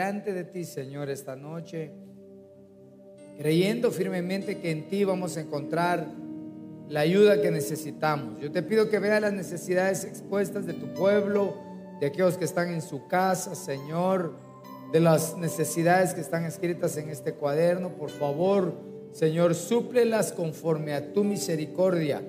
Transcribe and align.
Delante 0.00 0.32
de 0.32 0.44
ti, 0.44 0.64
Señor, 0.64 1.10
esta 1.10 1.36
noche, 1.36 1.90
creyendo 3.36 3.90
firmemente 3.90 4.56
que 4.58 4.70
en 4.70 4.88
ti 4.88 5.04
vamos 5.04 5.36
a 5.36 5.42
encontrar 5.42 6.06
la 6.88 7.00
ayuda 7.00 7.42
que 7.42 7.50
necesitamos. 7.50 8.40
Yo 8.40 8.50
te 8.50 8.62
pido 8.62 8.88
que 8.88 8.98
veas 8.98 9.20
las 9.20 9.34
necesidades 9.34 10.04
expuestas 10.04 10.64
de 10.64 10.72
tu 10.72 10.86
pueblo, 10.94 11.54
de 12.00 12.06
aquellos 12.06 12.38
que 12.38 12.46
están 12.46 12.72
en 12.72 12.80
su 12.80 13.08
casa, 13.08 13.54
Señor, 13.54 14.38
de 14.90 15.00
las 15.00 15.36
necesidades 15.36 16.14
que 16.14 16.22
están 16.22 16.46
escritas 16.46 16.96
en 16.96 17.10
este 17.10 17.34
cuaderno. 17.34 17.90
Por 17.90 18.08
favor, 18.08 18.72
Señor, 19.12 19.54
súplelas 19.54 20.32
conforme 20.32 20.94
a 20.94 21.12
tu 21.12 21.24
misericordia. 21.24 22.22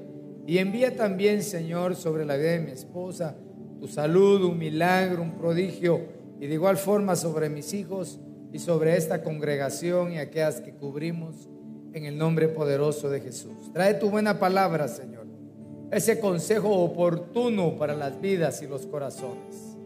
Y 0.45 0.57
envía 0.57 0.97
también, 0.97 1.41
Señor, 1.41 1.95
sobre 1.95 2.25
la 2.25 2.35
vida 2.35 2.51
de 2.51 2.59
mi 2.59 2.71
esposa, 2.71 3.37
tu 3.79 3.87
salud, 3.87 4.43
un 4.43 4.57
milagro, 4.57 5.21
un 5.21 5.37
prodigio, 5.37 6.19
y 6.41 6.47
de 6.47 6.55
igual 6.55 6.75
forma 6.75 7.15
sobre 7.15 7.49
mis 7.49 7.71
hijos 7.71 8.19
y 8.51 8.57
sobre 8.57 8.97
esta 8.97 9.21
congregación 9.21 10.11
y 10.11 10.17
aquellas 10.17 10.59
que 10.59 10.73
cubrimos 10.73 11.47
en 11.93 12.05
el 12.05 12.17
nombre 12.17 12.47
poderoso 12.47 13.11
de 13.11 13.21
Jesús. 13.21 13.71
Trae 13.73 13.93
tu 13.93 14.09
buena 14.09 14.39
palabra, 14.39 14.87
Señor, 14.87 15.27
ese 15.91 16.19
consejo 16.19 16.69
oportuno 16.69 17.77
para 17.77 17.93
las 17.93 18.19
vidas 18.19 18.59
y 18.63 18.67
los 18.67 18.87
corazones. 18.87 19.77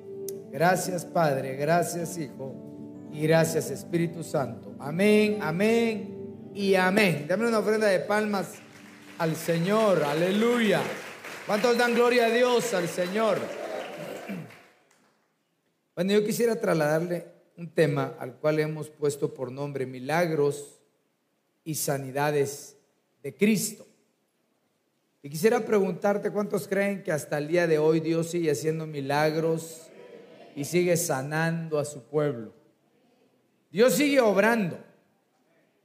Gracias, 0.50 1.03
Padre, 1.03 1.58
gracias, 1.58 2.17
Hijo, 2.17 2.56
y 3.12 3.19
gracias, 3.28 3.69
Espíritu 3.69 4.23
Santo. 4.23 4.75
Amén, 4.80 5.40
amén 5.42 6.52
y 6.53 6.75
amén. 6.75 7.25
Dame 7.28 7.50
una 7.50 7.59
ofrenda 7.59 7.88
de 7.88 8.00
palmas 8.00 8.53
al 9.17 9.36
Señor, 9.36 10.02
aleluya. 10.06 10.80
¿Cuántos 11.45 11.78
dan 11.78 11.94
gloria 11.94 12.28
a 12.28 12.30
Dios, 12.30 12.73
al 12.73 12.88
Señor? 12.88 13.40
Bueno, 15.96 16.12
yo 16.12 16.26
quisiera 16.26 16.60
trasladarle 16.60 17.26
un 17.56 17.70
tema 17.70 18.18
al 18.20 18.36
cual 18.36 18.60
hemos 18.60 18.90
puesto 18.90 19.34
por 19.34 19.50
nombre 19.50 19.86
milagros 19.86 20.82
y 21.64 21.76
sanidades 21.76 22.76
de 23.24 23.34
Cristo. 23.34 23.88
Y 25.24 25.30
quisiera 25.30 25.62
preguntarte 25.62 26.32
cuántos 26.32 26.68
creen 26.68 27.02
que 27.02 27.14
hasta 27.14 27.38
el 27.38 27.48
día 27.48 27.66
de 27.66 27.80
hoy 27.80 28.02
Dios 28.02 28.30
sigue 28.30 28.52
haciendo 28.52 28.86
milagros 28.86 29.84
y 30.54 30.66
sigue 30.66 30.98
sanando 30.98 31.80
a 31.80 31.86
su 31.86 32.04
pueblo. 32.04 32.54
Dios 33.72 33.94
sigue 33.94 34.20
obrando. 34.20 34.78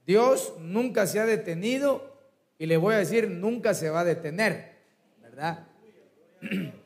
Dios 0.05 0.55
nunca 0.59 1.07
se 1.07 1.21
ha 1.21 1.25
detenido 1.25 2.17
y 2.59 2.65
le 2.65 2.75
voy 2.75 2.95
a 2.95 2.97
decir, 2.97 3.29
nunca 3.29 3.73
se 3.73 3.89
va 3.89 4.01
a 4.01 4.05
detener, 4.05 4.73
¿verdad? 5.21 5.67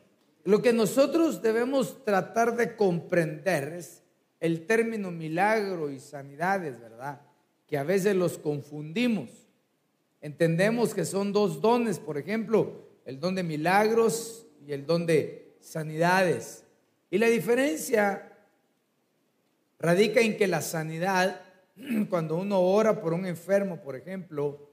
Lo 0.46 0.62
que 0.62 0.72
nosotros 0.72 1.42
debemos 1.42 2.04
tratar 2.04 2.54
de 2.54 2.76
comprender 2.76 3.72
es 3.72 4.04
el 4.38 4.64
término 4.64 5.10
milagro 5.10 5.90
y 5.90 5.98
sanidades, 5.98 6.80
¿verdad? 6.80 7.20
Que 7.66 7.76
a 7.76 7.82
veces 7.82 8.14
los 8.14 8.38
confundimos. 8.38 9.28
Entendemos 10.20 10.94
que 10.94 11.04
son 11.04 11.32
dos 11.32 11.60
dones, 11.60 11.98
por 11.98 12.16
ejemplo, 12.16 12.86
el 13.04 13.18
don 13.18 13.34
de 13.34 13.42
milagros 13.42 14.46
y 14.64 14.70
el 14.70 14.86
don 14.86 15.04
de 15.04 15.56
sanidades. 15.58 16.62
Y 17.10 17.18
la 17.18 17.26
diferencia 17.26 18.32
radica 19.80 20.20
en 20.20 20.36
que 20.36 20.46
la 20.46 20.62
sanidad, 20.62 21.40
cuando 22.08 22.36
uno 22.36 22.60
ora 22.60 23.00
por 23.00 23.14
un 23.14 23.26
enfermo, 23.26 23.82
por 23.82 23.96
ejemplo, 23.96 24.70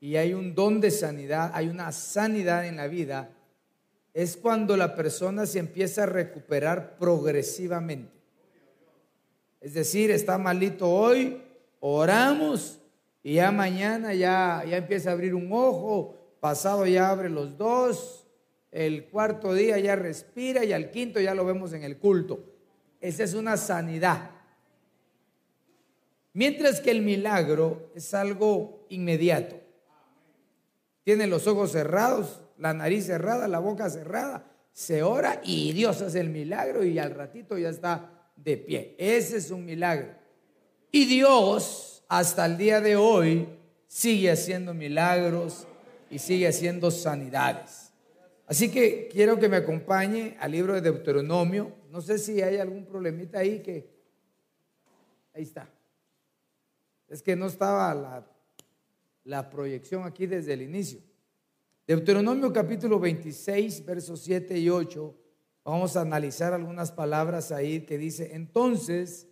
y 0.00 0.16
hay 0.16 0.34
un 0.34 0.54
don 0.54 0.82
de 0.82 0.90
sanidad, 0.90 1.50
hay 1.54 1.68
una 1.68 1.92
sanidad 1.92 2.66
en 2.66 2.76
la 2.76 2.88
vida, 2.88 3.30
es 4.14 4.36
cuando 4.36 4.76
la 4.76 4.94
persona 4.94 5.44
se 5.44 5.58
empieza 5.58 6.04
a 6.04 6.06
recuperar 6.06 6.96
progresivamente. 6.96 8.12
Es 9.60 9.74
decir, 9.74 10.12
está 10.12 10.38
malito 10.38 10.88
hoy, 10.88 11.42
oramos 11.80 12.78
y 13.24 13.34
ya 13.34 13.50
mañana 13.50 14.14
ya, 14.14 14.62
ya 14.68 14.76
empieza 14.76 15.10
a 15.10 15.14
abrir 15.14 15.34
un 15.34 15.50
ojo, 15.50 16.14
pasado 16.38 16.86
ya 16.86 17.10
abre 17.10 17.28
los 17.28 17.58
dos, 17.58 18.26
el 18.70 19.06
cuarto 19.06 19.52
día 19.52 19.78
ya 19.78 19.96
respira 19.96 20.64
y 20.64 20.72
al 20.72 20.90
quinto 20.90 21.20
ya 21.20 21.34
lo 21.34 21.44
vemos 21.44 21.72
en 21.72 21.82
el 21.82 21.98
culto. 21.98 22.44
Esa 23.00 23.24
es 23.24 23.34
una 23.34 23.56
sanidad. 23.56 24.30
Mientras 26.32 26.80
que 26.80 26.90
el 26.90 27.02
milagro 27.02 27.90
es 27.94 28.14
algo 28.14 28.86
inmediato. 28.90 29.56
Tiene 31.04 31.26
los 31.26 31.46
ojos 31.46 31.72
cerrados, 31.72 32.43
la 32.58 32.72
nariz 32.74 33.06
cerrada, 33.06 33.48
la 33.48 33.58
boca 33.58 33.88
cerrada, 33.90 34.50
se 34.72 35.02
ora 35.02 35.40
y 35.44 35.72
Dios 35.72 36.02
hace 36.02 36.20
el 36.20 36.30
milagro 36.30 36.84
y 36.84 36.98
al 36.98 37.12
ratito 37.12 37.56
ya 37.56 37.68
está 37.68 38.30
de 38.36 38.56
pie. 38.56 38.96
Ese 38.98 39.36
es 39.36 39.50
un 39.50 39.64
milagro. 39.64 40.08
Y 40.90 41.06
Dios 41.06 42.04
hasta 42.08 42.46
el 42.46 42.56
día 42.56 42.80
de 42.80 42.96
hoy 42.96 43.48
sigue 43.86 44.30
haciendo 44.30 44.74
milagros 44.74 45.66
y 46.10 46.18
sigue 46.18 46.48
haciendo 46.48 46.90
sanidades. 46.90 47.92
Así 48.46 48.70
que 48.70 49.08
quiero 49.08 49.38
que 49.38 49.48
me 49.48 49.56
acompañe 49.56 50.36
al 50.38 50.52
libro 50.52 50.74
de 50.74 50.80
Deuteronomio. 50.80 51.72
No 51.90 52.00
sé 52.00 52.18
si 52.18 52.42
hay 52.42 52.58
algún 52.58 52.84
problemita 52.84 53.38
ahí 53.38 53.60
que... 53.60 53.94
Ahí 55.32 55.42
está. 55.42 55.68
Es 57.08 57.22
que 57.22 57.34
no 57.34 57.46
estaba 57.46 57.94
la, 57.94 58.26
la 59.24 59.50
proyección 59.50 60.04
aquí 60.04 60.26
desde 60.26 60.52
el 60.52 60.62
inicio. 60.62 61.00
Deuteronomio 61.86 62.50
capítulo 62.50 62.98
26, 62.98 63.84
versos 63.84 64.20
7 64.20 64.58
y 64.58 64.70
8. 64.70 65.14
Vamos 65.64 65.96
a 65.96 66.00
analizar 66.00 66.54
algunas 66.54 66.90
palabras 66.90 67.52
ahí 67.52 67.82
que 67.82 67.98
dice, 67.98 68.30
entonces 68.32 69.28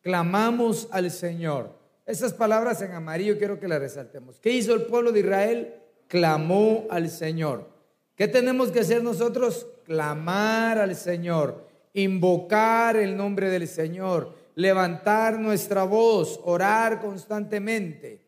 clamamos 0.00 0.86
al 0.92 1.10
Señor. 1.10 1.76
Esas 2.06 2.32
palabras 2.32 2.80
en 2.82 2.92
amarillo 2.92 3.36
quiero 3.36 3.58
que 3.58 3.66
las 3.66 3.80
resaltemos. 3.80 4.38
¿Qué 4.38 4.50
hizo 4.50 4.74
el 4.74 4.82
pueblo 4.82 5.10
de 5.10 5.20
Israel? 5.20 5.74
Clamó 6.06 6.86
al 6.88 7.10
Señor. 7.10 7.68
¿Qué 8.14 8.28
tenemos 8.28 8.70
que 8.70 8.80
hacer 8.80 9.02
nosotros? 9.02 9.66
Clamar 9.84 10.78
al 10.78 10.94
Señor, 10.94 11.66
invocar 11.94 12.96
el 12.96 13.16
nombre 13.16 13.50
del 13.50 13.66
Señor, 13.66 14.34
levantar 14.54 15.40
nuestra 15.40 15.82
voz, 15.82 16.40
orar 16.44 17.00
constantemente. 17.00 18.27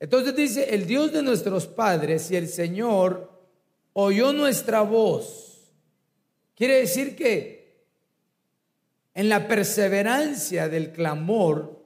Entonces 0.00 0.34
dice, 0.34 0.74
el 0.74 0.86
Dios 0.86 1.12
de 1.12 1.22
nuestros 1.22 1.66
padres 1.66 2.30
y 2.30 2.36
el 2.36 2.48
Señor 2.48 3.30
oyó 3.92 4.32
nuestra 4.32 4.82
voz. 4.82 5.72
Quiere 6.54 6.80
decir 6.80 7.16
que 7.16 7.86
en 9.14 9.28
la 9.28 9.46
perseverancia 9.46 10.68
del 10.68 10.92
clamor, 10.92 11.82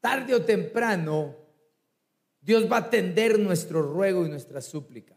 tarde 0.00 0.34
o 0.34 0.42
temprano, 0.42 1.36
Dios 2.40 2.70
va 2.70 2.76
a 2.76 2.80
atender 2.80 3.38
nuestro 3.38 3.82
ruego 3.82 4.26
y 4.26 4.28
nuestra 4.28 4.60
súplica. 4.60 5.16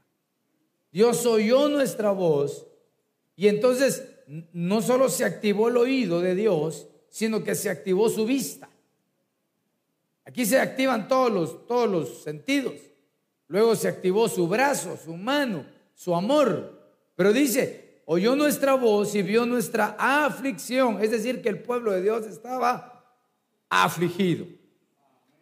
Dios 0.91 1.25
oyó 1.25 1.67
nuestra 1.67 2.11
voz 2.11 2.65
y 3.35 3.49
entonces 3.49 4.03
no 4.53 4.81
solo 4.81 5.09
se 5.09 5.25
activó 5.25 5.67
el 5.67 5.77
oído 5.77 6.21
de 6.21 6.35
Dios, 6.35 6.87
sino 7.09 7.43
que 7.43 7.55
se 7.55 7.69
activó 7.69 8.09
su 8.09 8.25
vista. 8.25 8.69
Aquí 10.27 10.45
se 10.45 10.59
activan 10.59 11.07
todos 11.07 11.31
los, 11.31 11.65
todos 11.68 11.89
los 11.89 12.21
sentidos. 12.21 12.74
Luego 13.47 13.77
se 13.77 13.88
activó 13.88 14.27
su 14.27 14.45
brazo, 14.45 14.97
su 14.97 15.15
mano, 15.15 15.65
su 15.94 16.13
amor. 16.13 16.85
Pero 17.15 17.31
dice, 17.31 18.01
oyó 18.06 18.35
nuestra 18.35 18.74
voz 18.74 19.15
y 19.15 19.21
vio 19.21 19.45
nuestra 19.45 19.95
aflicción. 19.97 21.01
Es 21.01 21.12
decir, 21.12 21.41
que 21.41 21.47
el 21.47 21.63
pueblo 21.63 21.94
de 21.94 22.01
Dios 22.01 22.27
estaba 22.27 23.06
afligido. 23.69 24.47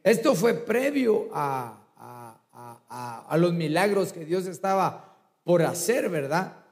Esto 0.04 0.36
fue 0.36 0.54
previo 0.54 1.30
a, 1.34 1.82
a, 1.98 2.80
a, 2.88 3.26
a 3.28 3.38
los 3.38 3.54
milagros 3.54 4.14
que 4.14 4.24
Dios 4.24 4.46
estaba 4.46 5.18
por 5.44 5.64
hacer, 5.64 6.10
¿verdad? 6.10 6.64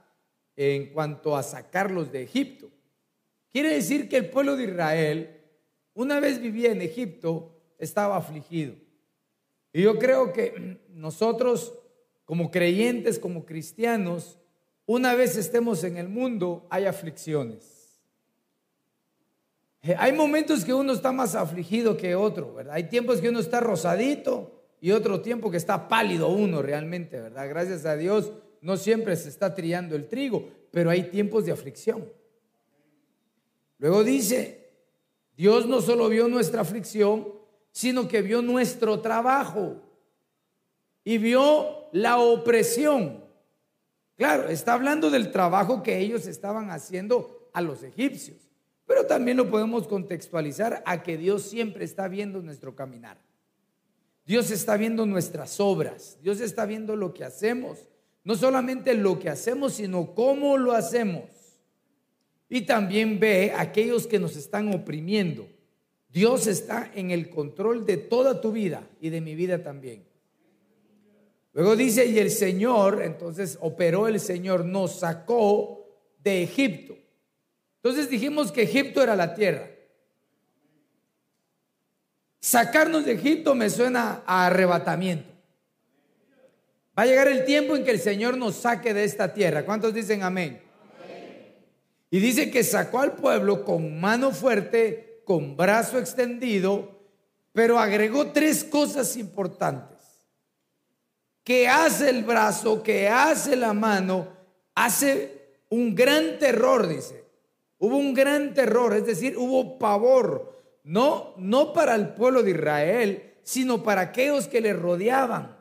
En 0.55 0.93
cuanto 0.93 1.35
a 1.35 1.41
sacarlos 1.41 2.11
de 2.11 2.21
Egipto. 2.21 2.69
Quiere 3.51 3.73
decir 3.73 4.07
que 4.07 4.17
el 4.17 4.29
pueblo 4.29 4.55
de 4.55 4.65
Israel, 4.65 5.41
una 5.95 6.19
vez 6.19 6.39
vivía 6.39 6.71
en 6.71 6.83
Egipto, 6.83 7.52
estaba 7.83 8.17
afligido. 8.17 8.75
Y 9.71 9.81
yo 9.81 9.97
creo 9.97 10.33
que 10.33 10.79
nosotros, 10.89 11.73
como 12.25 12.51
creyentes, 12.51 13.19
como 13.19 13.45
cristianos, 13.45 14.39
una 14.85 15.15
vez 15.15 15.37
estemos 15.37 15.83
en 15.83 15.97
el 15.97 16.09
mundo, 16.09 16.67
hay 16.69 16.85
aflicciones. 16.85 18.01
Eh, 19.81 19.95
Hay 19.97 20.13
momentos 20.13 20.63
que 20.63 20.73
uno 20.73 20.93
está 20.93 21.11
más 21.11 21.35
afligido 21.35 21.97
que 21.97 22.15
otro, 22.15 22.53
¿verdad? 22.53 22.75
Hay 22.75 22.85
tiempos 22.85 23.19
que 23.19 23.29
uno 23.29 23.39
está 23.39 23.59
rosadito 23.59 24.63
y 24.79 24.91
otro 24.91 25.21
tiempo 25.21 25.51
que 25.51 25.57
está 25.57 25.87
pálido 25.87 26.29
uno 26.29 26.61
realmente, 26.61 27.19
¿verdad? 27.19 27.49
Gracias 27.49 27.85
a 27.85 27.97
Dios 27.97 28.31
no 28.61 28.77
siempre 28.77 29.15
se 29.17 29.27
está 29.27 29.53
trillando 29.53 29.95
el 29.95 30.07
trigo, 30.07 30.49
pero 30.71 30.89
hay 30.89 31.03
tiempos 31.03 31.45
de 31.45 31.51
aflicción. 31.51 32.09
Luego 33.77 34.05
dice, 34.05 34.71
Dios 35.35 35.67
no 35.67 35.81
solo 35.81 36.07
vio 36.07 36.29
nuestra 36.29 36.61
aflicción, 36.61 37.27
sino 37.73 38.07
que 38.07 38.21
vio 38.21 38.41
nuestro 38.41 39.01
trabajo 39.01 39.81
y 41.03 41.17
vio 41.17 41.89
la 41.91 42.19
opresión. 42.19 43.25
Claro, 44.15 44.47
está 44.47 44.73
hablando 44.73 45.09
del 45.09 45.31
trabajo 45.31 45.81
que 45.81 45.97
ellos 45.97 46.27
estaban 46.27 46.69
haciendo 46.69 47.49
a 47.51 47.61
los 47.61 47.81
egipcios, 47.81 48.37
pero 48.85 49.07
también 49.07 49.37
lo 49.37 49.49
podemos 49.49 49.87
contextualizar 49.87 50.83
a 50.85 51.01
que 51.01 51.17
Dios 51.17 51.41
siempre 51.41 51.83
está 51.83 52.07
viendo 52.07 52.43
nuestro 52.43 52.75
caminar. 52.75 53.17
Dios 54.23 54.51
está 54.51 54.77
viendo 54.77 55.05
nuestras 55.07 55.59
obras, 55.59 56.19
Dios 56.21 56.39
está 56.41 56.65
viendo 56.65 56.95
lo 56.95 57.13
que 57.13 57.25
hacemos, 57.25 57.89
no 58.23 58.35
solamente 58.35 58.93
lo 58.93 59.19
que 59.19 59.29
hacemos, 59.29 59.73
sino 59.73 60.13
cómo 60.13 60.57
lo 60.57 60.73
hacemos. 60.73 61.25
Y 62.47 62.61
también 62.61 63.19
ve 63.19 63.51
a 63.51 63.61
aquellos 63.61 64.05
que 64.05 64.19
nos 64.19 64.35
están 64.35 64.73
oprimiendo. 64.73 65.47
Dios 66.13 66.45
está 66.45 66.91
en 66.93 67.09
el 67.09 67.31
control 67.31 67.87
de 67.87 67.97
toda 67.97 68.39
tu 68.39 68.51
vida 68.51 68.87
y 69.01 69.09
de 69.09 69.19
mi 69.19 69.33
vida 69.33 69.63
también. 69.63 70.05
Luego 71.53 71.75
dice, 71.75 72.05
y 72.05 72.19
el 72.19 72.29
Señor, 72.29 73.01
entonces 73.01 73.57
operó 73.59 74.07
el 74.07 74.19
Señor, 74.19 74.63
nos 74.63 74.99
sacó 74.99 75.87
de 76.23 76.43
Egipto. 76.43 76.95
Entonces 77.77 78.11
dijimos 78.11 78.51
que 78.51 78.61
Egipto 78.61 79.01
era 79.01 79.15
la 79.15 79.33
tierra. 79.33 79.71
Sacarnos 82.39 83.05
de 83.05 83.13
Egipto 83.13 83.55
me 83.55 83.71
suena 83.71 84.21
a 84.27 84.45
arrebatamiento. 84.45 85.31
Va 86.97 87.03
a 87.03 87.07
llegar 87.07 87.27
el 87.27 87.43
tiempo 87.43 87.75
en 87.75 87.83
que 87.83 87.91
el 87.91 87.99
Señor 87.99 88.37
nos 88.37 88.55
saque 88.55 88.93
de 88.93 89.03
esta 89.03 89.33
tierra. 89.33 89.65
¿Cuántos 89.65 89.95
dicen 89.95 90.21
amén? 90.21 90.61
Y 92.11 92.19
dice 92.19 92.51
que 92.51 92.63
sacó 92.63 92.99
al 92.99 93.13
pueblo 93.13 93.65
con 93.65 93.99
mano 93.99 94.31
fuerte, 94.31 95.12
con 95.25 95.55
brazo 95.55 95.99
extendido, 95.99 96.99
pero 97.51 97.79
agregó 97.79 98.31
tres 98.31 98.63
cosas 98.63 99.15
importantes. 99.15 99.99
Que 101.43 101.67
hace 101.67 102.09
el 102.09 102.23
brazo, 102.23 102.81
que 102.83 103.09
hace 103.09 103.55
la 103.55 103.73
mano, 103.73 104.27
hace 104.75 105.57
un 105.69 105.93
gran 105.93 106.39
terror, 106.39 106.87
dice. 106.87 107.23
Hubo 107.79 107.97
un 107.97 108.13
gran 108.13 108.53
terror, 108.53 108.93
es 108.93 109.05
decir, 109.05 109.37
hubo 109.37 109.77
pavor, 109.77 110.61
no, 110.83 111.33
no 111.37 111.73
para 111.73 111.95
el 111.95 112.09
pueblo 112.13 112.41
de 112.41 112.51
Israel, 112.51 113.33
sino 113.43 113.83
para 113.83 114.01
aquellos 114.01 114.47
que 114.47 114.61
le 114.61 114.73
rodeaban. 114.73 115.57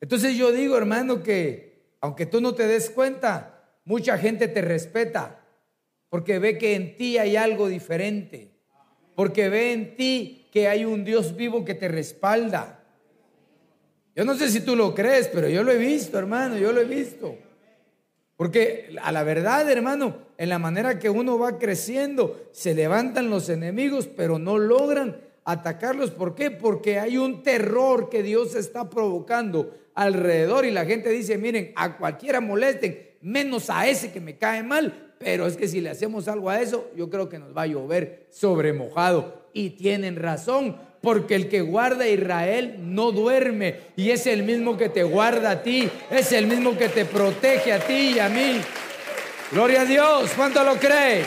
Entonces 0.00 0.36
yo 0.36 0.50
digo, 0.50 0.76
hermano, 0.76 1.22
que 1.22 1.94
aunque 2.00 2.26
tú 2.26 2.40
no 2.40 2.54
te 2.54 2.66
des 2.66 2.90
cuenta, 2.90 3.62
mucha 3.84 4.18
gente 4.18 4.48
te 4.48 4.60
respeta 4.60 5.41
porque 6.12 6.38
ve 6.38 6.58
que 6.58 6.74
en 6.74 6.94
ti 6.98 7.16
hay 7.16 7.36
algo 7.36 7.68
diferente, 7.68 8.50
porque 9.14 9.48
ve 9.48 9.72
en 9.72 9.96
ti 9.96 10.46
que 10.52 10.68
hay 10.68 10.84
un 10.84 11.06
Dios 11.06 11.34
vivo 11.36 11.64
que 11.64 11.72
te 11.72 11.88
respalda. 11.88 12.84
Yo 14.14 14.26
no 14.26 14.34
sé 14.34 14.50
si 14.50 14.60
tú 14.60 14.76
lo 14.76 14.94
crees, 14.94 15.28
pero 15.28 15.48
yo 15.48 15.62
lo 15.62 15.72
he 15.72 15.78
visto, 15.78 16.18
hermano, 16.18 16.58
yo 16.58 16.70
lo 16.70 16.82
he 16.82 16.84
visto. 16.84 17.34
Porque 18.36 18.94
a 19.00 19.10
la 19.10 19.22
verdad, 19.22 19.70
hermano, 19.70 20.18
en 20.36 20.50
la 20.50 20.58
manera 20.58 20.98
que 20.98 21.08
uno 21.08 21.38
va 21.38 21.58
creciendo, 21.58 22.46
se 22.52 22.74
levantan 22.74 23.30
los 23.30 23.48
enemigos, 23.48 24.06
pero 24.06 24.38
no 24.38 24.58
logran 24.58 25.16
atacarlos. 25.46 26.10
¿Por 26.10 26.34
qué? 26.34 26.50
Porque 26.50 26.98
hay 26.98 27.16
un 27.16 27.42
terror 27.42 28.10
que 28.10 28.22
Dios 28.22 28.54
está 28.54 28.90
provocando 28.90 29.74
alrededor 29.94 30.66
y 30.66 30.72
la 30.72 30.84
gente 30.84 31.08
dice, 31.08 31.38
miren, 31.38 31.72
a 31.74 31.96
cualquiera 31.96 32.42
molesten, 32.42 33.11
menos 33.22 33.70
a 33.70 33.86
ese 33.88 34.12
que 34.12 34.20
me 34.20 34.36
cae 34.36 34.62
mal, 34.62 35.14
pero 35.18 35.46
es 35.46 35.56
que 35.56 35.68
si 35.68 35.80
le 35.80 35.90
hacemos 35.90 36.28
algo 36.28 36.50
a 36.50 36.60
eso, 36.60 36.90
yo 36.96 37.08
creo 37.08 37.28
que 37.28 37.38
nos 37.38 37.56
va 37.56 37.62
a 37.62 37.66
llover 37.66 38.26
sobre 38.30 38.72
mojado. 38.72 39.48
Y 39.54 39.70
tienen 39.70 40.16
razón, 40.16 40.76
porque 41.00 41.34
el 41.34 41.48
que 41.48 41.60
guarda 41.60 42.04
a 42.04 42.08
Israel 42.08 42.76
no 42.80 43.12
duerme 43.12 43.80
y 43.96 44.10
es 44.10 44.26
el 44.26 44.42
mismo 44.42 44.76
que 44.76 44.88
te 44.88 45.02
guarda 45.02 45.50
a 45.50 45.62
ti, 45.62 45.88
es 46.10 46.32
el 46.32 46.46
mismo 46.46 46.76
que 46.76 46.88
te 46.88 47.04
protege 47.04 47.72
a 47.72 47.80
ti 47.80 48.14
y 48.14 48.18
a 48.18 48.28
mí. 48.28 48.60
Gloria 49.50 49.82
a 49.82 49.84
Dios, 49.84 50.30
¿cuánto 50.34 50.64
lo 50.64 50.76
cree? 50.76 51.24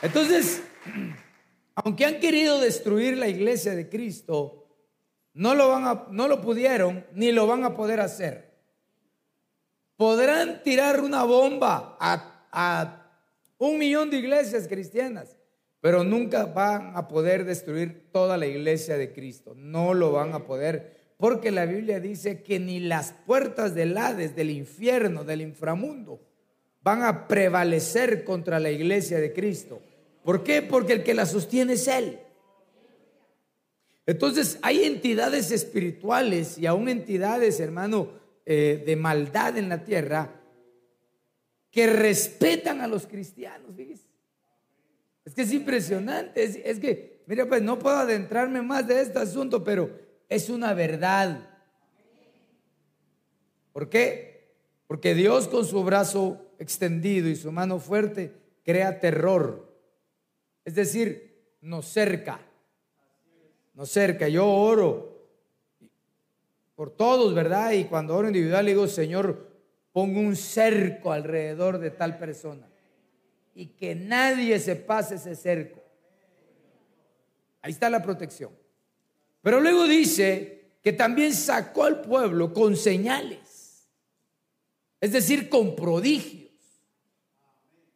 Entonces, 0.00 0.62
aunque 1.74 2.06
han 2.06 2.20
querido 2.20 2.60
destruir 2.60 3.18
la 3.18 3.28
iglesia 3.28 3.74
de 3.74 3.88
Cristo, 3.88 4.66
no 5.34 5.54
lo, 5.54 5.68
van 5.68 5.84
a, 5.84 6.06
no 6.10 6.26
lo 6.26 6.40
pudieron 6.40 7.04
ni 7.12 7.32
lo 7.32 7.46
van 7.46 7.64
a 7.64 7.74
poder 7.74 8.00
hacer. 8.00 8.47
Podrán 9.98 10.62
tirar 10.62 11.00
una 11.00 11.24
bomba 11.24 11.96
a, 11.98 13.04
un 13.58 13.78
millón 13.78 14.10
de 14.10 14.18
iglesias 14.18 14.68
cristianas, 14.68 15.36
pero 15.80 16.04
nunca 16.04 16.46
van 16.46 16.96
a 16.96 17.08
poder 17.08 17.44
destruir 17.44 18.08
toda 18.12 18.36
la 18.36 18.46
iglesia 18.46 18.96
de 18.96 19.12
Cristo. 19.12 19.54
No 19.56 19.94
lo 19.94 20.12
van 20.12 20.34
a 20.34 20.44
poder, 20.46 21.14
porque 21.16 21.50
la 21.50 21.66
Biblia 21.66 21.98
dice 21.98 22.44
que 22.44 22.60
ni 22.60 22.78
las 22.78 23.12
puertas 23.26 23.74
del 23.74 23.98
Hades, 23.98 24.36
del 24.36 24.50
infierno, 24.50 25.24
del 25.24 25.40
inframundo, 25.40 26.20
van 26.80 27.02
a 27.02 27.26
prevalecer 27.26 28.22
contra 28.22 28.60
la 28.60 28.70
iglesia 28.70 29.18
de 29.18 29.32
Cristo. 29.32 29.82
¿Por 30.22 30.44
qué? 30.44 30.62
Porque 30.62 30.92
el 30.92 31.02
que 31.02 31.14
la 31.14 31.26
sostiene 31.26 31.72
es 31.72 31.88
Él. 31.88 32.20
Entonces 34.06 34.60
hay 34.62 34.84
entidades 34.84 35.50
espirituales 35.50 36.56
y 36.56 36.66
aún 36.66 36.88
entidades, 36.88 37.58
hermano, 37.58 38.17
eh, 38.50 38.82
de 38.86 38.96
maldad 38.96 39.58
en 39.58 39.68
la 39.68 39.84
tierra 39.84 40.40
que 41.70 41.86
respetan 41.86 42.80
a 42.80 42.86
los 42.86 43.06
cristianos. 43.06 43.78
Es 45.22 45.34
que 45.34 45.42
es 45.42 45.52
impresionante. 45.52 46.42
Es, 46.42 46.56
es 46.64 46.80
que, 46.80 47.24
mira, 47.26 47.46
pues 47.46 47.60
no 47.60 47.78
puedo 47.78 47.96
adentrarme 47.96 48.62
más 48.62 48.88
de 48.88 49.02
este 49.02 49.18
asunto, 49.18 49.62
pero 49.62 49.90
es 50.30 50.48
una 50.48 50.72
verdad. 50.72 51.46
¿Por 53.74 53.90
qué? 53.90 54.54
Porque 54.86 55.14
Dios 55.14 55.46
con 55.46 55.66
su 55.66 55.84
brazo 55.84 56.54
extendido 56.58 57.28
y 57.28 57.36
su 57.36 57.52
mano 57.52 57.78
fuerte 57.78 58.32
crea 58.64 58.98
terror. 58.98 59.78
Es 60.64 60.74
decir, 60.74 61.52
nos 61.60 61.84
cerca. 61.84 62.40
Nos 63.74 63.90
cerca. 63.90 64.26
Yo 64.26 64.46
oro 64.46 65.17
por 66.78 66.92
todos, 66.92 67.34
¿verdad? 67.34 67.72
Y 67.72 67.86
cuando 67.86 68.14
oro 68.14 68.28
individual 68.28 68.64
le 68.64 68.70
digo, 68.70 68.86
Señor, 68.86 69.48
pongo 69.90 70.20
un 70.20 70.36
cerco 70.36 71.10
alrededor 71.10 71.80
de 71.80 71.90
tal 71.90 72.18
persona. 72.18 72.68
Y 73.52 73.66
que 73.70 73.96
nadie 73.96 74.60
se 74.60 74.76
pase 74.76 75.16
ese 75.16 75.34
cerco. 75.34 75.82
Ahí 77.62 77.72
está 77.72 77.90
la 77.90 78.00
protección. 78.00 78.52
Pero 79.42 79.58
luego 79.58 79.88
dice 79.88 80.76
que 80.80 80.92
también 80.92 81.34
sacó 81.34 81.82
al 81.82 82.00
pueblo 82.00 82.54
con 82.54 82.76
señales. 82.76 83.88
Es 85.00 85.10
decir, 85.10 85.48
con 85.48 85.74
prodigios. 85.74 86.52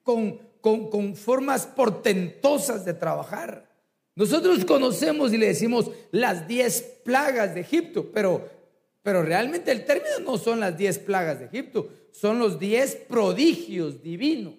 Con, 0.02 0.40
con, 0.60 0.90
con 0.90 1.14
formas 1.14 1.68
portentosas 1.68 2.84
de 2.84 2.94
trabajar. 2.94 3.70
Nosotros 4.16 4.64
conocemos 4.64 5.32
y 5.32 5.38
le 5.38 5.46
decimos 5.46 5.88
las 6.10 6.48
diez 6.48 6.82
plagas 7.04 7.54
de 7.54 7.60
Egipto, 7.60 8.10
pero, 8.12 8.61
pero 9.02 9.22
realmente 9.22 9.72
el 9.72 9.84
término 9.84 10.20
no 10.20 10.38
son 10.38 10.60
las 10.60 10.76
diez 10.76 10.98
plagas 10.98 11.40
de 11.40 11.46
Egipto, 11.46 11.90
son 12.12 12.38
los 12.38 12.58
diez 12.58 12.94
prodigios 12.94 14.02
divinos 14.02 14.54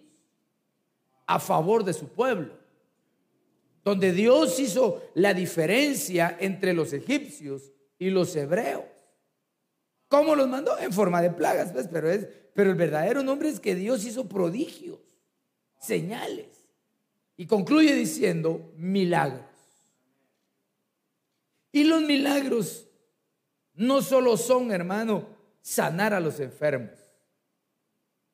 a 1.26 1.40
favor 1.40 1.84
de 1.84 1.94
su 1.94 2.10
pueblo, 2.10 2.54
donde 3.84 4.12
Dios 4.12 4.60
hizo 4.60 5.02
la 5.16 5.34
diferencia 5.34 6.38
entre 6.40 6.74
los 6.74 6.92
egipcios 6.94 7.72
y 7.98 8.10
los 8.10 8.36
hebreos. 8.36 8.84
¿Cómo 10.10 10.36
los 10.36 10.48
mandó? 10.48 10.78
En 10.78 10.92
forma 10.92 11.22
de 11.22 11.32
plagas, 11.32 11.72
pues, 11.72 11.88
pero, 11.92 12.10
es, 12.12 12.28
pero 12.54 12.70
el 12.70 12.76
verdadero 12.76 13.24
nombre 13.24 13.50
es 13.50 13.60
que 13.60 13.76
Dios 13.76 14.06
hizo 14.06 14.28
prodigios, 14.28 15.00
señales. 15.80 16.68
Y 17.36 17.48
concluye 17.48 17.96
diciendo 17.96 18.72
milagros. 18.78 19.42
Y 21.72 21.86
los 21.86 22.04
milagros 22.04 22.83
no 23.75 24.01
solo 24.01 24.38
son, 24.38 24.72
hermano, 24.72 25.27
sanar 25.62 26.13
a 26.13 26.20
los 26.20 26.39
enfermos. 26.39 27.00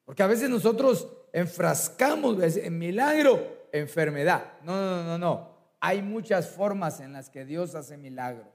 Porque 0.06 0.24
a 0.24 0.28
veces 0.28 0.50
nosotros 0.50 1.08
enfrascamos 1.32 2.42
en 2.58 2.78
milagro, 2.78 3.68
enfermedad. 3.72 4.54
No, 4.64 4.76
no, 4.80 5.04
no, 5.04 5.18
no. 5.18 5.50
Hay 5.80 6.02
muchas 6.02 6.50
formas 6.50 7.00
en 7.00 7.14
las 7.14 7.30
que 7.30 7.46
Dios 7.46 7.76
hace 7.76 7.96
milagros. 7.96 8.48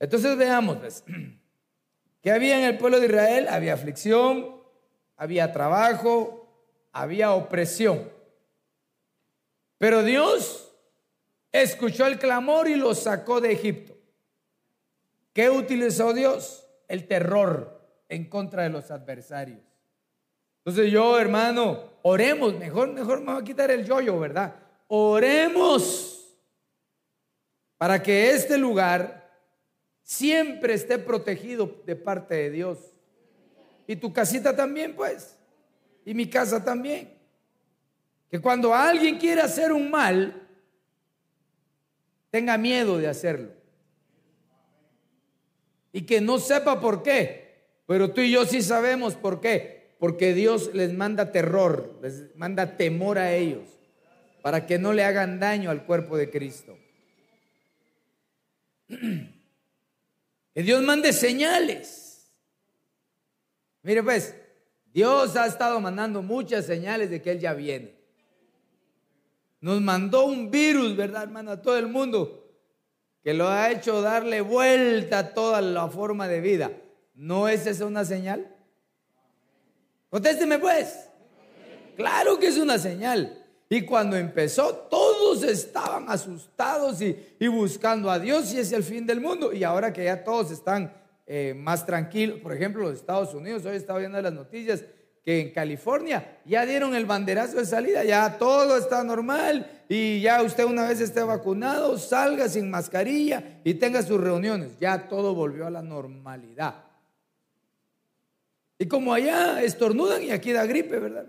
Entonces 0.00 0.36
veamos, 0.36 0.78
pues, 0.78 1.04
¿qué 2.22 2.32
había 2.32 2.58
en 2.58 2.64
el 2.64 2.78
pueblo 2.78 2.98
de 2.98 3.06
Israel? 3.06 3.46
Había 3.48 3.74
aflicción, 3.74 4.56
había 5.16 5.52
trabajo, 5.52 6.48
había 6.92 7.32
opresión. 7.32 8.10
Pero 9.76 10.02
Dios 10.02 10.72
escuchó 11.52 12.06
el 12.06 12.18
clamor 12.18 12.68
y 12.68 12.74
los 12.74 13.00
sacó 13.00 13.40
de 13.40 13.52
Egipto. 13.52 13.97
¿Qué 15.32 15.50
utilizó 15.50 16.12
Dios? 16.12 16.66
El 16.88 17.06
terror 17.06 17.80
en 18.08 18.28
contra 18.28 18.62
de 18.62 18.70
los 18.70 18.90
adversarios. 18.90 19.60
Entonces 20.64 20.92
yo, 20.92 21.18
hermano, 21.18 21.84
oremos, 22.02 22.54
mejor, 22.58 22.92
mejor 22.92 23.20
me 23.20 23.32
voy 23.32 23.42
a 23.42 23.44
quitar 23.44 23.70
el 23.70 23.84
yoyo, 23.84 24.18
¿verdad? 24.18 24.54
Oremos 24.88 26.36
para 27.76 28.02
que 28.02 28.30
este 28.30 28.58
lugar 28.58 29.30
siempre 30.02 30.74
esté 30.74 30.98
protegido 30.98 31.82
de 31.86 31.96
parte 31.96 32.34
de 32.34 32.50
Dios. 32.50 32.78
Y 33.86 33.96
tu 33.96 34.12
casita 34.12 34.54
también, 34.54 34.94
pues. 34.94 35.36
Y 36.04 36.12
mi 36.12 36.28
casa 36.28 36.62
también. 36.62 37.16
Que 38.30 38.40
cuando 38.40 38.74
alguien 38.74 39.18
quiera 39.18 39.44
hacer 39.44 39.72
un 39.72 39.90
mal, 39.90 40.46
tenga 42.30 42.58
miedo 42.58 42.98
de 42.98 43.08
hacerlo. 43.08 43.57
Y 45.92 46.02
que 46.02 46.20
no 46.20 46.38
sepa 46.38 46.80
por 46.80 47.02
qué. 47.02 47.48
Pero 47.86 48.12
tú 48.12 48.20
y 48.20 48.30
yo 48.30 48.44
sí 48.44 48.62
sabemos 48.62 49.14
por 49.14 49.40
qué. 49.40 49.94
Porque 49.98 50.34
Dios 50.34 50.70
les 50.74 50.92
manda 50.92 51.32
terror, 51.32 51.98
les 52.02 52.34
manda 52.36 52.76
temor 52.76 53.18
a 53.18 53.34
ellos, 53.34 53.66
para 54.42 54.64
que 54.66 54.78
no 54.78 54.92
le 54.92 55.02
hagan 55.02 55.40
daño 55.40 55.70
al 55.70 55.84
cuerpo 55.84 56.16
de 56.16 56.30
Cristo. 56.30 56.78
Que 60.54 60.64
Dios 60.64 60.82
mande 60.82 61.12
señales. 61.12 62.32
Mire 63.84 64.02
pues, 64.02 64.34
Dios 64.92 65.36
ha 65.36 65.46
estado 65.46 65.80
mandando 65.80 66.20
muchas 66.20 66.66
señales 66.66 67.10
de 67.10 67.22
que 67.22 67.30
Él 67.30 67.38
ya 67.38 67.54
viene. 67.54 67.94
Nos 69.60 69.80
mandó 69.80 70.24
un 70.24 70.50
virus, 70.50 70.96
¿verdad, 70.96 71.22
hermano? 71.22 71.52
A 71.52 71.62
todo 71.62 71.78
el 71.78 71.86
mundo 71.86 72.47
que 73.22 73.34
lo 73.34 73.48
ha 73.48 73.70
hecho 73.70 74.00
darle 74.00 74.40
vuelta 74.40 75.18
a 75.18 75.34
toda 75.34 75.60
la 75.60 75.88
forma 75.88 76.28
de 76.28 76.40
vida. 76.40 76.70
¿No 77.14 77.48
es 77.48 77.66
esa 77.66 77.84
una 77.84 78.04
señal? 78.04 78.54
Contésteme 80.08 80.58
pues. 80.58 81.08
Claro 81.96 82.38
que 82.38 82.46
es 82.46 82.58
una 82.58 82.78
señal. 82.78 83.44
Y 83.68 83.82
cuando 83.82 84.16
empezó, 84.16 84.74
todos 84.74 85.42
estaban 85.42 86.06
asustados 86.08 87.02
y, 87.02 87.48
buscando 87.48 88.10
a 88.10 88.18
Dios 88.18 88.52
y 88.54 88.60
es 88.60 88.72
el 88.72 88.82
fin 88.82 89.06
del 89.06 89.20
mundo. 89.20 89.52
Y 89.52 89.62
ahora 89.64 89.92
que 89.92 90.04
ya 90.04 90.24
todos 90.24 90.50
están 90.50 90.94
eh, 91.26 91.54
más 91.54 91.84
tranquilos, 91.84 92.40
por 92.40 92.54
ejemplo, 92.54 92.82
los 92.82 92.94
Estados 92.94 93.34
Unidos, 93.34 93.66
hoy 93.66 93.76
estaba 93.76 93.98
viendo 93.98 94.20
las 94.22 94.32
noticias 94.32 94.84
que 95.28 95.42
en 95.42 95.50
California 95.50 96.40
ya 96.46 96.64
dieron 96.64 96.94
el 96.94 97.04
banderazo 97.04 97.58
de 97.58 97.66
salida, 97.66 98.02
ya 98.02 98.38
todo 98.38 98.78
está 98.78 99.04
normal 99.04 99.84
y 99.86 100.22
ya 100.22 100.42
usted 100.42 100.64
una 100.64 100.88
vez 100.88 101.02
esté 101.02 101.22
vacunado, 101.22 101.98
salga 101.98 102.48
sin 102.48 102.70
mascarilla 102.70 103.60
y 103.62 103.74
tenga 103.74 104.02
sus 104.02 104.18
reuniones, 104.18 104.78
ya 104.80 105.06
todo 105.06 105.34
volvió 105.34 105.66
a 105.66 105.70
la 105.70 105.82
normalidad. 105.82 106.82
Y 108.78 108.88
como 108.88 109.12
allá 109.12 109.62
estornudan 109.62 110.22
y 110.22 110.30
aquí 110.30 110.50
da 110.50 110.64
gripe, 110.64 110.98
¿verdad? 110.98 111.26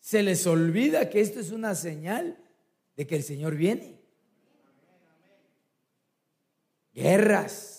Se 0.00 0.24
les 0.24 0.44
olvida 0.44 1.08
que 1.08 1.20
esto 1.20 1.38
es 1.38 1.52
una 1.52 1.76
señal 1.76 2.36
de 2.96 3.06
que 3.06 3.14
el 3.14 3.22
Señor 3.22 3.54
viene. 3.54 4.00
Guerras 6.92 7.71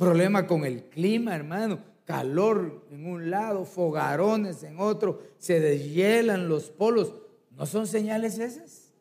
Problema 0.00 0.46
con 0.46 0.64
el 0.64 0.84
clima, 0.84 1.36
hermano. 1.36 1.78
Calor 2.06 2.86
en 2.90 3.04
un 3.04 3.30
lado, 3.30 3.66
fogarones 3.66 4.62
en 4.62 4.80
otro, 4.80 5.20
se 5.36 5.60
deshielan 5.60 6.48
los 6.48 6.70
polos. 6.70 7.12
¿No 7.50 7.66
son 7.66 7.86
señales 7.86 8.38
esas? 8.38 8.94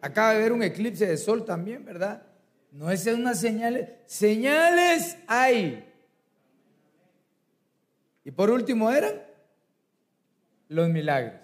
Acaba 0.00 0.32
de 0.32 0.38
haber 0.38 0.52
un 0.52 0.64
eclipse 0.64 1.06
de 1.06 1.16
sol 1.16 1.44
también, 1.44 1.84
¿verdad? 1.84 2.24
No 2.72 2.90
es 2.90 3.06
una 3.06 3.36
señal. 3.36 3.96
Señales 4.06 5.18
hay. 5.28 5.88
Y 8.24 8.32
por 8.32 8.50
último 8.50 8.90
eran 8.90 9.22
los 10.66 10.88
milagros. 10.88 11.40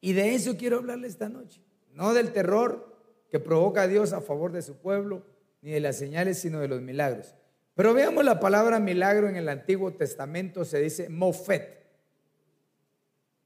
Y 0.00 0.14
de 0.14 0.34
eso 0.34 0.56
quiero 0.56 0.78
hablarle 0.78 1.06
esta 1.06 1.28
noche. 1.28 1.62
No 1.92 2.12
del 2.12 2.32
terror 2.32 2.92
que 3.30 3.38
provoca 3.38 3.86
Dios 3.86 4.12
a 4.12 4.20
favor 4.20 4.50
de 4.50 4.62
su 4.62 4.78
pueblo, 4.78 5.24
ni 5.62 5.70
de 5.70 5.78
las 5.78 5.96
señales, 5.96 6.40
sino 6.40 6.58
de 6.58 6.66
los 6.66 6.82
milagros. 6.82 7.36
Pero 7.74 7.92
veamos 7.92 8.24
la 8.24 8.38
palabra 8.38 8.78
milagro 8.78 9.28
en 9.28 9.36
el 9.36 9.48
Antiguo 9.48 9.92
Testamento, 9.92 10.64
se 10.64 10.80
dice 10.80 11.08
mofet, 11.08 11.84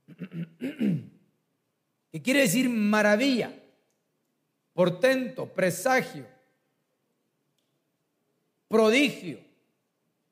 que 2.12 2.23
quiere 2.23 2.40
decir 2.40 2.68
maravilla, 2.68 3.58
portento, 4.75 5.47
presagio, 5.47 6.26
prodigio. 8.68 9.38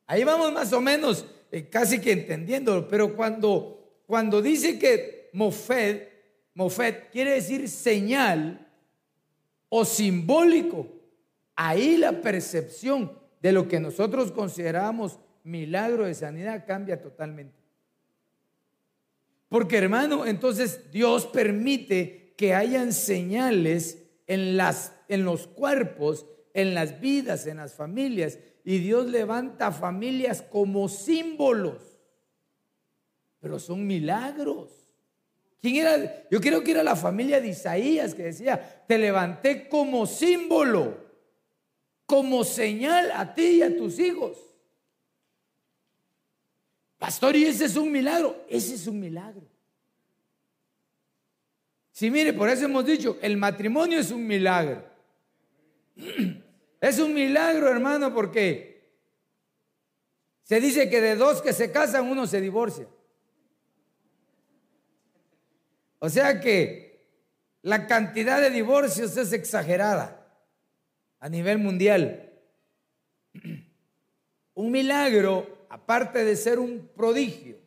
Ahí 0.07 0.25
vamos 0.25 0.53
más 0.53 0.73
o 0.75 0.81
menos 0.83 1.25
eh, 1.51 1.69
casi 1.71 1.99
que 1.99 2.13
entendiendo, 2.13 2.87
pero 2.89 3.17
cuando, 3.17 4.03
cuando 4.07 4.43
dice 4.43 4.79
que 4.79 5.31
mofet, 5.33 6.13
mofet 6.53 7.11
quiere 7.11 7.33
decir 7.33 7.67
señal 7.71 8.69
o 9.71 9.87
simbólico, 9.87 10.87
ahí 11.55 11.97
la 11.97 12.21
percepción 12.21 13.26
de 13.41 13.53
lo 13.53 13.69
que 13.69 13.81
nosotros 13.81 14.33
consideramos 14.33 15.19
milagro 15.45 16.07
de 16.07 16.15
sanidad 16.15 16.65
cambia 16.67 17.01
totalmente. 17.01 17.55
Porque 19.49 19.79
hermano, 19.79 20.27
entonces 20.27 20.91
Dios 20.91 21.27
permite 21.27 22.35
que 22.37 22.55
hayan 22.55 22.93
señales 22.93 24.03
en, 24.27 24.57
las, 24.57 24.93
en 25.09 25.25
los 25.25 25.47
cuerpos, 25.47 26.27
en 26.53 26.75
las 26.75 27.01
vidas, 27.01 27.47
en 27.47 27.59
las 27.59 27.75
familias. 27.75 28.39
Y 28.65 28.79
Dios 28.79 29.07
levanta 29.07 29.71
familias 29.71 30.43
como 30.43 30.89
símbolos. 30.89 31.97
Pero 33.41 33.61
son 33.61 33.87
milagros. 33.87 34.71
¿Quién 35.61 35.77
era? 35.77 36.29
Yo 36.31 36.41
creo 36.41 36.65
que 36.65 36.73
era 36.73 36.83
la 36.83 36.97
familia 36.97 37.41
de 37.41 37.49
Isaías 37.49 38.15
que 38.15 38.25
decía, 38.25 38.85
te 38.89 38.99
levanté 38.99 39.69
como 39.69 40.07
símbolo 40.07 41.06
como 42.07 42.45
señal 42.45 43.11
a 43.13 43.35
ti 43.35 43.59
y 43.59 43.63
a 43.63 43.77
tus 43.77 43.99
hijos. 43.99 44.39
Pastor, 46.99 47.37
y 47.37 47.45
ese 47.45 47.67
es 47.67 47.77
un 47.77 47.91
milagro. 47.93 48.45
Ese 48.49 48.75
es 48.75 48.87
un 48.87 49.01
milagro. 49.01 49.43
Si 51.93 52.11
mire, 52.11 52.33
por 52.33 52.49
eso 52.49 52.65
hemos 52.65 52.87
dicho, 52.87 53.19
el 53.21 53.37
matrimonio 53.37 53.99
es 53.99 54.11
un 54.11 54.27
milagro. 54.27 54.85
Es 56.79 56.99
un 56.99 57.15
milagro, 57.15 57.71
hermano, 57.71 58.13
porque 58.13 58.93
se 60.43 60.61
dice 60.61 60.91
que 60.91 61.01
de 61.01 61.17
dos 61.17 61.41
que 61.41 61.55
se 61.55 61.73
casan, 61.73 62.07
uno 62.07 62.27
se 62.27 62.39
divorcia. 62.39 62.87
O 65.99 66.11
sea 66.11 66.39
que 66.39 67.09
la 67.63 67.87
cantidad 67.87 68.43
de 68.43 68.51
divorcios 68.51 69.17
es 69.17 69.33
exagerada 69.33 70.16
a 71.21 71.29
nivel 71.29 71.59
mundial. 71.59 72.33
Un 74.55 74.71
milagro, 74.71 75.67
aparte 75.69 76.25
de 76.25 76.35
ser 76.35 76.59
un 76.59 76.89
prodigio, 76.97 77.59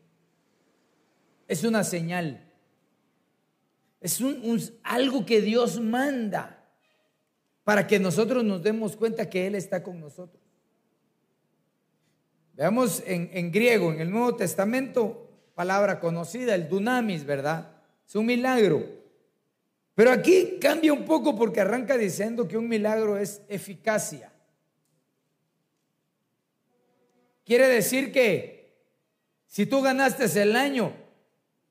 es 1.48 1.64
una 1.64 1.84
señal. 1.84 2.52
Es 4.02 4.22
un, 4.22 4.60
algo 4.82 5.24
que 5.26 5.42
Dios 5.42 5.80
manda 5.80 6.68
para 7.64 7.86
que 7.86 8.00
nosotros 8.00 8.44
nos 8.44 8.64
demos 8.64 8.96
cuenta 8.96 9.30
que 9.30 9.46
Él 9.46 9.54
está 9.54 9.84
con 9.84 10.00
nosotros. 10.00 10.42
Veamos 12.54 13.04
en, 13.06 13.30
en 13.34 13.52
griego, 13.52 13.94
en 13.94 14.02
el 14.02 14.10
Nuevo 14.10 14.36
Testamento, 14.36 15.30
palabra 15.54 16.00
conocida, 16.00 16.56
el 16.56 16.68
dunamis, 16.70 17.24
¿verdad? 17.24 17.72
Es 18.08 18.16
un 18.16 18.26
milagro. 18.26 18.99
Pero 20.00 20.12
aquí 20.12 20.60
cambia 20.62 20.94
un 20.94 21.04
poco 21.04 21.36
porque 21.36 21.60
arranca 21.60 21.98
diciendo 21.98 22.48
que 22.48 22.58
un 22.58 22.70
milagro 22.70 23.18
es 23.18 23.42
eficacia. 23.50 24.32
Quiere 27.44 27.68
decir 27.68 28.10
que 28.10 28.78
si 29.46 29.66
tú 29.66 29.82
ganaste 29.82 30.24
el 30.42 30.56
año, 30.56 30.94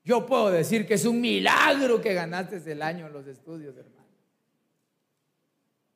yo 0.03 0.27
puedo 0.27 0.51
decir 0.51 0.85
que 0.85 0.93
es 0.93 1.05
un 1.05 1.19
milagro 1.19 2.01
que 2.01 2.13
ganaste 2.13 2.57
el 2.71 2.83
año 2.83 3.07
en 3.07 3.13
los 3.13 3.25
estudios, 3.25 3.75
hermano. 3.75 4.05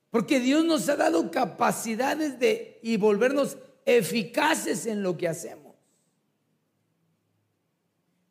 Porque 0.10 0.40
Dios 0.40 0.66
nos 0.66 0.90
ha 0.90 0.96
dado 0.96 1.30
capacidades 1.30 2.40
de 2.40 2.80
y 2.82 2.98
volvernos 2.98 3.60
eficaces 3.86 4.88
en 4.88 5.04
lo 5.04 5.16
que 5.20 5.28
hacemos. 5.28 5.63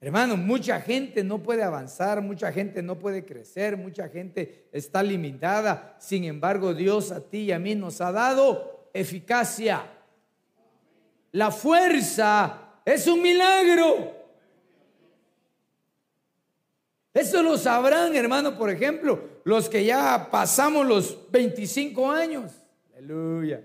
Hermano, 0.03 0.37
mucha 0.37 0.81
gente 0.81 1.23
no 1.23 1.41
puede 1.41 1.63
avanzar, 1.63 2.21
mucha 2.23 2.51
gente 2.51 2.83
no 2.83 2.99
puede 2.99 3.25
crecer, 3.25 3.77
mucha 3.77 4.09
gente 4.09 4.69
está 4.73 5.01
limitada. 5.01 5.95
Sin 6.01 6.25
embargo, 6.25 6.75
Dios 6.75 7.13
a 7.13 7.21
ti 7.21 7.43
y 7.43 7.53
a 7.53 7.61
mí 7.61 7.77
nos 7.77 8.01
ha 8.01 8.11
dado 8.11 8.89
eficacia. 8.93 9.87
La 11.31 11.53
fuerza 11.53 12.81
es 12.85 13.07
un 13.07 13.23
milagro. 13.23 14.13
Eso 17.15 17.41
lo 17.41 17.57
sabrán, 17.57 18.17
hermano, 18.17 18.59
por 18.59 18.71
ejemplo, 18.71 19.23
los 19.45 19.69
que 19.69 19.85
ya 19.85 20.29
pasamos 20.33 20.85
los 20.85 21.31
25 21.31 22.11
años. 22.11 22.51
Aleluya. 22.97 23.63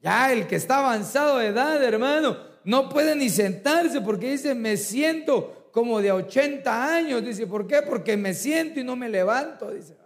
Ya 0.00 0.32
el 0.32 0.48
que 0.48 0.56
está 0.56 0.80
avanzado 0.80 1.38
de 1.38 1.46
edad, 1.46 1.80
hermano, 1.80 2.52
no 2.64 2.88
puede 2.88 3.14
ni 3.14 3.28
sentarse 3.28 4.00
porque 4.00 4.32
dice, 4.32 4.54
me 4.54 4.76
siento 4.76 5.68
como 5.70 6.00
de 6.00 6.12
80 6.12 6.94
años. 6.94 7.24
Dice, 7.24 7.46
¿por 7.46 7.66
qué? 7.66 7.82
Porque 7.82 8.16
me 8.16 8.32
siento 8.32 8.80
y 8.80 8.84
no 8.84 8.96
me 8.96 9.08
levanto. 9.08 9.70
Dice, 9.70 9.96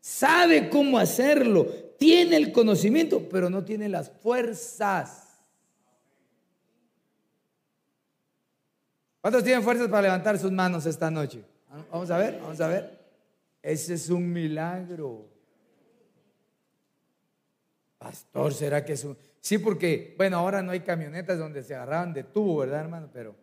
sabe 0.00 0.68
cómo 0.68 0.98
hacerlo, 0.98 1.66
tiene 1.98 2.36
el 2.36 2.52
conocimiento, 2.52 3.28
pero 3.28 3.50
no 3.50 3.64
tiene 3.64 3.88
las 3.88 4.10
fuerzas. 4.10 5.24
¿Cuántos 9.20 9.42
tienen 9.42 9.64
fuerzas 9.64 9.88
para 9.88 10.02
levantar 10.02 10.38
sus 10.38 10.52
manos 10.52 10.86
esta 10.86 11.10
noche? 11.10 11.42
Vamos 11.90 12.10
a 12.10 12.18
ver, 12.18 12.38
vamos 12.40 12.60
a 12.60 12.68
ver. 12.68 12.96
Ese 13.60 13.94
es 13.94 14.08
un 14.08 14.32
milagro. 14.32 15.28
Pastor, 17.98 18.54
¿será 18.54 18.84
que 18.84 18.92
es 18.92 19.02
un... 19.02 19.16
Sí, 19.46 19.58
porque, 19.58 20.12
bueno, 20.18 20.38
ahora 20.38 20.60
no 20.60 20.72
hay 20.72 20.80
camionetas 20.80 21.38
donde 21.38 21.62
se 21.62 21.72
agarraban 21.72 22.12
de 22.12 22.24
tubo, 22.24 22.56
¿verdad, 22.56 22.80
hermano? 22.80 23.08
Pero 23.12 23.36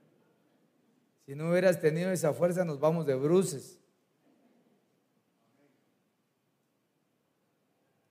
si 1.25 1.33
no 1.33 1.49
hubieras 1.49 1.79
tenido 1.79 2.11
esa 2.11 2.33
fuerza, 2.33 2.65
nos 2.65 2.77
vamos 2.77 3.05
de 3.05 3.15
bruces. 3.15 3.79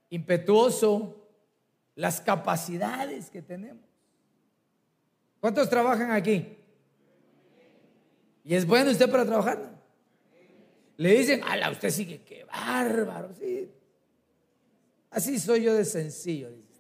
Impetuoso, 0.09 1.29
las 1.95 2.23
capacidades 2.23 3.29
que 3.29 3.43
tenemos. 3.43 3.85
¿Cuántos 5.39 5.69
trabajan 5.69 6.13
aquí? 6.13 6.57
¿Y 8.43 8.55
es 8.55 8.67
bueno 8.67 8.91
usted 8.91 9.11
para 9.11 9.27
trabajar? 9.27 9.71
Le 10.97 11.11
dicen, 11.19 11.43
ala, 11.45 11.71
usted 11.71 11.91
sigue, 11.91 12.23
qué 12.25 12.45
bárbaro, 12.45 13.35
sí. 13.35 13.71
Así 15.11 15.39
soy 15.39 15.65
yo 15.65 15.75
de 15.75 15.85
sencillo, 15.85 16.51
dice. 16.51 16.72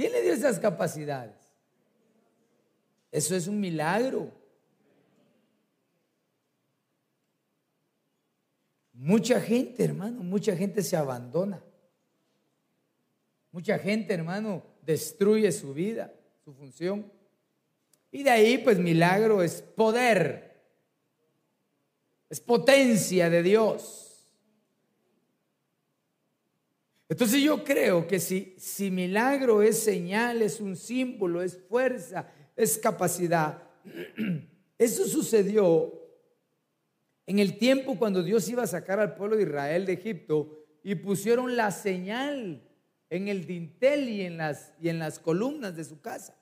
¿Quién 0.00 0.12
le 0.12 0.22
dio 0.22 0.32
esas 0.32 0.58
capacidades? 0.58 1.36
Eso 3.12 3.36
es 3.36 3.46
un 3.46 3.60
milagro. 3.60 4.32
Mucha 8.94 9.38
gente, 9.38 9.84
hermano, 9.84 10.22
mucha 10.22 10.56
gente 10.56 10.82
se 10.82 10.96
abandona. 10.96 11.62
Mucha 13.52 13.78
gente, 13.78 14.14
hermano, 14.14 14.62
destruye 14.80 15.52
su 15.52 15.74
vida, 15.74 16.10
su 16.46 16.54
función. 16.54 17.12
Y 18.10 18.22
de 18.22 18.30
ahí, 18.30 18.56
pues, 18.56 18.78
milagro 18.78 19.42
es 19.42 19.60
poder, 19.60 20.62
es 22.30 22.40
potencia 22.40 23.28
de 23.28 23.42
Dios. 23.42 24.09
Entonces 27.10 27.42
yo 27.42 27.64
creo 27.64 28.06
que 28.06 28.20
si, 28.20 28.54
si 28.56 28.88
milagro 28.88 29.62
es 29.62 29.82
señal, 29.82 30.42
es 30.42 30.60
un 30.60 30.76
símbolo, 30.76 31.42
es 31.42 31.58
fuerza, 31.68 32.30
es 32.54 32.78
capacidad, 32.78 33.64
eso 34.78 35.08
sucedió 35.08 35.92
en 37.26 37.40
el 37.40 37.58
tiempo 37.58 37.98
cuando 37.98 38.22
Dios 38.22 38.48
iba 38.48 38.62
a 38.62 38.68
sacar 38.68 39.00
al 39.00 39.16
pueblo 39.16 39.36
de 39.36 39.42
Israel 39.42 39.86
de 39.86 39.94
Egipto 39.94 40.64
y 40.84 40.94
pusieron 40.94 41.56
la 41.56 41.72
señal 41.72 42.62
en 43.10 43.26
el 43.26 43.44
dintel 43.44 44.08
y 44.08 44.22
en 44.22 44.36
las, 44.36 44.72
y 44.80 44.88
en 44.88 45.00
las 45.00 45.18
columnas 45.18 45.74
de 45.74 45.82
su 45.82 46.00
casa. 46.00 46.36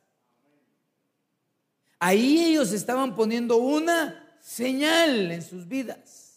Ahí 1.98 2.44
ellos 2.44 2.72
estaban 2.72 3.14
poniendo 3.14 3.56
una 3.56 4.38
señal 4.42 5.32
en 5.32 5.40
sus 5.40 5.66
vidas. 5.66 6.27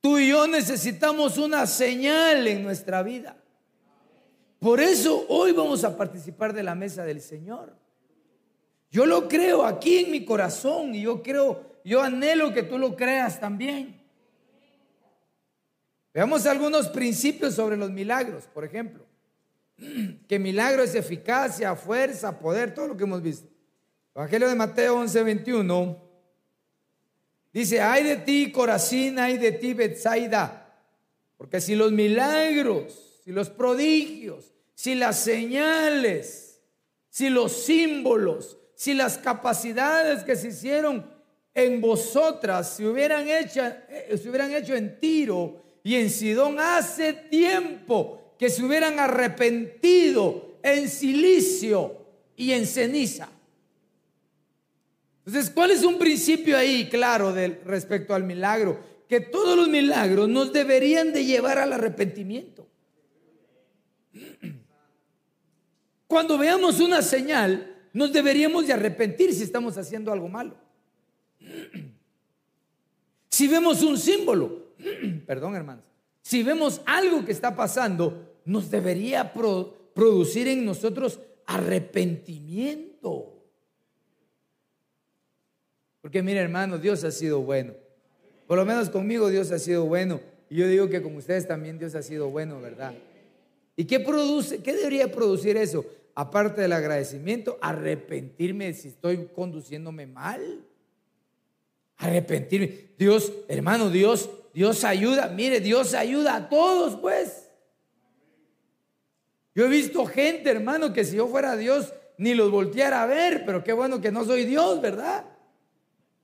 Tú 0.00 0.18
y 0.18 0.28
yo 0.28 0.46
necesitamos 0.46 1.36
una 1.36 1.66
señal 1.66 2.46
en 2.46 2.62
nuestra 2.62 3.02
vida. 3.02 3.36
Por 4.58 4.80
eso 4.80 5.26
hoy 5.28 5.52
vamos 5.52 5.84
a 5.84 5.96
participar 5.96 6.52
de 6.52 6.62
la 6.62 6.74
mesa 6.74 7.04
del 7.04 7.20
Señor. 7.20 7.74
Yo 8.90 9.06
lo 9.06 9.28
creo 9.28 9.64
aquí 9.64 9.98
en 9.98 10.10
mi 10.10 10.24
corazón 10.24 10.94
y 10.94 11.02
yo 11.02 11.22
creo, 11.22 11.80
yo 11.84 12.02
anhelo 12.02 12.52
que 12.52 12.62
tú 12.62 12.78
lo 12.78 12.96
creas 12.96 13.38
también. 13.38 14.00
Veamos 16.12 16.44
algunos 16.46 16.88
principios 16.88 17.54
sobre 17.54 17.76
los 17.76 17.90
milagros, 17.90 18.44
por 18.52 18.64
ejemplo. 18.64 19.06
Que 20.28 20.38
milagro 20.38 20.82
es 20.82 20.94
eficacia, 20.94 21.74
fuerza, 21.74 22.38
poder, 22.38 22.74
todo 22.74 22.88
lo 22.88 22.96
que 22.96 23.04
hemos 23.04 23.22
visto. 23.22 23.48
Evangelio 24.14 24.48
de 24.48 24.54
Mateo 24.54 24.96
11, 24.98 25.22
21. 25.22 26.09
Dice, 27.52 27.80
ay 27.80 28.04
de 28.04 28.16
ti, 28.16 28.52
Corazín, 28.52 29.18
ay 29.18 29.38
de 29.38 29.52
ti, 29.52 29.74
Betsaida. 29.74 30.60
Porque 31.36 31.60
si 31.60 31.74
los 31.74 31.90
milagros, 31.90 33.20
si 33.24 33.32
los 33.32 33.50
prodigios, 33.50 34.52
si 34.74 34.94
las 34.94 35.18
señales, 35.18 36.60
si 37.08 37.28
los 37.28 37.52
símbolos, 37.52 38.58
si 38.74 38.94
las 38.94 39.18
capacidades 39.18 40.22
que 40.22 40.36
se 40.36 40.48
hicieron 40.48 41.04
en 41.54 41.80
vosotras 41.80 42.76
se 42.76 42.86
hubieran 42.86 43.28
hecho, 43.28 43.62
eh, 43.88 44.18
se 44.20 44.28
hubieran 44.28 44.52
hecho 44.52 44.74
en 44.74 44.98
Tiro 44.98 45.62
y 45.82 45.96
en 45.96 46.08
Sidón 46.08 46.56
hace 46.58 47.12
tiempo 47.12 48.34
que 48.38 48.48
se 48.48 48.64
hubieran 48.64 48.98
arrepentido 48.98 50.58
en 50.62 50.88
silicio 50.88 51.96
y 52.36 52.52
en 52.52 52.66
ceniza. 52.66 53.28
Entonces, 55.30 55.52
¿cuál 55.54 55.70
es 55.70 55.84
un 55.84 55.96
principio 55.96 56.58
ahí 56.58 56.88
claro 56.88 57.32
respecto 57.64 58.16
al 58.16 58.24
milagro? 58.24 58.80
Que 59.08 59.20
todos 59.20 59.56
los 59.56 59.68
milagros 59.68 60.28
nos 60.28 60.52
deberían 60.52 61.12
de 61.12 61.24
llevar 61.24 61.56
al 61.58 61.72
arrepentimiento. 61.72 62.66
Cuando 66.08 66.36
veamos 66.36 66.80
una 66.80 67.00
señal, 67.00 67.76
nos 67.92 68.12
deberíamos 68.12 68.66
de 68.66 68.72
arrepentir 68.72 69.32
si 69.32 69.44
estamos 69.44 69.78
haciendo 69.78 70.12
algo 70.12 70.28
malo. 70.28 70.56
Si 73.28 73.46
vemos 73.46 73.82
un 73.82 73.98
símbolo, 73.98 74.74
perdón 75.28 75.54
hermanos, 75.54 75.84
si 76.22 76.42
vemos 76.42 76.80
algo 76.86 77.24
que 77.24 77.30
está 77.30 77.54
pasando, 77.54 78.40
nos 78.46 78.68
debería 78.68 79.32
producir 79.32 80.48
en 80.48 80.64
nosotros 80.64 81.20
arrepentimiento. 81.46 83.39
Porque 86.10 86.24
mire 86.24 86.40
hermano, 86.40 86.76
Dios 86.76 87.04
ha 87.04 87.12
sido 87.12 87.40
bueno. 87.40 87.72
Por 88.48 88.58
lo 88.58 88.66
menos 88.66 88.90
conmigo 88.90 89.28
Dios 89.28 89.52
ha 89.52 89.60
sido 89.60 89.84
bueno. 89.84 90.20
Y 90.48 90.56
yo 90.56 90.66
digo 90.66 90.88
que 90.88 91.00
con 91.00 91.14
ustedes 91.14 91.46
también 91.46 91.78
Dios 91.78 91.94
ha 91.94 92.02
sido 92.02 92.28
bueno, 92.30 92.60
¿verdad? 92.60 92.94
¿Y 93.76 93.84
qué 93.84 94.00
produce? 94.00 94.60
¿Qué 94.60 94.74
debería 94.74 95.12
producir 95.12 95.56
eso? 95.56 95.84
Aparte 96.16 96.62
del 96.62 96.72
agradecimiento, 96.72 97.58
arrepentirme 97.62 98.74
si 98.74 98.88
estoy 98.88 99.28
conduciéndome 99.32 100.08
mal. 100.08 100.64
Arrepentirme. 101.98 102.88
Dios, 102.98 103.32
hermano, 103.46 103.88
Dios, 103.88 104.30
Dios 104.52 104.82
ayuda. 104.82 105.28
Mire, 105.28 105.60
Dios 105.60 105.94
ayuda 105.94 106.34
a 106.34 106.48
todos, 106.48 106.96
pues. 106.96 107.48
Yo 109.54 109.66
he 109.66 109.68
visto 109.68 110.04
gente, 110.06 110.50
hermano, 110.50 110.92
que 110.92 111.04
si 111.04 111.14
yo 111.14 111.28
fuera 111.28 111.56
Dios, 111.56 111.94
ni 112.18 112.34
los 112.34 112.50
volteara 112.50 113.04
a 113.04 113.06
ver, 113.06 113.44
pero 113.46 113.62
qué 113.62 113.72
bueno 113.72 114.00
que 114.00 114.10
no 114.10 114.24
soy 114.24 114.44
Dios, 114.44 114.80
¿verdad? 114.80 115.24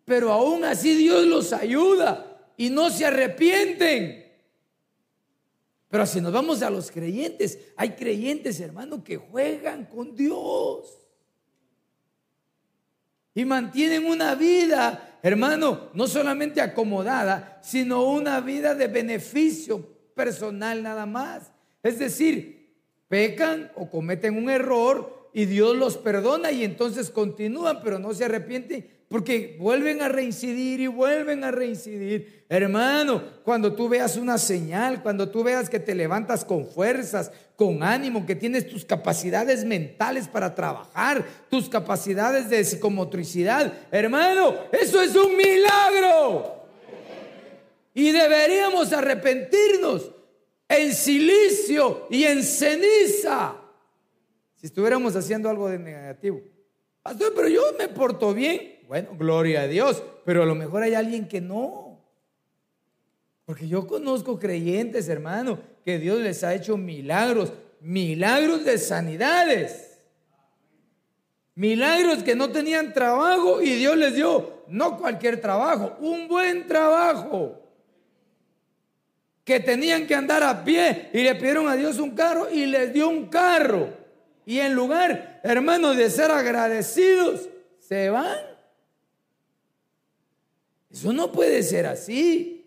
Pero 0.06 0.32
aún 0.32 0.64
así 0.64 0.94
Dios 0.94 1.26
los 1.26 1.52
ayuda 1.52 2.52
y 2.56 2.70
no 2.70 2.88
se 2.90 3.04
arrepienten. 3.04 4.24
Pero 5.90 6.06
si 6.06 6.20
nos 6.20 6.32
vamos 6.32 6.62
a 6.62 6.70
los 6.70 6.90
creyentes, 6.90 7.58
hay 7.76 7.90
creyentes, 7.90 8.60
hermano, 8.60 9.02
que 9.02 9.16
juegan 9.16 9.84
con 9.84 10.14
Dios. 10.14 10.96
Y 13.34 13.44
mantienen 13.44 14.06
una 14.06 14.36
vida, 14.36 15.18
hermano, 15.22 15.90
no 15.92 16.06
solamente 16.06 16.60
acomodada, 16.60 17.60
sino 17.62 18.04
una 18.04 18.40
vida 18.40 18.76
de 18.76 18.86
beneficio 18.86 19.84
personal 20.14 20.84
nada 20.84 21.04
más. 21.04 21.50
Es 21.82 21.98
decir, 21.98 22.76
pecan 23.08 23.72
o 23.74 23.90
cometen 23.90 24.36
un 24.36 24.50
error 24.50 25.30
y 25.34 25.46
Dios 25.46 25.76
los 25.76 25.96
perdona 25.98 26.52
y 26.52 26.62
entonces 26.62 27.10
continúan, 27.10 27.80
pero 27.82 27.98
no 27.98 28.14
se 28.14 28.24
arrepienten 28.24 28.95
porque 29.08 29.56
vuelven 29.60 30.02
a 30.02 30.08
reincidir 30.08 30.80
y 30.80 30.86
vuelven 30.88 31.44
a 31.44 31.52
reincidir. 31.52 32.44
Hermano, 32.48 33.22
cuando 33.44 33.74
tú 33.74 33.88
veas 33.88 34.16
una 34.16 34.36
señal, 34.36 35.02
cuando 35.02 35.28
tú 35.28 35.44
veas 35.44 35.70
que 35.70 35.78
te 35.78 35.94
levantas 35.94 36.44
con 36.44 36.66
fuerzas, 36.66 37.30
con 37.54 37.82
ánimo, 37.82 38.26
que 38.26 38.34
tienes 38.34 38.68
tus 38.68 38.84
capacidades 38.84 39.64
mentales 39.64 40.26
para 40.26 40.54
trabajar, 40.54 41.24
tus 41.48 41.68
capacidades 41.68 42.50
de 42.50 42.64
psicomotricidad, 42.64 43.72
hermano, 43.90 44.54
eso 44.72 45.00
es 45.00 45.14
un 45.14 45.36
milagro. 45.36 46.64
Y 47.94 48.10
deberíamos 48.10 48.92
arrepentirnos 48.92 50.10
en 50.68 50.92
silicio 50.92 52.08
y 52.10 52.24
en 52.24 52.42
ceniza 52.42 53.56
si 54.56 54.66
estuviéramos 54.66 55.14
haciendo 55.14 55.48
algo 55.48 55.68
de 55.68 55.78
negativo. 55.78 56.40
Pastor, 57.02 57.32
pero 57.36 57.48
yo 57.48 57.62
me 57.78 57.88
porto 57.88 58.34
bien. 58.34 58.75
Bueno, 58.86 59.10
gloria 59.18 59.62
a 59.62 59.66
Dios, 59.66 60.02
pero 60.24 60.44
a 60.44 60.46
lo 60.46 60.54
mejor 60.54 60.82
hay 60.82 60.94
alguien 60.94 61.26
que 61.26 61.40
no. 61.40 61.98
Porque 63.44 63.66
yo 63.66 63.86
conozco 63.86 64.38
creyentes, 64.38 65.08
hermano, 65.08 65.58
que 65.84 65.98
Dios 65.98 66.20
les 66.20 66.44
ha 66.44 66.54
hecho 66.54 66.76
milagros, 66.76 67.52
milagros 67.80 68.64
de 68.64 68.78
sanidades. 68.78 70.00
Milagros 71.54 72.22
que 72.22 72.36
no 72.36 72.50
tenían 72.50 72.92
trabajo 72.92 73.60
y 73.60 73.70
Dios 73.76 73.96
les 73.96 74.14
dio, 74.14 74.64
no 74.68 74.98
cualquier 74.98 75.40
trabajo, 75.40 75.96
un 76.00 76.28
buen 76.28 76.66
trabajo. 76.66 77.62
Que 79.44 79.58
tenían 79.60 80.06
que 80.06 80.14
andar 80.14 80.42
a 80.42 80.64
pie 80.64 81.10
y 81.12 81.22
le 81.22 81.34
pidieron 81.34 81.68
a 81.68 81.76
Dios 81.76 81.98
un 81.98 82.10
carro 82.10 82.50
y 82.50 82.66
les 82.66 82.92
dio 82.92 83.08
un 83.08 83.26
carro. 83.26 83.88
Y 84.44 84.58
en 84.58 84.74
lugar, 84.74 85.40
hermano, 85.42 85.94
de 85.94 86.10
ser 86.10 86.30
agradecidos, 86.30 87.48
se 87.80 88.10
van 88.10 88.55
eso 90.96 91.12
no 91.12 91.30
puede 91.30 91.62
ser 91.62 91.84
así. 91.84 92.66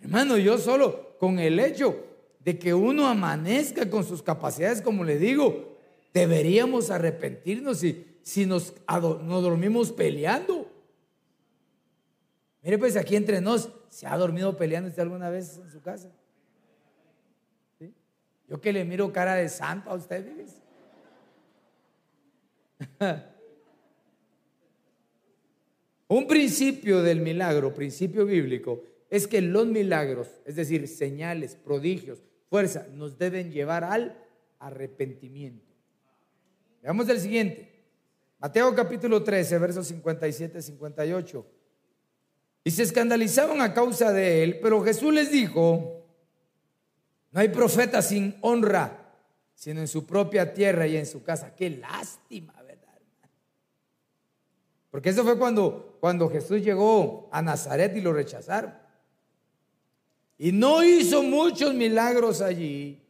Hermano, 0.00 0.38
yo 0.38 0.56
solo 0.56 1.18
con 1.18 1.38
el 1.38 1.60
hecho 1.60 2.02
de 2.40 2.58
que 2.58 2.72
uno 2.72 3.06
amanezca 3.06 3.90
con 3.90 4.04
sus 4.04 4.22
capacidades, 4.22 4.80
como 4.80 5.04
le 5.04 5.18
digo, 5.18 5.76
deberíamos 6.14 6.90
arrepentirnos 6.90 7.80
si, 7.80 8.18
si 8.22 8.46
nos, 8.46 8.72
nos 8.88 9.42
dormimos 9.42 9.92
peleando. 9.92 10.70
Mire, 12.62 12.78
pues 12.78 12.96
aquí 12.96 13.16
entre 13.16 13.42
nos, 13.42 13.68
¿se 13.90 14.06
ha 14.06 14.16
dormido 14.16 14.56
peleando 14.56 14.88
usted 14.88 15.02
alguna 15.02 15.28
vez 15.28 15.58
en 15.58 15.70
su 15.70 15.82
casa? 15.82 16.10
Yo 18.48 18.62
que 18.62 18.72
le 18.72 18.82
miro 18.86 19.12
cara 19.12 19.34
de 19.34 19.50
santo 19.50 19.90
a 19.90 19.94
usted, 19.94 20.24
Un 26.08 26.26
principio 26.26 27.02
del 27.02 27.20
milagro, 27.20 27.74
principio 27.74 28.24
bíblico, 28.24 28.84
es 29.10 29.26
que 29.26 29.40
los 29.40 29.66
milagros, 29.66 30.28
es 30.44 30.56
decir, 30.56 30.86
señales, 30.88 31.56
prodigios, 31.56 32.22
fuerza, 32.48 32.86
nos 32.94 33.18
deben 33.18 33.50
llevar 33.50 33.84
al 33.84 34.16
arrepentimiento. 34.58 35.74
Veamos 36.82 37.08
el 37.08 37.20
siguiente. 37.20 37.72
Mateo 38.38 38.74
capítulo 38.74 39.22
13, 39.22 39.58
versos 39.58 39.86
57 39.88 40.62
58. 40.62 41.46
Y 42.64 42.70
se 42.70 42.82
escandalizaban 42.82 43.60
a 43.60 43.74
causa 43.74 44.12
de 44.12 44.44
él, 44.44 44.58
pero 44.60 44.82
Jesús 44.82 45.12
les 45.12 45.30
dijo, 45.30 46.04
no 47.32 47.40
hay 47.40 47.48
profeta 47.48 48.02
sin 48.02 48.36
honra, 48.40 49.14
sino 49.54 49.80
en 49.80 49.88
su 49.88 50.06
propia 50.06 50.52
tierra 50.52 50.86
y 50.86 50.96
en 50.96 51.06
su 51.06 51.22
casa. 51.22 51.54
Qué 51.54 51.70
lástima, 51.70 52.54
porque 54.96 55.10
eso 55.10 55.24
fue 55.24 55.36
cuando, 55.36 55.98
cuando 56.00 56.26
Jesús 56.30 56.62
llegó 56.62 57.28
a 57.30 57.42
Nazaret 57.42 57.94
y 57.94 58.00
lo 58.00 58.14
rechazaron. 58.14 58.72
Y 60.38 60.52
no 60.52 60.82
hizo 60.82 61.22
muchos 61.22 61.74
milagros 61.74 62.40
allí 62.40 63.02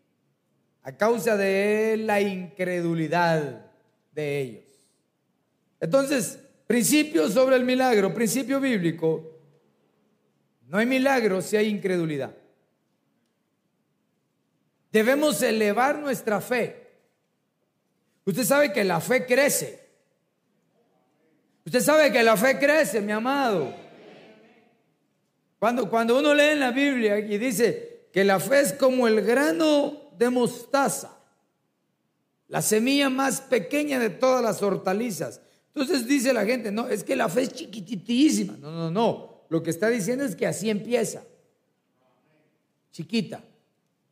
a 0.83 0.97
causa 0.97 1.37
de 1.37 1.97
la 1.99 2.21
incredulidad 2.21 3.71
de 4.13 4.41
ellos. 4.41 4.65
Entonces, 5.79 6.41
principio 6.67 7.29
sobre 7.29 7.55
el 7.55 7.65
milagro, 7.65 8.13
principio 8.13 8.59
bíblico, 8.59 9.39
no 10.67 10.79
hay 10.79 10.87
milagro 10.87 11.41
si 11.41 11.57
hay 11.57 11.69
incredulidad. 11.69 12.37
Debemos 14.91 15.41
elevar 15.41 16.01
nuestra 16.01 16.41
fe. 16.41 16.97
Usted 18.25 18.43
sabe 18.43 18.73
que 18.73 18.83
la 18.83 19.01
fe 19.01 19.25
crece. 19.25 19.86
Usted 21.67 21.81
sabe 21.81 22.13
que 22.13 22.23
la 22.23 22.37
fe 22.37 22.59
crece, 22.61 23.01
mi 23.01 23.11
amado. 23.11 23.75
Cuando, 25.59 25.91
cuando 25.91 26.17
uno 26.17 26.33
lee 26.33 26.53
en 26.53 26.61
la 26.61 26.71
Biblia 26.71 27.19
y 27.19 27.39
dice 27.39 28.07
que 28.13 28.23
la 28.23 28.39
fe 28.39 28.61
es 28.61 28.73
como 28.73 29.09
el 29.09 29.21
grano 29.23 30.11
de 30.17 30.31
mostaza, 30.31 31.19
la 32.47 32.63
semilla 32.63 33.11
más 33.11 33.41
pequeña 33.41 33.99
de 33.99 34.11
todas 34.11 34.45
las 34.45 34.63
hortalizas. 34.63 35.41
Entonces 35.75 36.07
dice 36.07 36.33
la 36.33 36.45
gente, 36.47 36.71
no, 36.71 36.89
es 36.89 37.03
que 37.03 37.17
la 37.17 37.29
fe 37.29 37.43
es 37.43 37.53
chiquititísima. 37.53 38.57
No, 38.59 38.71
no, 38.71 38.91
no. 38.91 39.43
Lo 39.49 39.61
que 39.61 39.71
está 39.71 39.89
diciendo 39.89 40.25
es 40.25 40.37
que 40.37 40.47
así 40.47 40.71
empieza. 40.71 41.25
Chiquita. 42.93 43.43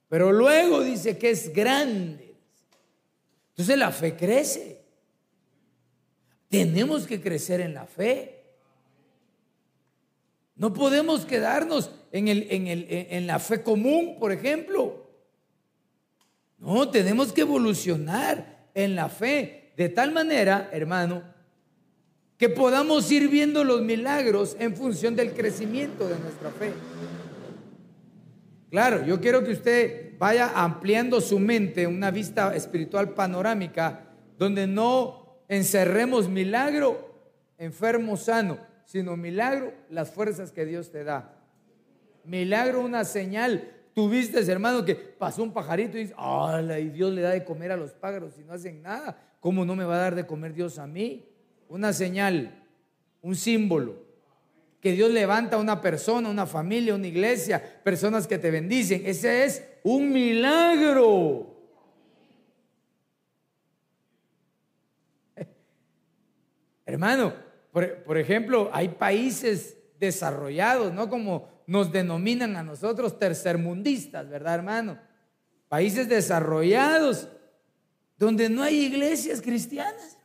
Pero 0.08 0.32
luego 0.32 0.82
dice 0.82 1.16
que 1.16 1.30
es 1.30 1.52
grande. 1.52 2.34
Entonces 3.50 3.78
la 3.78 3.92
fe 3.92 4.16
crece. 4.16 4.83
Tenemos 6.54 7.06
que 7.06 7.20
crecer 7.20 7.60
en 7.60 7.74
la 7.74 7.86
fe. 7.86 8.44
No 10.56 10.72
podemos 10.72 11.24
quedarnos 11.24 11.90
en, 12.12 12.28
el, 12.28 12.46
en, 12.50 12.68
el, 12.68 12.86
en 12.88 13.26
la 13.26 13.40
fe 13.40 13.62
común, 13.62 14.18
por 14.20 14.30
ejemplo. 14.30 15.10
No, 16.58 16.88
tenemos 16.90 17.32
que 17.32 17.40
evolucionar 17.40 18.68
en 18.72 18.94
la 18.94 19.08
fe 19.08 19.72
de 19.76 19.88
tal 19.88 20.12
manera, 20.12 20.70
hermano, 20.72 21.24
que 22.38 22.48
podamos 22.48 23.10
ir 23.10 23.28
viendo 23.28 23.64
los 23.64 23.82
milagros 23.82 24.56
en 24.60 24.76
función 24.76 25.16
del 25.16 25.32
crecimiento 25.32 26.08
de 26.08 26.18
nuestra 26.20 26.50
fe. 26.52 26.72
Claro, 28.70 29.04
yo 29.04 29.20
quiero 29.20 29.42
que 29.42 29.52
usted 29.52 30.18
vaya 30.18 30.52
ampliando 30.54 31.20
su 31.20 31.40
mente, 31.40 31.86
una 31.86 32.12
vista 32.12 32.54
espiritual 32.54 33.10
panorámica, 33.10 34.14
donde 34.38 34.66
no 34.66 35.23
encerremos 35.48 36.28
milagro, 36.28 37.14
enfermo 37.58 38.16
sano, 38.16 38.58
sino 38.84 39.16
milagro 39.16 39.72
las 39.90 40.10
fuerzas 40.10 40.52
que 40.52 40.64
Dios 40.66 40.90
te 40.90 41.04
da. 41.04 41.36
Milagro 42.24 42.80
una 42.80 43.04
señal. 43.04 43.70
Tuviste, 43.94 44.40
hermano, 44.50 44.84
que 44.84 44.94
pasó 44.94 45.42
un 45.42 45.52
pajarito 45.52 45.96
y 45.96 46.06
dices, 46.06 46.16
y 46.80 46.88
Dios 46.88 47.12
le 47.12 47.22
da 47.22 47.30
de 47.30 47.44
comer 47.44 47.70
a 47.72 47.76
los 47.76 47.92
pájaros 47.92 48.34
y 48.38 48.44
no 48.44 48.52
hacen 48.52 48.82
nada. 48.82 49.16
¿Cómo 49.40 49.64
no 49.64 49.76
me 49.76 49.84
va 49.84 49.96
a 49.96 50.00
dar 50.00 50.14
de 50.14 50.26
comer 50.26 50.54
Dios 50.54 50.78
a 50.78 50.86
mí? 50.86 51.28
Una 51.68 51.92
señal, 51.92 52.62
un 53.22 53.36
símbolo. 53.36 54.02
Que 54.80 54.92
Dios 54.92 55.10
levanta 55.10 55.56
a 55.56 55.60
una 55.60 55.80
persona, 55.80 56.28
una 56.28 56.46
familia, 56.46 56.94
una 56.94 57.06
iglesia, 57.06 57.62
personas 57.82 58.26
que 58.26 58.38
te 58.38 58.50
bendicen. 58.50 59.02
Ese 59.06 59.44
es 59.44 59.62
un 59.82 60.12
milagro. 60.12 61.53
Hermano, 66.94 67.34
por, 67.72 68.16
ejemplo, 68.16 68.70
hay 68.72 68.86
países 68.86 69.76
desarrollados, 69.98 70.92
¿no? 70.92 71.10
Como 71.10 71.48
nos 71.66 71.90
denominan 71.90 72.54
a 72.54 72.62
nosotros 72.62 73.18
tercermundistas, 73.18 74.28
¿verdad, 74.28 74.54
hermano? 74.54 75.00
Países 75.68 76.08
desarrollados 76.08 77.28
donde 78.16 78.48
no 78.48 78.62
hay 78.62 78.76
iglesias 78.76 79.42
cristianas. 79.42 80.16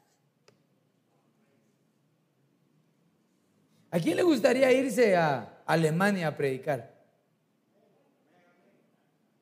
¿A 3.90 4.00
quién 4.00 4.16
le 4.16 4.22
gustaría 4.22 4.72
irse 4.72 5.16
a 5.16 5.64
Alemania 5.66 6.28
a 6.28 6.38
predicar? 6.38 6.94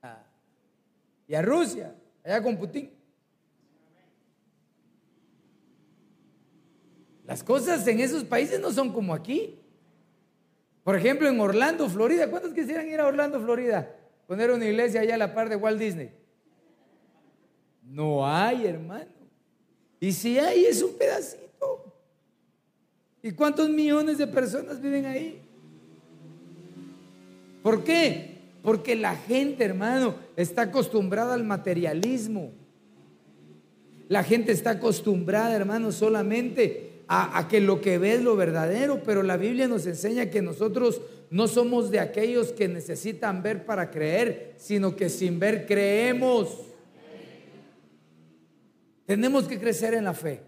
Ah, 0.02 0.24
y 1.28 1.36
a 1.36 1.42
Rusia, 1.42 1.94
allá 2.24 2.42
con 2.42 2.56
Putin. 2.56 2.97
Las 7.28 7.44
cosas 7.44 7.86
en 7.88 8.00
esos 8.00 8.24
países 8.24 8.60
no 8.60 8.72
son 8.72 8.94
como 8.94 9.14
aquí. 9.14 9.60
Por 10.84 10.96
ejemplo, 10.96 11.28
en 11.28 11.38
Orlando, 11.42 11.90
Florida. 11.90 12.30
¿Cuántos 12.30 12.54
quisieran 12.54 12.88
ir 12.88 13.02
a 13.02 13.06
Orlando, 13.06 13.42
Florida? 13.42 13.94
Poner 14.26 14.50
una 14.50 14.66
iglesia 14.66 15.02
allá 15.02 15.16
a 15.16 15.18
la 15.18 15.34
par 15.34 15.50
de 15.50 15.58
Walt 15.58 15.78
Disney. 15.78 16.10
No 17.84 18.26
hay, 18.26 18.66
hermano. 18.66 19.12
Y 20.00 20.14
si 20.14 20.40
hay, 20.40 20.66
es 20.66 20.82
un 20.82 20.98
pedacito. 20.98 21.94
¿Y 23.22 23.32
cuántos 23.32 23.70
millones 23.70 24.18
de 24.18 24.28
personas 24.28 24.80
viven 24.80 25.06
ahí? 25.06 25.42
¿Por 27.62 27.84
qué? 27.84 28.38
Porque 28.64 28.96
la 28.96 29.18
gente, 29.18 29.66
hermano, 29.66 30.16
está 30.38 30.64
acostumbrada 30.64 31.34
al 31.34 31.44
materialismo. 31.44 32.54
La 34.08 34.24
gente 34.24 34.54
está 34.54 34.72
acostumbrada, 34.72 35.54
hermano, 35.54 35.92
solamente 35.92 36.97
a, 37.08 37.48
que 37.48 37.62
lo 37.62 37.80
que 37.80 37.98
ve 37.98 38.16
es 38.16 38.22
lo 38.22 38.36
verdadero, 38.36 39.02
pero 39.04 39.24
la 39.24 39.38
Biblia 39.38 39.68
nos 39.68 39.86
enseña 39.86 40.30
que 40.30 40.42
nosotros 40.42 41.02
no 41.30 41.48
somos 41.48 41.90
de 41.90 42.00
aquellos 42.00 42.52
que 42.52 42.68
necesitan 42.68 43.42
ver 43.42 43.66
para 43.66 43.90
creer, 43.92 44.56
sino 44.58 44.96
que 44.96 45.10
sin 45.10 45.40
ver 45.40 45.66
creemos. 45.66 46.62
Tenemos 49.06 49.48
que 49.48 49.58
crecer 49.58 49.94
en 49.94 50.04
la 50.04 50.14
fe. 50.14 50.42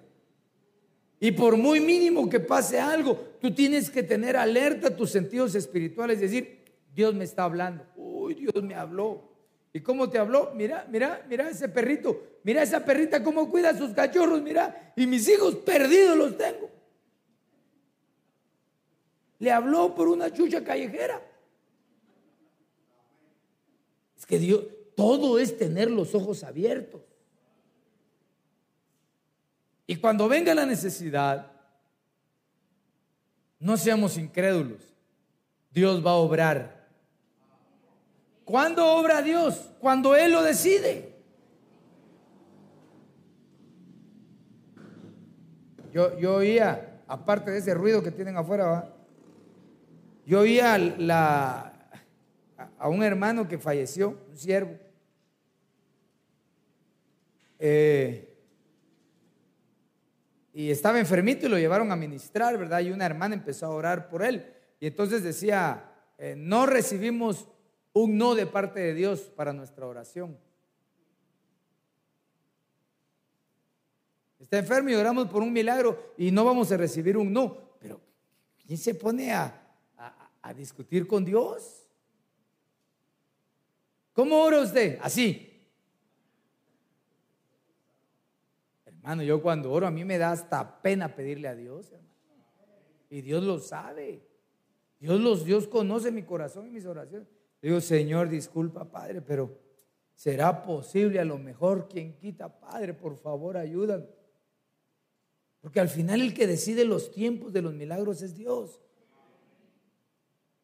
Y 1.22 1.32
por 1.32 1.58
muy 1.58 1.80
mínimo 1.80 2.30
que 2.30 2.40
pase 2.40 2.80
algo, 2.80 3.18
tú 3.42 3.52
tienes 3.54 3.90
que 3.90 4.04
tener 4.04 4.36
alerta 4.36 4.96
tus 4.96 5.12
sentidos 5.12 5.56
espirituales, 5.56 6.20
decir, 6.20 6.60
Dios 6.94 7.14
me 7.14 7.24
está 7.24 7.44
hablando. 7.44 7.86
Uy, 7.96 8.36
Dios 8.36 8.64
me 8.64 8.76
habló. 8.76 9.30
¿Y 9.72 9.82
cómo 9.82 10.10
te 10.10 10.18
habló? 10.18 10.52
Mira, 10.56 10.88
mira, 10.90 11.26
mira 11.28 11.50
ese 11.50 11.70
perrito. 11.70 12.40
Mira 12.44 12.64
esa 12.64 12.84
perrita 12.84 13.24
cómo 13.24 13.50
cuida 13.50 13.70
a 13.70 13.78
sus 13.78 13.94
cachorros, 13.94 14.42
mira. 14.42 14.94
Y 14.96 15.06
mis 15.06 15.28
hijos 15.30 15.56
perdidos 15.58 16.18
los 16.18 16.38
tengo. 16.38 16.70
Le 19.40 19.52
habló 19.52 19.94
por 19.94 20.08
una 20.08 20.34
chucha 20.34 20.64
callejera. 20.64 21.22
Es 24.18 24.26
que 24.26 24.40
Dios, 24.40 24.64
todo 24.96 25.40
es 25.40 25.58
tener 25.58 25.90
los 25.90 26.16
ojos 26.16 26.44
abiertos. 26.44 27.02
Y 29.86 29.96
cuando 29.96 30.28
venga 30.28 30.54
la 30.54 30.66
necesidad, 30.66 31.52
no 33.60 33.78
seamos 33.78 34.18
incrédulos. 34.18 34.82
Dios 35.72 36.06
va 36.06 36.12
a 36.12 36.16
obrar. 36.16 36.79
¿Cuándo 38.50 38.84
obra 38.96 39.22
Dios? 39.22 39.70
Cuando 39.80 40.16
Él 40.16 40.32
lo 40.32 40.42
decide. 40.42 41.14
Yo, 45.94 46.18
yo 46.18 46.38
oía, 46.38 47.00
aparte 47.08 47.52
de 47.52 47.60
ese 47.60 47.76
ruido 47.76 48.02
que 48.02 48.10
tienen 48.10 48.38
afuera, 48.38 48.92
yo 50.26 50.40
oía 50.40 50.74
a 52.80 52.90
un 52.90 53.04
hermano 53.04 53.48
que 53.48 53.60
falleció, 53.60 54.18
un 54.32 54.36
siervo. 54.36 54.80
Eh, 57.60 58.36
y 60.56 60.72
estaba 60.72 61.00
enfermito 61.00 61.46
y 61.46 61.50
lo 61.50 61.60
llevaron 61.60 61.92
a 61.92 61.96
ministrar, 61.96 62.58
¿verdad? 62.58 62.80
Y 62.80 62.90
una 62.90 63.06
hermana 63.06 63.36
empezó 63.36 63.68
a 63.68 63.70
orar 63.70 64.10
por 64.10 64.24
él. 64.24 64.52
Y 64.80 64.88
entonces 64.88 65.22
decía, 65.22 65.92
eh, 66.18 66.34
no 66.36 66.66
recibimos 66.66 67.48
un 68.04 68.18
no 68.18 68.36
de 68.36 68.46
parte 68.46 68.80
de 68.80 68.94
Dios 68.94 69.22
para 69.36 69.54
nuestra 69.54 69.86
oración. 69.86 70.38
Está 74.40 74.58
enfermo 74.58 74.90
y 74.90 74.96
oramos 74.96 75.28
por 75.28 75.44
un 75.44 75.52
milagro 75.52 76.14
y 76.18 76.32
no 76.32 76.46
vamos 76.46 76.72
a 76.72 76.78
recibir 76.78 77.18
un 77.18 77.32
no. 77.32 77.76
Pero 77.80 78.00
¿quién 78.66 78.78
se 78.78 78.96
pone 78.96 79.34
a, 79.34 79.66
discutir 80.56 81.06
con 81.06 81.24
Dios? 81.24 81.88
¿Cómo 84.14 84.42
ora 84.42 84.62
usted? 84.62 84.98
Así. 85.02 85.46
Hermano, 88.86 89.22
yo 89.22 89.42
cuando 89.42 89.72
oro 89.72 89.86
a 89.86 89.92
mí 89.92 90.04
me 90.04 90.18
da 90.18 90.32
hasta 90.32 90.82
pena 90.82 91.14
pedirle 91.14 91.48
a 91.48 91.56
Dios, 91.56 91.92
hermano. 91.92 92.10
Y 93.10 93.22
Dios 93.22 93.44
lo 93.44 93.60
sabe. 93.60 94.26
Dios, 95.00 95.20
los, 95.20 95.46
Dios 95.46 95.68
conoce 95.68 96.12
mi 96.12 96.24
corazón 96.24 96.68
y 96.68 96.72
mis 96.72 96.86
oraciones. 96.86 97.28
Digo, 97.62 97.82
Señor, 97.82 98.30
disculpa, 98.30 98.90
Padre, 98.90 99.22
pero 99.22 99.60
¿será 100.16 100.64
posible 100.64 101.20
a 101.20 101.26
lo 101.26 101.38
mejor 101.38 101.88
quien 101.88 102.16
quita, 102.16 102.60
Padre? 102.60 102.94
Por 102.94 103.18
favor, 103.18 103.58
ayúdame. 103.58 104.08
Porque 105.62 105.80
al 105.80 105.90
final 105.90 106.22
el 106.22 106.34
que 106.34 106.48
decide 106.48 106.86
los 106.86 107.12
tiempos 107.12 107.52
de 107.52 107.62
los 107.62 107.74
milagros 107.74 108.22
es 108.22 108.36
Dios. 108.36 108.80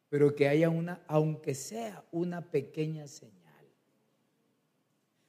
Pero 0.08 0.34
que 0.34 0.48
haya 0.48 0.70
una, 0.70 1.02
aunque 1.06 1.54
sea 1.54 2.04
una 2.12 2.50
pequeña 2.50 3.06
señal. 3.06 3.36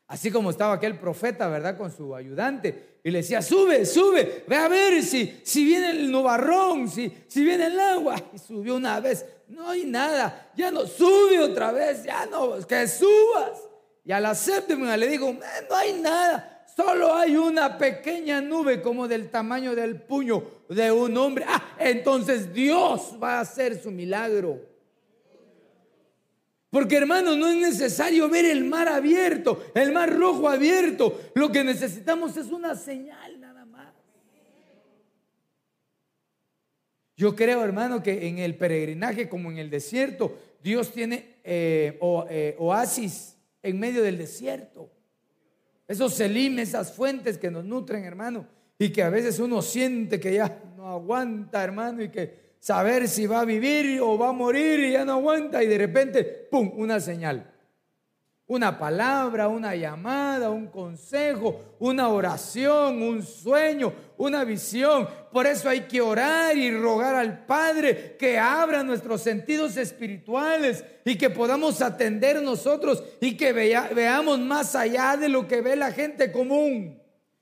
Así 0.07 0.31
como 0.31 0.51
estaba 0.51 0.73
aquel 0.73 0.97
profeta, 0.97 1.49
¿verdad? 1.49 1.77
Con 1.77 1.91
su 1.91 2.15
ayudante. 2.15 2.96
Y 3.07 3.09
le 3.09 3.19
decía, 3.19 3.41
sube, 3.41 3.85
sube, 3.85 4.43
ve 4.45 4.55
a 4.57 4.67
ver 4.67 5.01
si, 5.01 5.39
si 5.41 5.63
viene 5.63 5.91
el 5.91 6.11
nubarrón, 6.11 6.89
si, 6.89 7.09
si 7.29 7.41
viene 7.41 7.67
el 7.67 7.79
agua. 7.79 8.21
Y 8.33 8.37
subió 8.37 8.75
una 8.75 8.99
vez, 8.99 9.25
no 9.47 9.69
hay 9.69 9.85
nada, 9.85 10.51
ya 10.57 10.71
no, 10.71 10.85
sube 10.85 11.39
otra 11.39 11.71
vez, 11.71 12.03
ya 12.03 12.25
no, 12.25 12.57
que 12.67 12.85
subas. 12.85 13.61
Y 14.03 14.11
a 14.11 14.19
la 14.19 14.35
séptima 14.35 14.97
le 14.97 15.07
digo, 15.07 15.31
no 15.31 15.75
hay 15.77 15.93
nada, 16.01 16.65
solo 16.75 17.15
hay 17.15 17.37
una 17.37 17.77
pequeña 17.77 18.41
nube 18.41 18.81
como 18.81 19.07
del 19.07 19.29
tamaño 19.29 19.73
del 19.73 20.01
puño 20.01 20.43
de 20.67 20.91
un 20.91 21.15
hombre. 21.15 21.45
Ah, 21.47 21.63
entonces 21.79 22.53
Dios 22.53 23.13
va 23.23 23.37
a 23.37 23.39
hacer 23.39 23.81
su 23.81 23.89
milagro. 23.89 24.59
Porque 26.69 26.97
hermano, 26.97 27.35
no 27.35 27.47
es 27.47 27.55
necesario 27.55 28.29
ver 28.29 28.45
el 28.45 28.65
mar 28.65 28.89
abierto, 28.89 29.63
el 29.73 29.93
mar 29.93 30.13
rojo 30.13 30.49
abierto. 30.49 31.19
Lo 31.33 31.51
que 31.51 31.63
necesitamos 31.63 32.35
es 32.35 32.47
una 32.47 32.75
señal 32.75 33.39
nada 33.39 33.65
más. 33.65 33.93
Yo 37.15 37.35
creo, 37.35 37.63
hermano, 37.63 38.03
que 38.03 38.27
en 38.27 38.37
el 38.37 38.55
peregrinaje 38.55 39.27
como 39.27 39.49
en 39.49 39.57
el 39.57 39.69
desierto, 39.69 40.37
Dios 40.61 40.91
tiene 40.91 41.37
eh, 41.43 41.97
eh, 42.29 42.55
oasis 42.59 43.37
en 43.63 43.79
medio 43.79 44.03
del 44.03 44.17
desierto. 44.17 44.91
Esos 45.87 46.13
selim, 46.13 46.59
esas 46.59 46.93
fuentes 46.93 47.37
que 47.37 47.49
nos 47.49 47.63
nutren, 47.63 48.03
hermano, 48.03 48.45
y 48.77 48.89
que 48.89 49.01
a 49.01 49.09
veces 49.09 49.39
uno 49.39 49.61
siente 49.61 50.19
que 50.19 50.33
ya 50.33 50.61
no 50.75 50.89
aguanta, 50.89 51.63
hermano, 51.63 52.03
y 52.03 52.09
que 52.09 52.46
saber 52.59 53.07
si 53.07 53.27
va 53.27 53.41
a 53.41 53.45
vivir 53.45 54.01
o 54.01 54.17
va 54.17 54.29
a 54.29 54.33
morir 54.33 54.79
y 54.79 54.91
ya 54.93 55.05
no 55.05 55.13
aguanta 55.13 55.63
y 55.63 55.67
de 55.67 55.77
repente, 55.77 56.23
¡pum!, 56.23 56.71
una 56.75 56.99
señal. 56.99 57.53
Una 58.49 58.79
palabra, 58.79 59.49
una 59.49 59.75
llamada, 59.75 60.49
un 60.49 60.67
consejo, 60.67 61.75
una 61.79 62.07
oración, 62.07 63.01
un 63.01 63.21
sueño, 63.21 63.93
una 64.17 64.45
visión. 64.45 65.05
Por 65.33 65.45
eso 65.45 65.67
hay 65.67 65.81
que 65.81 65.99
orar 65.99 66.55
y 66.55 66.71
rogar 66.71 67.15
al 67.15 67.45
Padre 67.45 68.15
que 68.17 68.39
abra 68.39 68.83
nuestros 68.83 69.21
sentidos 69.21 69.75
espirituales 69.75 70.85
y 71.03 71.17
que 71.17 71.29
podamos 71.29 71.81
atender 71.81 72.41
nosotros 72.41 73.03
y 73.19 73.35
que 73.35 73.51
veamos 73.51 74.39
más 74.39 74.75
allá 74.75 75.17
de 75.17 75.27
lo 75.27 75.45
que 75.45 75.59
ve 75.59 75.75
la 75.75 75.91
gente 75.91 76.31
común. 76.31 77.01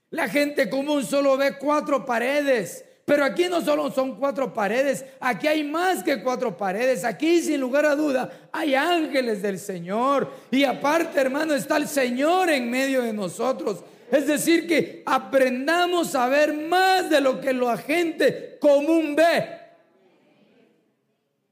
La 0.09 0.27
gente 0.27 0.71
común 0.71 1.03
solo 1.03 1.37
ve 1.37 1.57
cuatro 1.59 2.03
paredes 2.03 2.83
pero 3.05 3.23
aquí 3.23 3.47
no 3.47 3.61
solo 3.61 3.91
son 3.91 4.15
cuatro 4.15 4.51
paredes, 4.51 5.05
aquí 5.19 5.47
hay 5.47 5.63
más 5.63 6.01
que 6.01 6.23
cuatro 6.23 6.57
paredes. 6.57 7.03
Aquí 7.03 7.39
sin 7.39 7.61
lugar 7.61 7.85
a 7.85 7.95
duda 7.95 8.49
hay 8.51 8.73
ángeles 8.73 9.43
del 9.43 9.59
Señor. 9.59 10.31
Y 10.49 10.63
aparte, 10.63 11.21
hermano, 11.21 11.53
está 11.53 11.77
el 11.77 11.87
Señor 11.87 12.49
en 12.49 12.67
medio 12.67 13.03
de 13.03 13.13
nosotros. 13.13 13.83
Es 14.11 14.25
decir, 14.25 14.67
que 14.67 15.03
aprendamos 15.05 16.15
a 16.15 16.27
ver 16.27 16.51
más 16.53 17.07
de 17.11 17.21
lo 17.21 17.39
que 17.39 17.53
la 17.53 17.77
gente 17.77 18.57
común 18.59 19.15
ve. 19.15 19.49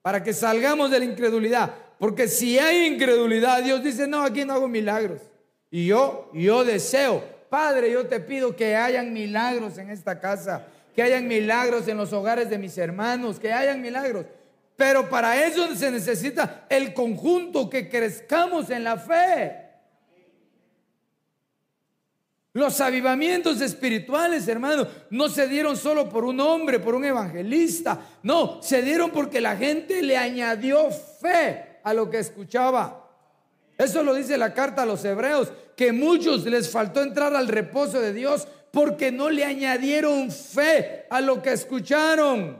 Para 0.01 0.23
que 0.23 0.33
salgamos 0.33 0.89
de 0.89 0.99
la 0.99 1.05
incredulidad. 1.05 1.71
Porque 1.99 2.27
si 2.27 2.57
hay 2.57 2.87
incredulidad, 2.87 3.61
Dios 3.61 3.83
dice, 3.83 4.07
no, 4.07 4.23
aquí 4.23 4.43
no 4.43 4.53
hago 4.53 4.67
milagros. 4.67 5.21
Y 5.69 5.85
yo, 5.85 6.31
yo 6.33 6.63
deseo, 6.63 7.23
Padre, 7.47 7.91
yo 7.91 8.07
te 8.07 8.19
pido 8.19 8.55
que 8.55 8.75
hayan 8.75 9.13
milagros 9.13 9.77
en 9.77 9.91
esta 9.91 10.19
casa 10.19 10.67
que 10.93 11.01
hayan 11.01 11.27
milagros 11.27 11.87
en 11.87 11.97
los 11.97 12.13
hogares 12.13 12.49
de 12.49 12.57
mis 12.57 12.77
hermanos, 12.77 13.39
que 13.39 13.51
hayan 13.51 13.81
milagros. 13.81 14.25
Pero 14.75 15.09
para 15.09 15.45
eso 15.45 15.75
se 15.75 15.91
necesita 15.91 16.65
el 16.69 16.93
conjunto, 16.93 17.69
que 17.69 17.89
crezcamos 17.89 18.69
en 18.69 18.83
la 18.83 18.97
fe. 18.97 19.59
Los 22.53 22.79
avivamientos 22.81 23.61
espirituales, 23.61 24.47
hermano, 24.47 24.87
no 25.09 25.27
se 25.27 25.47
dieron 25.47 25.75
solo 25.75 26.07
por 26.07 26.23
un 26.23 26.39
hombre, 26.39 26.79
por 26.79 26.93
un 26.93 27.03
evangelista. 27.03 27.99
No, 28.21 28.61
se 28.61 28.83
dieron 28.83 29.09
porque 29.09 29.41
la 29.41 29.57
gente 29.57 30.03
le 30.03 30.17
añadió 30.17 30.91
fe 30.91 31.79
a 31.83 31.93
lo 31.95 32.11
que 32.11 32.19
escuchaba. 32.19 33.09
Eso 33.75 34.03
lo 34.03 34.13
dice 34.13 34.37
la 34.37 34.53
carta 34.53 34.83
a 34.83 34.85
los 34.85 35.03
hebreos, 35.03 35.51
que 35.75 35.91
muchos 35.91 36.45
les 36.45 36.69
faltó 36.69 37.01
entrar 37.01 37.35
al 37.35 37.47
reposo 37.47 37.99
de 37.99 38.13
Dios 38.13 38.47
porque 38.73 39.11
no 39.11 39.29
le 39.29 39.45
añadieron 39.45 40.31
fe 40.31 41.05
a 41.07 41.21
lo 41.21 41.43
que 41.43 41.51
escucharon. 41.51 42.57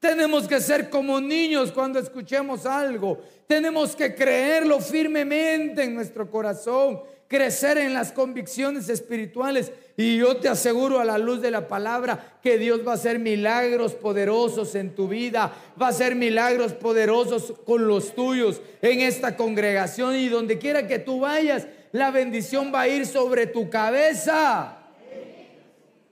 Tenemos 0.00 0.48
que 0.48 0.58
ser 0.58 0.90
como 0.90 1.20
niños 1.20 1.70
cuando 1.70 2.00
escuchemos 2.00 2.66
algo. 2.66 3.20
Tenemos 3.46 3.94
que 3.94 4.16
creerlo 4.16 4.80
firmemente 4.80 5.84
en 5.84 5.94
nuestro 5.94 6.28
corazón, 6.28 7.02
crecer 7.28 7.78
en 7.78 7.94
las 7.94 8.10
convicciones 8.10 8.88
espirituales. 8.88 9.70
Y 9.96 10.16
yo 10.16 10.38
te 10.38 10.48
aseguro 10.48 10.98
a 10.98 11.04
la 11.04 11.18
luz 11.18 11.40
de 11.40 11.52
la 11.52 11.68
palabra 11.68 12.38
que 12.42 12.58
Dios 12.58 12.80
va 12.84 12.90
a 12.90 12.94
hacer 12.96 13.20
milagros 13.20 13.94
poderosos 13.94 14.74
en 14.74 14.96
tu 14.96 15.06
vida, 15.06 15.54
va 15.80 15.86
a 15.86 15.90
hacer 15.90 16.16
milagros 16.16 16.72
poderosos 16.72 17.54
con 17.64 17.86
los 17.86 18.12
tuyos 18.16 18.60
en 18.82 19.02
esta 19.02 19.36
congregación 19.36 20.16
y 20.16 20.28
donde 20.28 20.58
quiera 20.58 20.88
que 20.88 20.98
tú 20.98 21.20
vayas, 21.20 21.68
la 21.92 22.10
bendición 22.10 22.72
va 22.74 22.80
a 22.80 22.88
ir 22.88 23.06
sobre 23.06 23.46
tu 23.46 23.70
cabeza. 23.70 24.78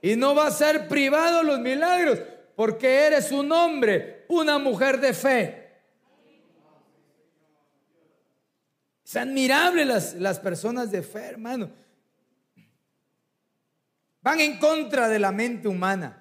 Y 0.01 0.15
no 0.15 0.33
va 0.33 0.47
a 0.47 0.51
ser 0.51 0.87
privado 0.87 1.43
los 1.43 1.59
milagros, 1.59 2.19
porque 2.55 3.05
eres 3.05 3.31
un 3.31 3.51
hombre, 3.51 4.25
una 4.29 4.57
mujer 4.57 4.99
de 4.99 5.13
fe. 5.13 5.69
Es 9.03 9.15
admirable 9.15 9.85
las, 9.85 10.13
las 10.13 10.39
personas 10.39 10.91
de 10.91 11.01
fe, 11.01 11.25
hermano. 11.25 11.71
Van 14.21 14.39
en 14.39 14.59
contra 14.59 15.07
de 15.07 15.19
la 15.19 15.31
mente 15.31 15.67
humana. 15.67 16.15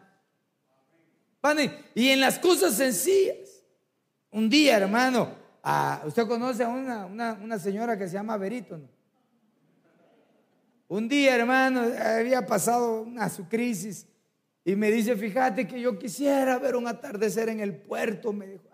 Van 1.41 1.59
y 1.95 2.09
en 2.09 2.21
las 2.21 2.39
cosas 2.39 2.75
sencillas. 2.75 3.63
Un 4.31 4.49
día, 4.49 4.77
hermano, 4.77 5.35
usted 6.05 6.27
conoce 6.27 6.65
a 6.65 6.69
una, 6.69 7.07
una, 7.07 7.59
señora 7.59 7.97
que 7.99 8.07
se 8.07 8.15
llama 8.15 8.37
Verito. 8.37 8.81
Un 10.89 11.07
día, 11.07 11.37
hermano, 11.37 11.83
había 12.03 12.47
pasado 12.47 13.03
una 13.03 13.29
su 13.29 13.47
crisis 13.47 14.07
y 14.65 14.75
me 14.75 14.91
dice, 14.91 15.17
fíjate 15.17 15.69
que 15.69 15.79
yo 15.81 15.99
quisiera 15.99 16.59
ver 16.59 16.77
un 16.77 16.87
atardecer 16.87 17.51
en 17.51 17.61
el 17.61 17.77
puerto. 17.77 18.33
Me 18.33 18.47
dijo, 18.47 18.69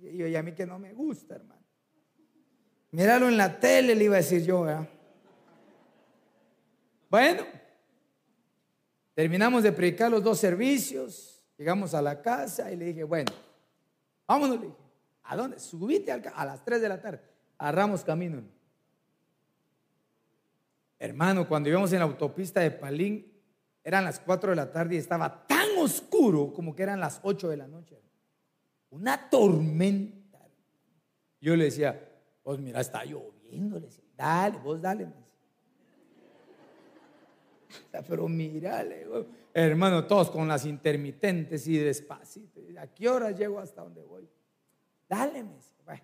y 0.00 0.34
a 0.36 0.42
mí 0.44 0.52
que 0.52 0.64
no 0.64 0.78
me 0.78 0.92
gusta, 0.92 1.34
hermano. 1.34 1.64
Míralo 2.92 3.28
en 3.28 3.36
la 3.36 3.58
tele, 3.58 3.96
le 3.96 4.04
iba 4.04 4.14
a 4.14 4.18
decir 4.18 4.44
yo, 4.44 4.64
Bueno, 7.10 7.42
terminamos 9.14 9.64
de 9.64 9.72
predicar 9.72 10.10
los 10.10 10.22
dos 10.22 10.38
servicios, 10.38 11.44
llegamos 11.58 11.94
a 11.94 12.00
la 12.00 12.22
casa 12.22 12.70
y 12.70 12.76
le 12.76 12.86
dije, 12.86 13.02
bueno, 13.02 13.32
vámonos, 14.26 14.60
le 14.60 14.66
dije, 14.66 14.78
¿a 15.24 15.36
dónde? 15.36 15.58
Subite 15.58 16.12
a 16.12 16.44
las 16.44 16.64
3 16.64 16.80
de 16.80 16.88
la 16.88 17.00
tarde, 17.00 17.20
agarramos 17.58 18.04
camino. 18.04 18.55
Hermano, 20.98 21.46
cuando 21.46 21.68
íbamos 21.68 21.92
en 21.92 21.98
la 21.98 22.04
autopista 22.04 22.60
de 22.60 22.70
Palín, 22.70 23.32
eran 23.84 24.04
las 24.04 24.18
4 24.18 24.50
de 24.50 24.56
la 24.56 24.70
tarde 24.70 24.96
y 24.96 24.98
estaba 24.98 25.46
tan 25.46 25.68
oscuro 25.78 26.52
como 26.52 26.74
que 26.74 26.82
eran 26.82 26.98
las 26.98 27.20
8 27.22 27.48
de 27.48 27.56
la 27.56 27.68
noche. 27.68 28.00
Una 28.90 29.28
tormenta. 29.28 30.40
Yo 31.40 31.54
le 31.54 31.66
decía, 31.66 32.08
pues 32.42 32.58
mira, 32.58 32.80
está 32.80 33.04
lloviendo. 33.04 33.78
Le 33.78 33.86
decía, 33.86 34.04
dale, 34.16 34.58
vos 34.58 34.80
dale. 34.80 35.06
Pero 38.08 38.28
mira, 38.28 38.84
hermano, 39.52 40.06
todos 40.06 40.30
con 40.30 40.48
las 40.48 40.64
intermitentes 40.64 41.66
y 41.66 41.78
despacito. 41.78 42.60
¿A 42.78 42.86
qué 42.86 43.08
hora 43.08 43.30
llego 43.30 43.58
hasta 43.58 43.82
donde 43.82 44.02
voy? 44.02 44.28
Dale, 45.08 45.44
me 45.44 45.50
Bueno, 45.84 46.02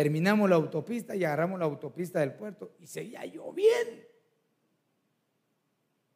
terminamos 0.00 0.48
la 0.48 0.56
autopista 0.56 1.14
y 1.14 1.24
agarramos 1.24 1.58
la 1.58 1.66
autopista 1.66 2.20
del 2.20 2.32
puerto 2.32 2.72
y 2.78 2.86
seguía 2.86 3.22
lloviendo. 3.26 4.02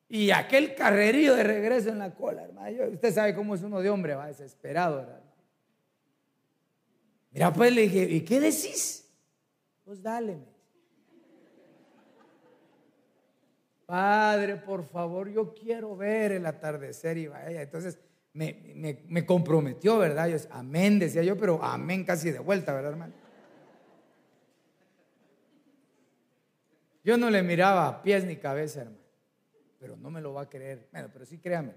Y 0.08 0.30
aquel 0.30 0.74
carrerío 0.74 1.34
de 1.34 1.42
regreso 1.42 1.90
en 1.90 1.98
la 1.98 2.14
cola, 2.14 2.44
hermano. 2.44 2.84
Usted 2.90 3.12
sabe 3.12 3.34
cómo 3.34 3.54
es 3.54 3.60
uno 3.60 3.82
de 3.82 3.90
hombre, 3.90 4.14
va 4.14 4.26
desesperado, 4.28 4.96
¿verdad? 4.96 5.22
Mira, 7.32 7.52
pues 7.52 7.74
le 7.74 7.82
dije, 7.82 8.04
¿y 8.04 8.22
qué 8.22 8.40
decís? 8.40 9.06
Pues 9.84 10.00
dale. 10.00 10.38
Padre, 13.84 14.56
por 14.56 14.84
favor, 14.84 15.28
yo 15.28 15.52
quiero 15.52 15.94
ver 15.94 16.32
el 16.32 16.46
atardecer 16.46 17.18
y 17.18 17.26
vaya. 17.26 17.60
Entonces 17.60 17.98
me, 18.32 19.26
comprometió, 19.26 19.98
¿verdad? 19.98 20.28
Yo, 20.28 20.38
amén, 20.52 20.98
decía 20.98 21.22
yo, 21.22 21.36
pero 21.36 21.62
amén 21.62 22.02
casi 22.02 22.30
de 22.30 22.38
vuelta, 22.38 22.72
¿verdad, 22.72 22.92
hermano? 22.92 23.23
Yo 27.04 27.16
no 27.16 27.30
le 27.30 27.42
miraba 27.42 28.02
pies 28.02 28.24
ni 28.24 28.36
cabeza, 28.36 28.80
hermano 28.80 29.04
pero 29.84 29.98
no 29.98 30.10
me 30.10 30.22
lo 30.22 30.32
va 30.32 30.40
a 30.40 30.48
creer. 30.48 30.88
Bueno, 30.90 31.10
pero 31.12 31.26
sí 31.26 31.36
créame. 31.36 31.74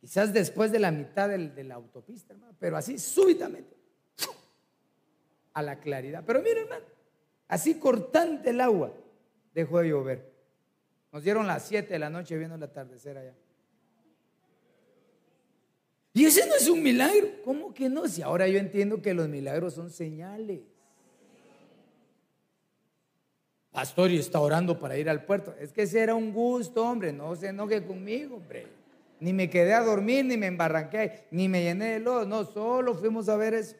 Quizás 0.00 0.32
después 0.32 0.72
de 0.72 0.80
la 0.80 0.90
mitad 0.90 1.28
de 1.28 1.62
la 1.62 1.76
autopista, 1.76 2.34
hermano, 2.34 2.56
pero 2.58 2.76
así 2.76 2.98
súbitamente, 2.98 3.76
a 5.52 5.62
la 5.62 5.78
claridad. 5.78 6.24
Pero 6.26 6.42
mire, 6.42 6.62
hermano, 6.62 6.84
así 7.46 7.78
cortante 7.78 8.50
el 8.50 8.60
agua, 8.60 8.92
dejó 9.54 9.78
de 9.78 9.90
llover. 9.90 10.32
Nos 11.12 11.22
dieron 11.22 11.46
las 11.46 11.64
7 11.68 11.92
de 11.92 12.00
la 12.00 12.10
noche 12.10 12.36
viendo 12.36 12.56
el 12.56 12.62
atardecer 12.64 13.16
allá. 13.16 13.36
Y 16.14 16.24
ese 16.24 16.48
no 16.48 16.56
es 16.56 16.68
un 16.68 16.82
milagro. 16.82 17.28
¿Cómo 17.44 17.72
que 17.72 17.88
no? 17.88 18.08
Si 18.08 18.22
ahora 18.22 18.48
yo 18.48 18.58
entiendo 18.58 19.00
que 19.00 19.14
los 19.14 19.28
milagros 19.28 19.74
son 19.74 19.88
señales. 19.88 20.62
Pastor, 23.76 24.10
y 24.10 24.16
está 24.16 24.40
orando 24.40 24.78
para 24.78 24.96
ir 24.96 25.10
al 25.10 25.26
puerto. 25.26 25.54
Es 25.60 25.70
que 25.70 25.82
ese 25.82 26.00
era 26.00 26.14
un 26.14 26.32
gusto, 26.32 26.82
hombre. 26.82 27.12
No 27.12 27.36
se 27.36 27.48
enoje 27.48 27.84
conmigo, 27.84 28.36
hombre. 28.36 28.66
Ni 29.20 29.34
me 29.34 29.50
quedé 29.50 29.74
a 29.74 29.82
dormir, 29.82 30.24
ni 30.24 30.38
me 30.38 30.46
embarranqué, 30.46 31.26
ni 31.30 31.46
me 31.46 31.62
llené 31.62 31.92
de 31.92 32.00
lodo. 32.00 32.24
No, 32.24 32.46
solo 32.46 32.94
fuimos 32.94 33.28
a 33.28 33.36
ver 33.36 33.52
eso. 33.52 33.76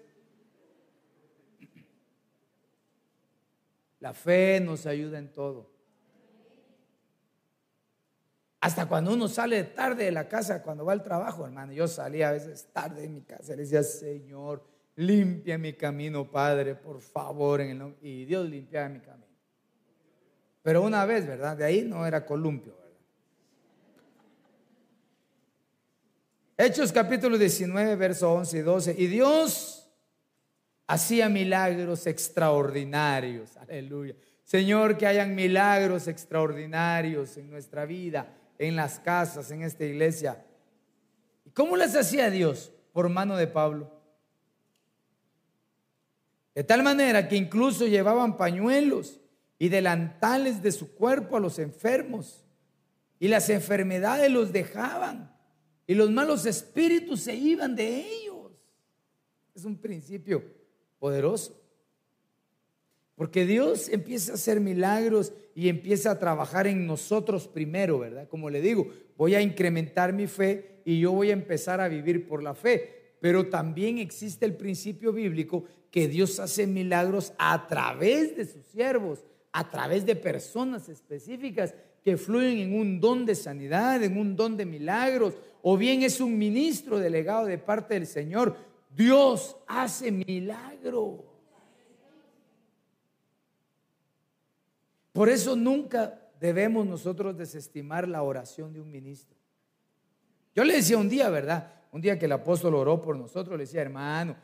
La 3.98 4.12
fe 4.12 4.60
nos 4.60 4.84
ayuda 4.84 5.18
en 5.18 5.32
todo. 5.32 5.70
Hasta 8.60 8.86
cuando 8.86 9.14
uno 9.14 9.28
sale 9.28 9.64
tarde 9.64 10.04
de 10.04 10.12
la 10.12 10.28
casa, 10.28 10.62
cuando 10.62 10.84
va 10.84 10.92
al 10.92 11.02
trabajo, 11.02 11.46
hermano. 11.46 11.72
Yo 11.72 11.88
salía 11.88 12.28
a 12.28 12.32
veces 12.32 12.68
tarde 12.70 13.00
de 13.00 13.08
mi 13.08 13.22
casa 13.22 13.56
le 13.56 13.62
decía, 13.62 13.82
Señor, 13.82 14.62
limpia 14.96 15.56
mi 15.56 15.72
camino, 15.72 16.30
Padre, 16.30 16.74
por 16.74 17.00
favor. 17.00 17.62
En 17.62 17.80
el 17.80 17.94
Y 18.02 18.26
Dios 18.26 18.46
limpiaba 18.46 18.90
mi 18.90 19.00
camino. 19.00 19.25
Pero 20.66 20.82
una 20.82 21.04
vez, 21.04 21.24
¿verdad? 21.24 21.56
De 21.56 21.64
ahí 21.64 21.82
no 21.82 22.04
era 22.04 22.26
columpio, 22.26 22.74
¿verdad? 22.74 22.98
Hechos 26.58 26.90
capítulo 26.90 27.38
19, 27.38 27.94
verso 27.94 28.32
11 28.32 28.58
y 28.58 28.60
12. 28.62 28.94
Y 28.98 29.06
Dios 29.06 29.88
hacía 30.88 31.28
milagros 31.28 32.08
extraordinarios. 32.08 33.56
Aleluya. 33.58 34.16
Señor, 34.42 34.98
que 34.98 35.06
hayan 35.06 35.36
milagros 35.36 36.08
extraordinarios 36.08 37.36
en 37.36 37.48
nuestra 37.48 37.86
vida, 37.86 38.34
en 38.58 38.74
las 38.74 38.98
casas, 38.98 39.52
en 39.52 39.62
esta 39.62 39.84
iglesia. 39.84 40.44
¿Y 41.44 41.50
cómo 41.50 41.76
les 41.76 41.94
hacía 41.94 42.28
Dios? 42.28 42.72
Por 42.92 43.08
mano 43.08 43.36
de 43.36 43.46
Pablo. 43.46 43.92
De 46.56 46.64
tal 46.64 46.82
manera 46.82 47.28
que 47.28 47.36
incluso 47.36 47.86
llevaban 47.86 48.36
pañuelos 48.36 49.20
y 49.58 49.68
delantales 49.68 50.62
de 50.62 50.72
su 50.72 50.94
cuerpo 50.94 51.36
a 51.36 51.40
los 51.40 51.58
enfermos. 51.58 52.44
Y 53.18 53.28
las 53.28 53.48
enfermedades 53.48 54.30
los 54.30 54.52
dejaban. 54.52 55.34
Y 55.86 55.94
los 55.94 56.10
malos 56.10 56.44
espíritus 56.46 57.20
se 57.20 57.34
iban 57.34 57.74
de 57.74 58.00
ellos. 58.00 58.52
Es 59.54 59.64
un 59.64 59.76
principio 59.76 60.44
poderoso. 60.98 61.58
Porque 63.14 63.46
Dios 63.46 63.88
empieza 63.88 64.32
a 64.32 64.34
hacer 64.34 64.60
milagros 64.60 65.32
y 65.54 65.70
empieza 65.70 66.10
a 66.10 66.18
trabajar 66.18 66.66
en 66.66 66.86
nosotros 66.86 67.48
primero, 67.48 67.98
¿verdad? 67.98 68.28
Como 68.28 68.50
le 68.50 68.60
digo, 68.60 68.90
voy 69.16 69.34
a 69.34 69.40
incrementar 69.40 70.12
mi 70.12 70.26
fe 70.26 70.82
y 70.84 71.00
yo 71.00 71.12
voy 71.12 71.30
a 71.30 71.34
empezar 71.34 71.80
a 71.80 71.88
vivir 71.88 72.28
por 72.28 72.42
la 72.42 72.54
fe. 72.54 73.14
Pero 73.20 73.48
también 73.48 73.96
existe 73.96 74.44
el 74.44 74.54
principio 74.54 75.14
bíblico 75.14 75.64
que 75.90 76.08
Dios 76.08 76.38
hace 76.38 76.66
milagros 76.66 77.32
a 77.38 77.66
través 77.66 78.36
de 78.36 78.44
sus 78.44 78.66
siervos 78.66 79.24
a 79.56 79.70
través 79.70 80.04
de 80.04 80.14
personas 80.14 80.90
específicas 80.90 81.74
que 82.04 82.18
fluyen 82.18 82.58
en 82.58 82.78
un 82.78 83.00
don 83.00 83.24
de 83.24 83.34
sanidad, 83.34 84.02
en 84.02 84.18
un 84.18 84.36
don 84.36 84.54
de 84.54 84.66
milagros, 84.66 85.32
o 85.62 85.78
bien 85.78 86.02
es 86.02 86.20
un 86.20 86.36
ministro 86.36 86.98
delegado 86.98 87.46
de 87.46 87.56
parte 87.56 87.94
del 87.94 88.06
Señor. 88.06 88.54
Dios 88.94 89.56
hace 89.66 90.12
milagros. 90.12 91.20
Por 95.14 95.30
eso 95.30 95.56
nunca 95.56 96.20
debemos 96.38 96.86
nosotros 96.86 97.34
desestimar 97.34 98.06
la 98.06 98.22
oración 98.24 98.74
de 98.74 98.82
un 98.82 98.90
ministro. 98.90 99.38
Yo 100.54 100.64
le 100.64 100.74
decía 100.74 100.98
un 100.98 101.08
día, 101.08 101.30
¿verdad? 101.30 101.72
Un 101.92 102.02
día 102.02 102.18
que 102.18 102.26
el 102.26 102.32
apóstol 102.32 102.74
oró 102.74 103.00
por 103.00 103.16
nosotros, 103.16 103.56
le 103.56 103.64
decía, 103.64 103.80
hermano, 103.80 104.36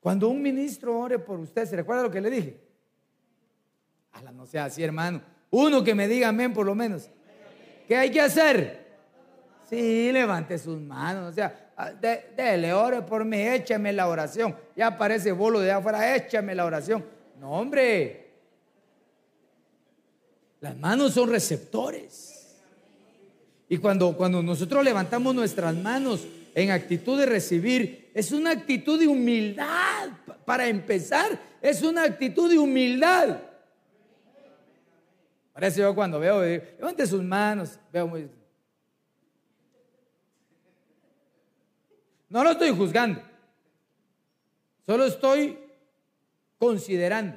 cuando 0.00 0.28
un 0.28 0.42
ministro 0.42 0.98
ore 0.98 1.20
por 1.20 1.38
usted, 1.38 1.66
¿se 1.66 1.76
recuerda 1.76 2.02
lo 2.02 2.10
que 2.10 2.20
le 2.20 2.30
dije? 2.30 2.71
No 4.34 4.46
sea 4.46 4.66
así, 4.66 4.82
hermano. 4.82 5.20
Uno 5.50 5.84
que 5.84 5.94
me 5.94 6.08
diga 6.08 6.28
amén 6.28 6.52
por 6.52 6.66
lo 6.66 6.74
menos. 6.74 7.08
¿Qué 7.86 7.96
hay 7.96 8.10
que 8.10 8.20
hacer? 8.20 8.82
Sí, 9.68 10.10
levante 10.12 10.58
sus 10.58 10.80
manos. 10.80 11.30
O 11.30 11.32
sea, 11.34 11.72
ah, 11.76 11.92
dele, 11.92 12.72
ore 12.72 13.02
por 13.02 13.24
mí, 13.24 13.40
échame 13.40 13.92
la 13.92 14.08
oración. 14.08 14.56
Ya 14.76 14.88
aparece 14.88 15.32
bolo 15.32 15.60
de 15.60 15.72
afuera, 15.72 16.16
échame 16.16 16.54
la 16.54 16.64
oración. 16.64 17.04
No, 17.40 17.52
hombre. 17.52 18.30
Las 20.60 20.76
manos 20.76 21.14
son 21.14 21.30
receptores. 21.30 22.56
Y 23.68 23.78
cuando, 23.78 24.16
cuando 24.16 24.42
nosotros 24.42 24.84
levantamos 24.84 25.34
nuestras 25.34 25.74
manos 25.74 26.26
en 26.54 26.70
actitud 26.70 27.18
de 27.18 27.26
recibir, 27.26 28.10
es 28.14 28.32
una 28.32 28.50
actitud 28.50 28.98
de 28.98 29.08
humildad. 29.08 30.10
Para 30.44 30.66
empezar, 30.68 31.40
es 31.60 31.82
una 31.82 32.04
actitud 32.04 32.50
de 32.50 32.58
humildad. 32.58 33.38
Parece 35.52 35.80
yo 35.80 35.94
cuando 35.94 36.18
veo, 36.18 36.40
levante 36.42 37.06
sus 37.06 37.22
manos, 37.22 37.78
veo 37.92 38.06
muy... 38.06 38.30
No 42.28 42.42
lo 42.42 42.52
estoy 42.52 42.70
juzgando, 42.70 43.20
solo 44.86 45.04
estoy 45.04 45.58
considerando. 46.58 47.36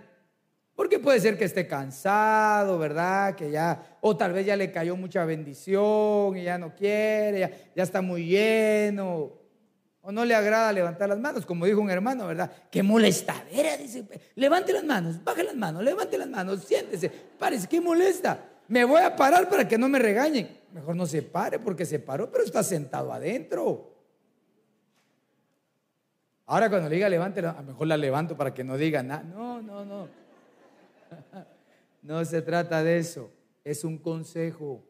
Porque 0.75 0.99
puede 0.99 1.19
ser 1.19 1.37
que 1.37 1.45
esté 1.45 1.67
cansado, 1.67 2.77
¿verdad? 2.77 3.35
Que 3.35 3.49
ya, 3.49 3.97
o 4.01 4.15
tal 4.15 4.33
vez 4.33 4.45
ya 4.45 4.57
le 4.57 4.71
cayó 4.71 4.95
mucha 4.95 5.23
bendición 5.23 6.37
y 6.37 6.43
ya 6.43 6.57
no 6.57 6.75
quiere, 6.75 7.71
ya 7.75 7.83
está 7.83 8.01
muy 8.01 8.25
lleno. 8.25 9.44
O 10.07 10.11
no 10.11 10.23
le 10.23 10.35
agrada 10.35 10.71
levantar 10.71 11.09
las 11.09 11.17
manos, 11.17 11.47
como 11.47 11.65
dijo 11.65 11.81
un 11.81 11.89
hermano, 11.89 12.27
¿verdad? 12.27 12.51
Qué 12.69 12.83
molestadera, 12.83 13.75
dice. 13.75 14.05
Levante 14.35 14.71
las 14.71 14.83
manos, 14.83 15.23
baje 15.23 15.43
las 15.43 15.55
manos, 15.55 15.83
levante 15.83 16.15
las 16.15 16.29
manos, 16.29 16.63
siéntese. 16.63 17.09
Parece 17.09 17.67
que 17.67 17.81
molesta. 17.81 18.37
Me 18.67 18.85
voy 18.85 19.01
a 19.01 19.15
parar 19.15 19.49
para 19.49 19.67
que 19.67 19.79
no 19.79 19.89
me 19.89 19.97
regañen. 19.97 20.59
Mejor 20.73 20.95
no 20.95 21.07
se 21.07 21.23
pare 21.23 21.57
porque 21.57 21.87
se 21.87 21.97
paró, 21.97 22.31
pero 22.31 22.43
está 22.43 22.61
sentado 22.61 23.11
adentro. 23.11 23.95
Ahora 26.45 26.69
cuando 26.69 26.87
le 26.87 26.97
diga 26.97 27.09
levante, 27.09 27.39
a 27.39 27.53
lo 27.53 27.63
mejor 27.63 27.87
la 27.87 27.97
levanto 27.97 28.37
para 28.37 28.53
que 28.53 28.63
no 28.63 28.77
diga 28.77 29.01
nada. 29.01 29.23
No, 29.23 29.59
no, 29.61 29.83
no. 29.83 30.07
No 32.03 32.23
se 32.23 32.43
trata 32.43 32.83
de 32.83 32.99
eso. 32.99 33.31
Es 33.63 33.83
un 33.83 33.97
consejo. 33.97 34.83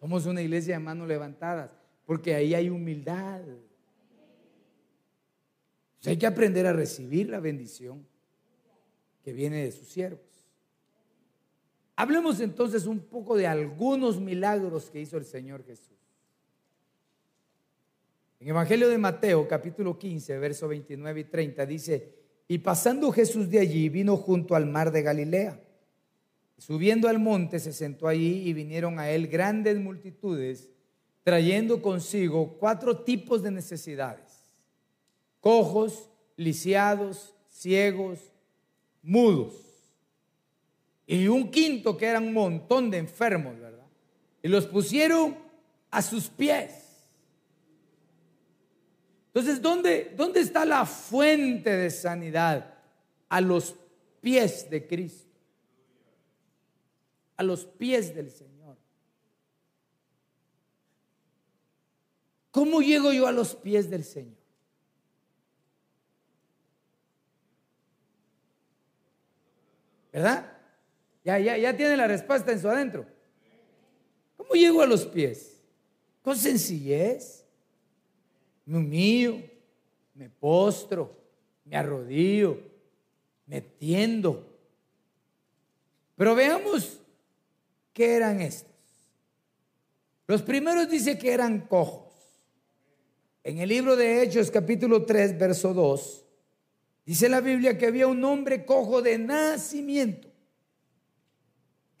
Somos 0.00 0.24
una 0.24 0.40
iglesia 0.40 0.76
de 0.76 0.78
manos 0.78 1.06
levantadas 1.06 1.81
porque 2.06 2.34
ahí 2.34 2.54
hay 2.54 2.68
humildad. 2.68 3.42
hay 6.04 6.16
que 6.16 6.26
aprender 6.26 6.66
a 6.66 6.72
recibir 6.72 7.28
la 7.28 7.40
bendición 7.40 8.06
que 9.22 9.32
viene 9.32 9.64
de 9.64 9.72
sus 9.72 9.88
siervos. 9.88 10.20
Hablemos 11.94 12.40
entonces 12.40 12.86
un 12.86 13.00
poco 13.00 13.36
de 13.36 13.46
algunos 13.46 14.20
milagros 14.20 14.90
que 14.90 15.00
hizo 15.00 15.16
el 15.16 15.24
Señor 15.24 15.64
Jesús. 15.64 15.92
En 18.40 18.48
Evangelio 18.48 18.88
de 18.88 18.98
Mateo, 18.98 19.46
capítulo 19.46 19.96
15, 19.96 20.36
verso 20.38 20.66
29 20.66 21.20
y 21.20 21.24
30, 21.24 21.64
dice, 21.64 22.14
y 22.48 22.58
pasando 22.58 23.12
Jesús 23.12 23.48
de 23.48 23.60
allí, 23.60 23.88
vino 23.88 24.16
junto 24.16 24.56
al 24.56 24.66
mar 24.66 24.90
de 24.90 25.02
Galilea. 25.02 25.60
Subiendo 26.58 27.08
al 27.08 27.20
monte, 27.20 27.60
se 27.60 27.72
sentó 27.72 28.08
allí 28.08 28.48
y 28.48 28.52
vinieron 28.52 28.98
a 28.98 29.10
él 29.10 29.28
grandes 29.28 29.78
multitudes, 29.78 30.71
trayendo 31.22 31.80
consigo 31.80 32.56
cuatro 32.58 32.98
tipos 32.98 33.42
de 33.42 33.50
necesidades. 33.50 34.54
Cojos, 35.40 36.08
lisiados, 36.36 37.34
ciegos, 37.48 38.18
mudos. 39.02 39.54
Y 41.06 41.28
un 41.28 41.50
quinto 41.50 41.96
que 41.96 42.06
era 42.06 42.18
un 42.18 42.32
montón 42.32 42.90
de 42.90 42.98
enfermos, 42.98 43.58
¿verdad? 43.58 43.86
Y 44.42 44.48
los 44.48 44.66
pusieron 44.66 45.36
a 45.90 46.00
sus 46.00 46.28
pies 46.28 46.82
entonces, 49.34 49.62
¿dónde, 49.62 50.12
¿dónde 50.14 50.40
está 50.40 50.66
la 50.66 50.84
fuente 50.84 51.74
de 51.74 51.90
sanidad? 51.90 52.74
A 53.30 53.40
los 53.40 53.74
pies 54.20 54.68
de 54.68 54.86
Cristo. 54.86 55.32
A 57.38 57.42
los 57.42 57.64
pies 57.64 58.14
del 58.14 58.30
Señor. 58.30 58.51
¿Cómo 62.52 62.82
llego 62.82 63.12
yo 63.12 63.26
a 63.26 63.32
los 63.32 63.56
pies 63.56 63.90
del 63.90 64.04
Señor? 64.04 64.36
¿Verdad? 70.12 70.52
Ya, 71.24 71.38
ya, 71.38 71.56
ya 71.56 71.74
tiene 71.76 71.96
la 71.96 72.06
respuesta 72.06 72.52
en 72.52 72.60
su 72.60 72.68
adentro. 72.68 73.06
¿Cómo 74.36 74.52
llego 74.52 74.82
a 74.82 74.86
los 74.86 75.06
pies? 75.06 75.62
Con 76.22 76.36
sencillez 76.36 77.44
me 78.66 78.78
humillo, 78.78 79.42
me 80.14 80.28
postro, 80.28 81.16
me 81.64 81.76
arrodillo, 81.76 82.60
me 83.46 83.62
tiendo. 83.62 84.46
Pero 86.16 86.34
veamos 86.34 87.00
qué 87.94 88.14
eran 88.14 88.40
estos. 88.40 88.70
Los 90.26 90.42
primeros 90.42 90.88
dice 90.88 91.18
que 91.18 91.32
eran 91.32 91.60
cojos. 91.60 92.11
En 93.44 93.58
el 93.58 93.68
libro 93.68 93.96
de 93.96 94.22
Hechos 94.22 94.52
capítulo 94.52 95.04
3, 95.04 95.36
verso 95.36 95.74
2, 95.74 96.24
dice 97.04 97.28
la 97.28 97.40
Biblia 97.40 97.76
que 97.76 97.86
había 97.86 98.06
un 98.06 98.22
hombre 98.24 98.64
cojo 98.64 99.02
de 99.02 99.18
nacimiento 99.18 100.28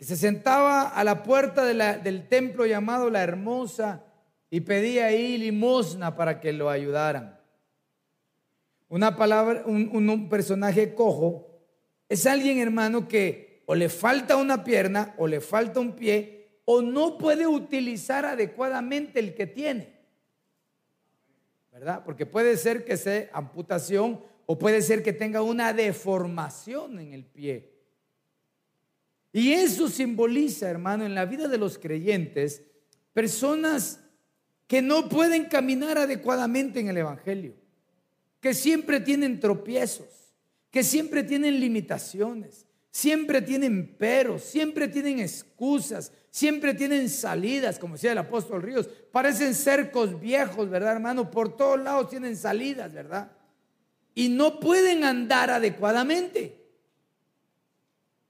que 0.02 0.04
se 0.04 0.16
sentaba 0.16 0.88
a 0.88 1.04
la 1.04 1.22
puerta 1.22 1.64
del 1.64 2.28
templo 2.28 2.66
llamado 2.66 3.10
la 3.10 3.22
Hermosa 3.22 4.04
y 4.50 4.60
pedía 4.60 5.06
ahí 5.06 5.38
limosna 5.38 6.16
para 6.16 6.40
que 6.40 6.52
lo 6.52 6.70
ayudaran. 6.70 7.38
Una 8.88 9.16
palabra, 9.16 9.62
un, 9.64 10.28
personaje 10.28 10.94
cojo 10.94 11.60
es 12.08 12.26
alguien, 12.26 12.58
hermano, 12.58 13.08
que 13.08 13.62
o 13.66 13.74
le 13.74 13.88
falta 13.88 14.36
una 14.36 14.64
pierna 14.64 15.14
o 15.18 15.26
le 15.26 15.40
falta 15.40 15.80
un 15.80 15.92
pie 15.96 16.60
o 16.64 16.82
no 16.82 17.16
puede 17.16 17.46
utilizar 17.46 18.26
adecuadamente 18.26 19.18
el 19.18 19.34
que 19.34 19.46
tiene. 19.46 19.91
¿Verdad? 21.72 22.04
Porque 22.04 22.26
puede 22.26 22.56
ser 22.58 22.84
que 22.84 22.98
sea 22.98 23.30
amputación 23.32 24.20
o 24.44 24.58
puede 24.58 24.82
ser 24.82 25.02
que 25.02 25.14
tenga 25.14 25.40
una 25.40 25.72
deformación 25.72 26.98
en 26.98 27.14
el 27.14 27.24
pie. 27.24 27.72
Y 29.32 29.52
eso 29.52 29.88
simboliza, 29.88 30.68
hermano, 30.68 31.06
en 31.06 31.14
la 31.14 31.24
vida 31.24 31.48
de 31.48 31.56
los 31.56 31.78
creyentes, 31.78 32.62
personas 33.14 34.00
que 34.66 34.82
no 34.82 35.08
pueden 35.08 35.46
caminar 35.46 35.96
adecuadamente 35.96 36.80
en 36.80 36.88
el 36.88 36.98
Evangelio, 36.98 37.54
que 38.40 38.52
siempre 38.52 39.00
tienen 39.00 39.40
tropiezos, 39.40 40.34
que 40.70 40.82
siempre 40.82 41.22
tienen 41.22 41.58
limitaciones, 41.58 42.66
siempre 42.90 43.40
tienen 43.40 43.96
peros, 43.96 44.42
siempre 44.42 44.88
tienen 44.88 45.20
excusas, 45.20 46.12
siempre 46.32 46.72
tienen 46.72 47.10
salidas, 47.10 47.78
como 47.78 47.94
decía 47.94 48.12
el 48.12 48.18
apóstol 48.18 48.62
Ríos, 48.62 48.88
parecen 49.12 49.54
cercos 49.54 50.18
viejos, 50.18 50.68
¿verdad, 50.70 50.92
hermano? 50.92 51.30
Por 51.30 51.54
todos 51.54 51.78
lados 51.78 52.08
tienen 52.08 52.36
salidas, 52.36 52.92
¿verdad? 52.92 53.30
Y 54.14 54.30
no 54.30 54.58
pueden 54.58 55.04
andar 55.04 55.50
adecuadamente. 55.50 56.58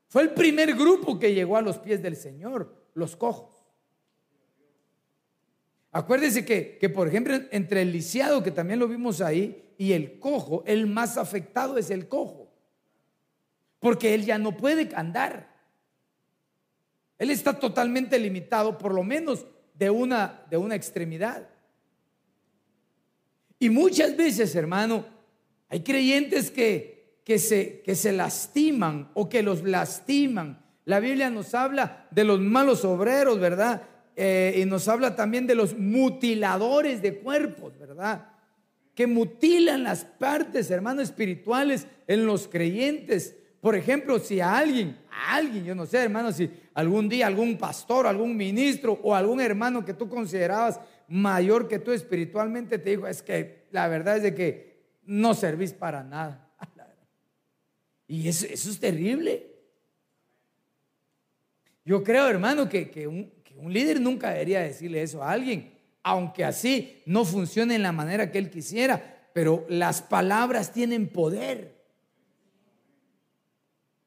Fue 0.08 0.22
el 0.22 0.30
primer 0.30 0.74
grupo 0.74 1.18
que 1.18 1.32
llegó 1.32 1.56
a 1.56 1.62
los 1.62 1.78
pies 1.78 2.02
del 2.02 2.16
Señor, 2.16 2.74
los 2.94 3.14
cojos. 3.14 3.64
Acuérdese 5.92 6.44
que, 6.44 6.78
que, 6.78 6.88
por 6.88 7.06
ejemplo, 7.06 7.36
entre 7.52 7.82
el 7.82 7.92
lisiado, 7.92 8.42
que 8.42 8.50
también 8.50 8.80
lo 8.80 8.88
vimos 8.88 9.20
ahí, 9.20 9.74
y 9.78 9.92
el 9.92 10.18
cojo, 10.18 10.64
el 10.66 10.88
más 10.88 11.16
afectado 11.16 11.78
es 11.78 11.88
el 11.90 12.08
cojo. 12.08 12.52
Porque 13.78 14.12
él 14.14 14.24
ya 14.24 14.38
no 14.38 14.56
puede 14.56 14.90
andar. 14.96 15.51
Él 17.22 17.30
está 17.30 17.52
totalmente 17.52 18.18
limitado, 18.18 18.76
por 18.76 18.92
lo 18.92 19.04
menos 19.04 19.46
de 19.74 19.90
una, 19.90 20.42
de 20.50 20.56
una 20.56 20.74
extremidad. 20.74 21.48
Y 23.60 23.70
muchas 23.70 24.16
veces, 24.16 24.56
hermano, 24.56 25.06
hay 25.68 25.84
creyentes 25.84 26.50
que, 26.50 27.20
que, 27.24 27.38
se, 27.38 27.80
que 27.82 27.94
se 27.94 28.10
lastiman 28.10 29.12
o 29.14 29.28
que 29.28 29.44
los 29.44 29.62
lastiman. 29.62 30.64
La 30.84 30.98
Biblia 30.98 31.30
nos 31.30 31.54
habla 31.54 32.08
de 32.10 32.24
los 32.24 32.40
malos 32.40 32.84
obreros, 32.84 33.38
¿verdad? 33.38 33.82
Eh, 34.16 34.58
y 34.60 34.64
nos 34.64 34.88
habla 34.88 35.14
también 35.14 35.46
de 35.46 35.54
los 35.54 35.78
mutiladores 35.78 37.02
de 37.02 37.20
cuerpos, 37.20 37.78
¿verdad? 37.78 38.30
Que 38.96 39.06
mutilan 39.06 39.84
las 39.84 40.04
partes, 40.04 40.72
hermanos, 40.72 41.04
espirituales 41.04 41.86
en 42.08 42.26
los 42.26 42.48
creyentes. 42.48 43.36
Por 43.60 43.76
ejemplo, 43.76 44.18
si 44.18 44.40
a 44.40 44.58
alguien, 44.58 44.98
a 45.08 45.36
alguien, 45.36 45.64
yo 45.64 45.76
no 45.76 45.86
sé, 45.86 45.98
hermano, 45.98 46.32
si 46.32 46.50
algún 46.74 47.08
día 47.08 47.26
algún 47.26 47.56
pastor, 47.58 48.06
algún 48.06 48.36
ministro 48.36 48.98
o 49.02 49.14
algún 49.14 49.40
hermano 49.40 49.84
que 49.84 49.94
tú 49.94 50.08
considerabas 50.08 50.80
mayor 51.08 51.68
que 51.68 51.78
tú 51.78 51.92
espiritualmente 51.92 52.78
te 52.78 52.90
dijo, 52.90 53.06
es 53.06 53.22
que 53.22 53.66
la 53.70 53.88
verdad 53.88 54.16
es 54.16 54.22
de 54.22 54.34
que 54.34 54.82
no 55.04 55.34
servís 55.34 55.72
para 55.72 56.02
nada. 56.02 56.48
Y 58.08 58.28
eso, 58.28 58.46
es 58.46 58.78
terrible. 58.78 59.46
Yo 61.82 62.04
creo, 62.04 62.28
hermano, 62.28 62.68
que, 62.68 62.90
que 62.90 63.06
un, 63.06 63.32
un 63.56 63.72
líder 63.72 64.00
nunca 64.00 64.30
debería 64.30 64.60
decirle 64.60 65.02
eso 65.02 65.22
a 65.22 65.32
alguien, 65.32 65.72
aunque 66.02 66.44
así 66.44 67.02
no 67.06 67.24
funcione 67.24 67.74
en 67.74 67.82
la 67.82 67.92
manera 67.92 68.30
que 68.30 68.38
él 68.38 68.50
quisiera, 68.50 69.30
pero 69.32 69.64
las 69.68 70.02
palabras 70.02 70.72
tienen 70.72 71.08
poder. 71.08 71.81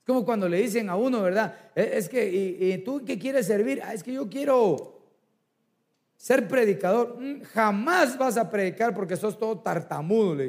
Es 0.06 0.08
como 0.08 0.24
cuando 0.24 0.48
le 0.48 0.62
dicen 0.62 0.88
a 0.88 0.96
uno, 0.96 1.24
¿verdad? 1.24 1.72
E, 1.74 1.98
es 1.98 2.08
que, 2.08 2.30
¿y, 2.30 2.78
tú 2.84 3.04
qué 3.04 3.18
quieres 3.18 3.48
servir? 3.48 3.82
Ah, 3.84 3.92
es 3.92 4.04
que 4.04 4.14
yo 4.14 4.30
quiero 4.30 5.02
ser 6.16 6.48
predicador. 6.48 7.20
Mm, 7.20 7.42
jamás 7.42 8.16
vas 8.16 8.38
a 8.38 8.48
predicar 8.48 8.94
porque 8.94 9.18
sos 9.18 9.36
todo 9.36 9.58
tartamudo, 9.62 10.44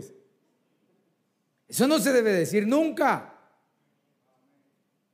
Eso 1.66 1.88
no 1.88 1.98
se 1.98 2.12
debe 2.12 2.32
decir 2.32 2.66
nunca. 2.66 3.32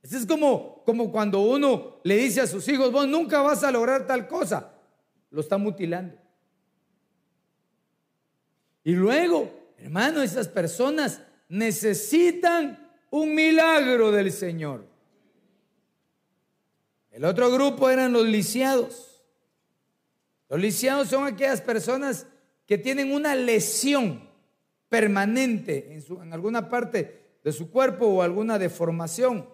Eso 0.01 0.17
es 0.17 0.25
como, 0.25 0.83
como 0.83 1.09
cuando 1.09 1.39
uno 1.39 2.01
le 2.03 2.17
dice 2.17 2.41
a 2.41 2.47
sus 2.47 2.67
hijos, 2.67 2.91
vos 2.91 3.07
nunca 3.07 3.41
vas 3.41 3.63
a 3.63 3.71
lograr 3.71 4.05
tal 4.05 4.27
cosa. 4.27 4.73
Lo 5.31 5.39
está 5.39 5.57
mutilando. 5.57 6.17
Y 8.83 8.91
luego, 8.91 9.49
hermano, 9.77 10.21
esas 10.21 10.49
personas 10.49 11.21
necesitan 11.47 12.82
un 13.13 13.35
milagro 13.35 14.11
del 14.11 14.31
Señor. 14.31 14.87
El 17.11 17.25
otro 17.25 17.51
grupo 17.51 17.91
eran 17.91 18.11
los 18.11 18.25
lisiados. 18.25 19.23
Los 20.49 20.59
lisiados 20.59 21.09
son 21.09 21.27
aquellas 21.27 21.61
personas 21.61 22.25
que 22.65 22.79
tienen 22.79 23.13
una 23.13 23.35
lesión 23.35 24.27
permanente 24.89 25.93
en, 25.93 26.33
alguna 26.33 26.67
parte 26.69 27.37
de 27.43 27.51
su 27.51 27.69
cuerpo 27.69 28.07
o 28.07 28.23
alguna 28.23 28.57
deformación. 28.57 29.47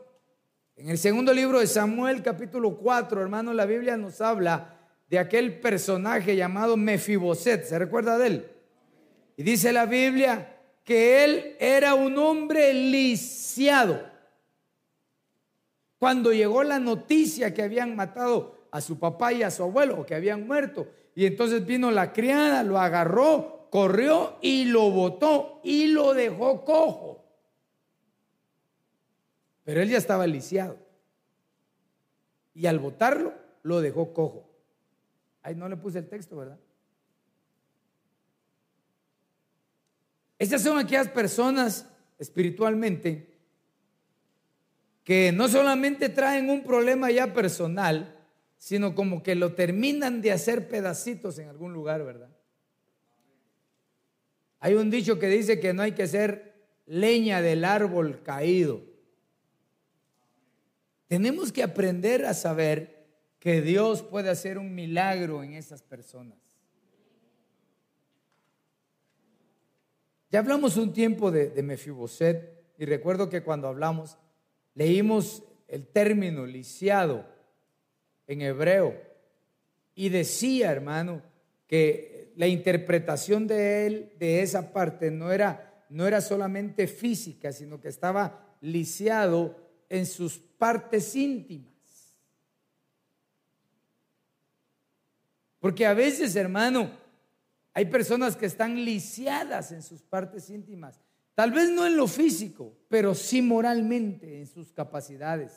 En 0.77 0.89
el 0.89 0.97
segundo 0.97 1.33
libro 1.33 1.59
de 1.59 1.67
Samuel, 1.67 2.23
capítulo 2.23 2.77
4, 2.77 3.21
hermano, 3.21 3.51
la 3.51 3.65
Biblia 3.65 3.97
nos 3.97 4.21
habla 4.21 4.79
de 5.09 5.19
aquel 5.19 5.59
personaje 5.59 6.37
llamado 6.37 6.77
Mefiboset. 6.77 7.65
¿Se 7.65 7.77
recuerda 7.77 8.17
de 8.17 8.27
él? 8.27 8.51
Y 9.35 9.43
dice 9.43 9.73
la 9.73 9.85
Biblia 9.85 10.58
que 10.89 11.23
él 11.23 11.55
era 11.59 11.93
un 11.93 12.17
hombre 12.17 12.73
lisiado. 12.73 14.09
Cuando 15.99 16.33
llegó 16.33 16.63
la 16.63 16.79
noticia 16.79 17.53
que 17.53 17.61
habían 17.61 17.95
matado 17.95 18.55
a 18.71 18.81
su 18.81 18.97
papá 18.97 19.31
y 19.31 19.43
a 19.43 19.51
su 19.51 19.61
abuelo, 19.61 20.03
que 20.03 20.15
habían 20.15 20.47
muerto, 20.47 20.87
y 21.13 21.27
entonces 21.27 21.63
vino 21.63 21.91
la 21.91 22.11
criada, 22.11 22.63
lo 22.63 22.79
agarró, 22.79 23.67
corrió 23.69 24.37
y 24.41 24.65
lo 24.65 24.89
botó 24.89 25.61
y 25.63 25.89
lo 25.89 26.15
dejó 26.15 26.65
cojo. 26.65 27.23
Pero 29.63 29.83
él 29.83 29.89
ya 29.89 29.99
estaba 29.99 30.25
lisiado. 30.25 30.75
Y 32.55 32.65
al 32.65 32.79
botarlo, 32.79 33.35
lo 33.61 33.79
dejó 33.79 34.11
cojo. 34.11 34.49
Ahí 35.43 35.53
no 35.53 35.69
le 35.69 35.77
puse 35.77 35.99
el 35.99 36.09
texto, 36.09 36.35
¿verdad? 36.35 36.57
Estas 40.39 40.63
son 40.63 40.77
aquellas 40.77 41.09
personas 41.09 41.85
espiritualmente 42.17 43.27
que 45.03 45.31
no 45.31 45.49
solamente 45.49 46.07
traen 46.07 46.49
un 46.49 46.63
problema 46.63 47.11
ya 47.11 47.33
personal, 47.33 48.15
sino 48.57 48.95
como 48.95 49.21
que 49.21 49.35
lo 49.35 49.53
terminan 49.53 50.21
de 50.21 50.31
hacer 50.31 50.69
pedacitos 50.69 51.39
en 51.39 51.49
algún 51.49 51.73
lugar, 51.73 52.03
¿verdad? 52.03 52.29
Hay 54.59 54.75
un 54.75 54.89
dicho 54.89 55.19
que 55.19 55.27
dice 55.27 55.59
que 55.59 55.73
no 55.73 55.81
hay 55.81 55.93
que 55.93 56.07
ser 56.07 56.53
leña 56.85 57.41
del 57.41 57.65
árbol 57.65 58.21
caído. 58.23 58.83
Tenemos 61.07 61.51
que 61.51 61.63
aprender 61.63 62.25
a 62.25 62.33
saber 62.33 63.07
que 63.39 63.61
Dios 63.61 64.03
puede 64.03 64.29
hacer 64.29 64.57
un 64.57 64.75
milagro 64.75 65.43
en 65.43 65.53
esas 65.53 65.81
personas. 65.81 66.48
Ya 70.31 70.39
hablamos 70.39 70.77
un 70.77 70.93
tiempo 70.93 71.31
de, 71.31 71.49
de 71.49 71.63
Mefiboset 71.63 72.63
y 72.77 72.85
recuerdo 72.85 73.29
que 73.29 73.41
cuando 73.41 73.67
hablamos 73.67 74.17
leímos 74.75 75.43
el 75.67 75.87
término 75.87 76.45
lisiado 76.45 77.25
en 78.27 78.41
hebreo 78.41 78.95
y 79.95 80.09
decía, 80.09 80.71
hermano, 80.71 81.21
que 81.67 82.31
la 82.35 82.47
interpretación 82.47 83.47
de 83.47 83.85
él 83.85 84.13
de 84.17 84.41
esa 84.41 84.71
parte 84.71 85.11
no 85.11 85.31
era, 85.31 85.85
no 85.89 86.07
era 86.07 86.21
solamente 86.21 86.87
física, 86.87 87.51
sino 87.51 87.81
que 87.81 87.89
estaba 87.89 88.55
lisiado 88.61 89.57
en 89.89 90.05
sus 90.05 90.37
partes 90.37 91.15
íntimas. 91.15 91.69
Porque 95.59 95.85
a 95.85 95.93
veces, 95.93 96.35
hermano, 96.35 96.91
hay 97.73 97.85
personas 97.85 98.35
que 98.35 98.45
están 98.45 98.83
lisiadas 98.83 99.71
en 99.71 99.81
sus 99.81 100.01
partes 100.01 100.49
íntimas. 100.49 100.99
Tal 101.35 101.51
vez 101.51 101.69
no 101.69 101.85
en 101.85 101.95
lo 101.95 102.07
físico, 102.07 102.73
pero 102.89 103.15
sí 103.15 103.41
moralmente 103.41 104.39
en 104.39 104.47
sus 104.47 104.73
capacidades. 104.73 105.53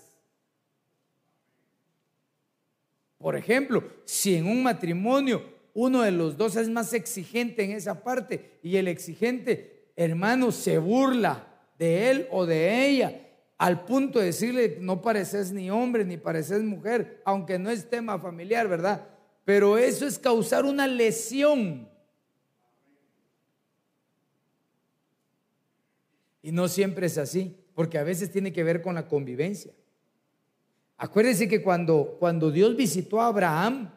Por 3.19 3.37
ejemplo, 3.37 3.85
si 4.05 4.35
en 4.35 4.47
un 4.47 4.63
matrimonio 4.63 5.43
uno 5.75 6.03
de 6.03 6.11
los 6.11 6.37
dos 6.37 6.57
es 6.57 6.69
más 6.69 6.93
exigente 6.93 7.65
en 7.65 7.73
esa 7.73 8.03
parte 8.03 8.59
y 8.63 8.77
el 8.77 8.89
exigente 8.89 9.93
hermano 9.97 10.53
se 10.53 10.79
burla 10.79 11.47
de 11.79 12.11
él 12.11 12.29
o 12.31 12.47
de 12.47 12.87
ella 12.87 13.23
al 13.59 13.85
punto 13.85 14.19
de 14.19 14.27
decirle 14.27 14.79
no 14.81 15.01
pareces 15.01 15.53
ni 15.53 15.71
hombre 15.71 16.05
ni 16.05 16.17
pareces 16.17 16.63
mujer, 16.63 17.23
aunque 17.25 17.59
no 17.61 17.71
es 17.71 17.89
tema 17.89 18.19
familiar, 18.19 18.67
¿verdad? 18.67 19.07
Pero 19.45 19.79
eso 19.79 20.07
es 20.07 20.19
causar 20.19 20.65
una 20.65 20.87
lesión. 20.89 21.89
Y 26.43 26.53
no 26.53 26.69
siempre 26.69 27.07
es 27.07 27.19
así, 27.19 27.57
porque 27.75 27.99
a 27.99 28.03
veces 28.03 28.31
tiene 28.31 28.53
que 28.53 28.65
ver 28.65 28.83
con 28.83 28.97
la 28.97 29.07
convivencia. 29.07 29.73
Acuérdense 30.97 31.49
que 31.49 31.63
cuando, 31.63 32.17
cuando 32.19 32.51
Dios 32.51 32.77
visitó 32.77 33.21
a 33.21 33.29
Abraham 33.29 33.91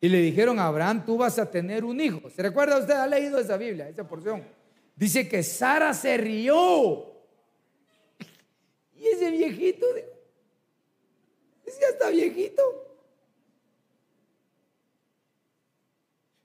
y 0.00 0.08
le 0.08 0.18
dijeron 0.18 0.58
a 0.58 0.66
Abraham, 0.66 1.04
tú 1.04 1.18
vas 1.18 1.38
a 1.38 1.50
tener 1.50 1.84
un 1.84 2.00
hijo. 2.00 2.30
¿Se 2.30 2.42
recuerda 2.42 2.78
usted? 2.78 2.94
¿Ha 2.94 3.06
leído 3.06 3.38
esa 3.38 3.56
Biblia, 3.56 3.88
esa 3.88 4.06
porción? 4.06 4.44
Dice 4.94 5.28
que 5.28 5.42
Sara 5.42 5.92
se 5.92 6.16
rió. 6.16 7.12
Y 8.94 9.06
ese 9.06 9.30
viejito, 9.30 9.86
ese 11.64 11.80
ya 11.80 11.88
está 11.88 12.08
viejito. 12.10 12.62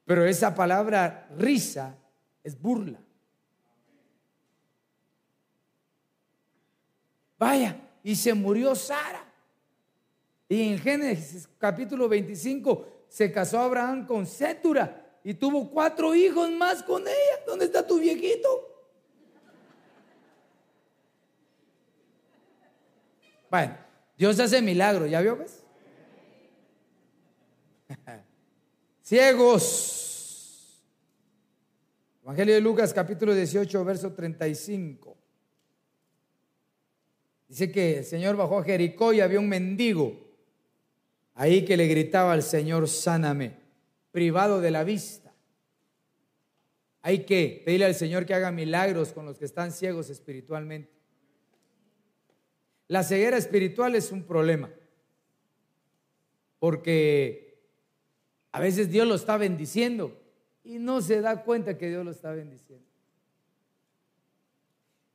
Pero 0.06 0.26
esa 0.26 0.54
palabra 0.54 1.30
risa 1.38 1.98
es 2.44 2.60
burla. 2.60 3.00
Vaya, 7.42 7.76
y 8.04 8.16
se 8.16 8.36
murió 8.36 8.76
Sara. 8.76 9.26
Y 10.48 10.62
en 10.62 10.78
Génesis 10.78 11.50
capítulo 11.58 12.08
25 12.08 13.06
se 13.08 13.32
casó 13.32 13.58
Abraham 13.58 14.06
con 14.06 14.28
Sétura 14.28 15.20
y 15.24 15.34
tuvo 15.34 15.72
cuatro 15.72 16.14
hijos 16.14 16.52
más 16.52 16.84
con 16.84 17.02
ella. 17.02 17.44
¿Dónde 17.48 17.66
está 17.66 17.88
tu 17.88 18.00
viejito? 18.00 18.48
Bueno, 23.50 23.76
Dios 24.16 24.40
hace 24.40 24.62
milagros, 24.62 25.10
¿ya 25.10 25.20
vio? 25.22 25.36
Pues? 25.36 25.64
Ciegos. 29.02 30.80
Evangelio 32.22 32.54
de 32.54 32.62
Lucas 32.62 32.94
capítulo 32.94 33.34
18, 33.34 33.84
verso 33.84 34.14
35. 34.14 35.21
Dice 37.52 37.70
que 37.70 37.98
el 37.98 38.06
Señor 38.06 38.38
bajó 38.38 38.60
a 38.60 38.64
Jericó 38.64 39.12
y 39.12 39.20
había 39.20 39.38
un 39.38 39.50
mendigo 39.50 40.18
ahí 41.34 41.66
que 41.66 41.76
le 41.76 41.86
gritaba 41.86 42.32
al 42.32 42.44
Señor, 42.44 42.88
sáname, 42.88 43.58
privado 44.14 44.62
de 44.62 44.72
la 44.72 44.86
vista. 44.86 45.34
Hay 47.02 47.26
que 47.26 47.62
pedirle 47.66 47.88
al 47.88 47.96
Señor 47.96 48.26
que 48.26 48.34
haga 48.34 48.54
milagros 48.54 49.12
con 49.12 49.26
los 49.26 49.38
que 49.38 49.44
están 49.44 49.74
ciegos 49.74 50.10
espiritualmente. 50.10 50.94
La 52.88 53.04
ceguera 53.04 53.36
espiritual 53.36 53.96
es 53.96 54.14
un 54.14 54.24
problema, 54.24 54.72
porque 56.58 57.66
a 58.54 58.62
veces 58.62 58.90
Dios 58.90 59.06
lo 59.06 59.16
está 59.16 59.36
bendiciendo 59.36 60.18
y 60.64 60.80
no 60.80 61.02
se 61.02 61.20
da 61.20 61.44
cuenta 61.44 61.78
que 61.78 61.90
Dios 61.90 62.06
lo 62.06 62.12
está 62.12 62.32
bendiciendo. 62.32 62.91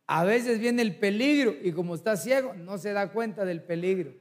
A 0.06 0.24
veces 0.24 0.60
viene 0.60 0.82
el 0.82 0.98
peligro 0.98 1.54
y 1.62 1.72
como 1.72 1.94
está 1.94 2.16
ciego 2.16 2.54
no 2.54 2.78
se 2.78 2.92
da 2.92 3.12
cuenta 3.12 3.44
del 3.44 3.62
peligro. 3.62 4.14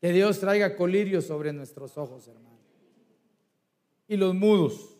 Que 0.00 0.12
Dios 0.12 0.40
traiga 0.40 0.76
colirio 0.76 1.22
sobre 1.22 1.52
nuestros 1.52 1.96
ojos, 1.96 2.26
hermano. 2.28 2.58
Y 4.06 4.16
los 4.16 4.34
mudos. 4.34 4.96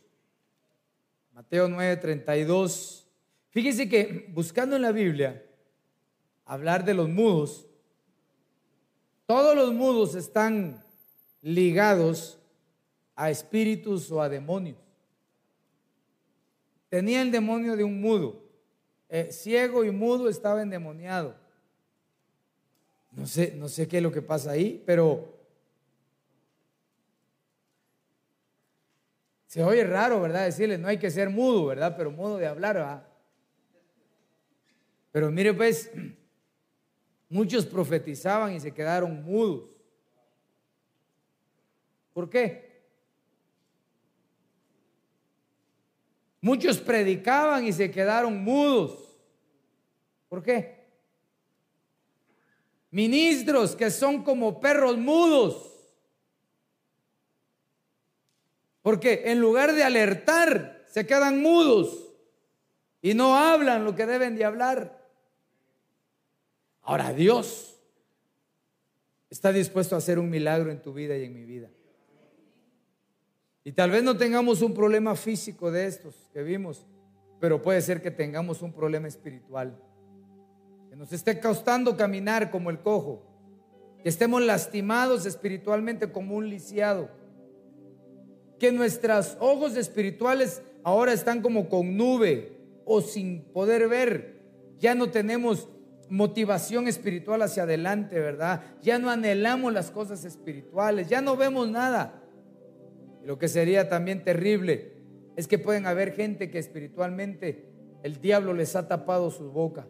Mateo 1.33 1.69
9:32. 1.69 3.05
Fíjese 3.51 3.89
que 3.89 4.29
buscando 4.33 4.77
en 4.77 4.83
la 4.83 4.93
Biblia 4.93 5.45
hablar 6.45 6.85
de 6.85 6.95
los 6.95 7.09
mudos, 7.09 7.67
todos 9.27 9.55
los 9.57 9.73
mudos 9.73 10.15
están 10.15 10.85
ligados 11.43 12.39
a 13.15 13.31
espíritus 13.31 14.11
o 14.11 14.23
a 14.23 14.29
demonios. 14.29 14.88
Tenía 16.89 17.23
el 17.23 17.31
demonio 17.31 17.77
de 17.77 17.85
un 17.85 18.01
mudo. 18.01 18.43
Eh, 19.09 19.31
ciego 19.33 19.85
y 19.85 19.91
mudo 19.91 20.29
estaba 20.29 20.63
endemoniado. 20.63 21.35
No 23.13 23.27
sé, 23.27 23.55
no 23.57 23.69
sé 23.69 23.89
qué 23.89 23.99
es 23.99 24.03
lo 24.03 24.13
que 24.13 24.23
pasa 24.23 24.51
ahí, 24.53 24.83
pero 24.87 25.35
se 29.47 29.63
oye 29.65 29.83
raro, 29.85 30.21
¿verdad? 30.21 30.45
Decirle, 30.45 30.77
no 30.77 30.89
hay 30.89 30.99
que 30.99 31.11
ser 31.11 31.31
mudo, 31.31 31.67
¿verdad? 31.67 31.95
Pero 31.97 32.11
mudo 32.11 32.37
de 32.37 32.47
hablar, 32.47 32.77
¿verdad? 32.77 33.09
Pero 35.11 35.31
mire, 35.31 35.55
pues, 35.55 35.91
muchos 37.31 37.65
profetizaban 37.65 38.53
y 38.53 38.61
se 38.61 38.73
quedaron 38.73 39.23
mudos. 39.25 39.71
¿Por 42.13 42.29
qué? 42.29 42.68
Muchos 46.41 46.79
predicaban 46.79 47.67
y 47.67 47.73
se 47.73 47.91
quedaron 47.91 48.43
mudos. 48.43 49.17
¿Por 50.29 50.43
qué? 50.43 50.87
Ministros 52.91 53.75
que 53.75 53.91
son 53.91 54.23
como 54.23 54.61
perros 54.61 54.97
mudos. 54.97 55.75
Porque 58.83 59.23
en 59.27 59.41
lugar 59.41 59.75
de 59.75 59.83
alertar, 59.83 60.85
se 60.89 61.07
quedan 61.07 61.43
mudos 61.43 62.09
y 63.03 63.15
no 63.15 63.37
hablan 63.37 63.85
lo 63.85 63.95
que 63.95 64.07
deben 64.07 64.37
de 64.37 64.45
hablar. 64.45 65.07
Ahora 66.83 67.13
Dios 67.13 67.79
está 69.29 69.53
dispuesto 69.53 69.95
a 69.95 69.99
hacer 69.99 70.19
un 70.19 70.31
milagro 70.31 70.71
en 70.71 70.81
tu 70.81 70.95
vida 70.95 71.17
y 71.17 71.25
en 71.25 71.35
mi 71.35 71.45
vida. 71.45 71.71
Y 73.65 73.73
tal 73.73 73.91
vez 73.91 74.03
no 74.03 74.17
tengamos 74.17 74.63
un 74.63 74.75
problema 74.75 75.15
físico 75.15 75.71
de 75.71 75.87
estos 75.87 76.15
que 76.33 76.43
vimos, 76.43 76.87
pero 77.41 77.61
puede 77.61 77.83
ser 77.83 78.01
que 78.01 78.11
tengamos 78.11 78.63
un 78.63 78.73
problema 78.73 79.09
espiritual. 79.09 79.79
Que 80.89 80.97
nos 80.97 81.13
esté 81.13 81.39
costando 81.41 81.97
caminar 81.97 82.51
como 82.51 82.71
el 82.71 82.81
cojo. 82.81 83.25
Que 84.03 84.09
estemos 84.09 84.43
lastimados 84.43 85.27
espiritualmente 85.27 86.11
como 86.11 86.37
un 86.37 86.49
lisiado. 86.49 87.11
Que 88.59 88.73
nuestros 88.73 89.37
ojos 89.41 89.77
espirituales 89.77 90.63
ahora 90.83 91.13
están 91.13 91.43
como 91.43 91.69
con 91.69 91.97
nube 91.97 92.57
o 92.85 93.01
sin 93.01 93.43
poder 93.53 93.89
ver. 93.89 94.43
Ya 94.79 94.95
no 94.95 95.11
tenemos 95.11 95.69
motivación 96.09 96.89
espiritual 96.89 97.43
hacia 97.43 97.65
adelante, 97.65 98.19
¿verdad? 98.19 98.63
Ya 98.83 98.99
no 98.99 99.11
anhelamos 99.11 99.73
las 99.73 99.91
cosas 99.91 100.25
espirituales, 100.25 101.09
ya 101.09 101.21
no 101.21 101.37
vemos 101.37 101.69
nada. 101.69 102.18
Lo 103.25 103.39
que 103.39 103.49
sería 103.49 103.89
también 103.89 104.25
terrible 104.25 104.93
es 105.37 105.47
que 105.47 105.59
pueden 105.59 105.87
haber 105.87 106.13
gente 106.13 106.51
que 106.51 106.59
espiritualmente 106.59 107.69
el 108.03 108.21
diablo 108.21 108.55
les 108.55 108.75
ha 108.77 108.89
tapado 108.89 109.31
su 109.31 109.51
boca. 109.51 109.87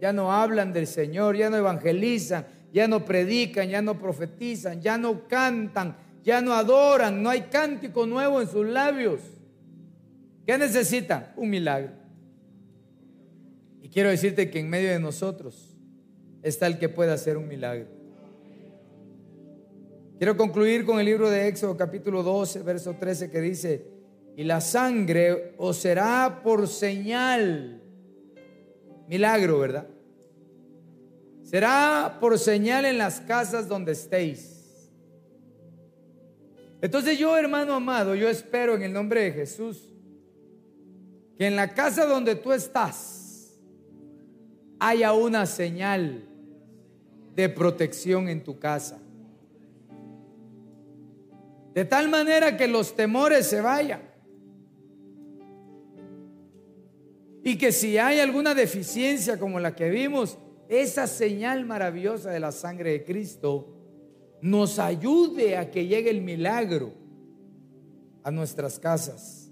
Ya 0.00 0.12
no 0.12 0.32
hablan 0.32 0.72
del 0.72 0.86
Señor, 0.86 1.36
ya 1.36 1.50
no 1.50 1.56
evangelizan, 1.56 2.46
ya 2.72 2.88
no 2.88 3.04
predican, 3.04 3.68
ya 3.68 3.80
no 3.80 3.98
profetizan, 3.98 4.80
ya 4.80 4.98
no 4.98 5.28
cantan, 5.28 5.96
ya 6.22 6.40
no 6.40 6.54
adoran, 6.54 7.22
no 7.22 7.30
hay 7.30 7.42
cántico 7.42 8.06
nuevo 8.06 8.40
en 8.40 8.48
sus 8.48 8.66
labios. 8.66 9.20
¿Qué 10.46 10.58
necesitan? 10.58 11.32
Un 11.36 11.50
milagro. 11.50 11.92
Y 13.80 13.88
quiero 13.88 14.08
decirte 14.08 14.50
que 14.50 14.60
en 14.60 14.68
medio 14.68 14.90
de 14.90 14.98
nosotros 14.98 15.76
está 16.42 16.66
el 16.66 16.78
que 16.78 16.88
puede 16.88 17.12
hacer 17.12 17.36
un 17.36 17.46
milagro. 17.46 17.93
Quiero 20.16 20.36
concluir 20.36 20.84
con 20.84 21.00
el 21.00 21.06
libro 21.06 21.28
de 21.28 21.48
Éxodo 21.48 21.76
capítulo 21.76 22.22
12, 22.22 22.62
verso 22.62 22.94
13 22.94 23.30
que 23.30 23.40
dice, 23.40 23.84
y 24.36 24.44
la 24.44 24.60
sangre 24.60 25.54
os 25.58 25.76
será 25.76 26.40
por 26.42 26.68
señal. 26.68 27.82
Milagro, 29.08 29.58
¿verdad? 29.58 29.88
Será 31.42 32.18
por 32.20 32.38
señal 32.38 32.84
en 32.84 32.96
las 32.96 33.20
casas 33.20 33.66
donde 33.66 33.92
estéis. 33.92 34.90
Entonces 36.80 37.18
yo, 37.18 37.36
hermano 37.36 37.74
amado, 37.74 38.14
yo 38.14 38.28
espero 38.28 38.76
en 38.76 38.82
el 38.82 38.92
nombre 38.92 39.22
de 39.22 39.32
Jesús 39.32 39.92
que 41.36 41.46
en 41.48 41.56
la 41.56 41.74
casa 41.74 42.06
donde 42.06 42.36
tú 42.36 42.52
estás 42.52 43.58
haya 44.78 45.12
una 45.12 45.46
señal 45.46 46.28
de 47.34 47.48
protección 47.48 48.28
en 48.28 48.44
tu 48.44 48.60
casa. 48.60 49.03
De 51.74 51.84
tal 51.84 52.08
manera 52.08 52.56
que 52.56 52.68
los 52.68 52.94
temores 52.94 53.46
se 53.46 53.60
vayan. 53.60 54.02
Y 57.42 57.58
que 57.58 57.72
si 57.72 57.98
hay 57.98 58.20
alguna 58.20 58.54
deficiencia 58.54 59.38
como 59.38 59.60
la 59.60 59.74
que 59.74 59.90
vimos, 59.90 60.38
esa 60.68 61.06
señal 61.06 61.66
maravillosa 61.66 62.30
de 62.30 62.40
la 62.40 62.52
sangre 62.52 62.92
de 62.92 63.04
Cristo 63.04 63.74
nos 64.40 64.78
ayude 64.78 65.56
a 65.56 65.70
que 65.70 65.86
llegue 65.86 66.10
el 66.10 66.22
milagro 66.22 66.92
a 68.22 68.30
nuestras 68.30 68.78
casas. 68.78 69.50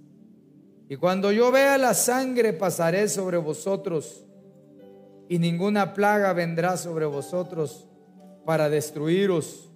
Y 0.88 0.96
cuando 0.96 1.32
yo 1.32 1.50
vea 1.50 1.76
la 1.76 1.94
sangre 1.94 2.52
pasaré 2.52 3.08
sobre 3.08 3.36
vosotros 3.36 4.24
y 5.28 5.38
ninguna 5.38 5.92
plaga 5.94 6.32
vendrá 6.32 6.76
sobre 6.76 7.06
vosotros 7.06 7.88
para 8.44 8.68
destruiros 8.68 9.70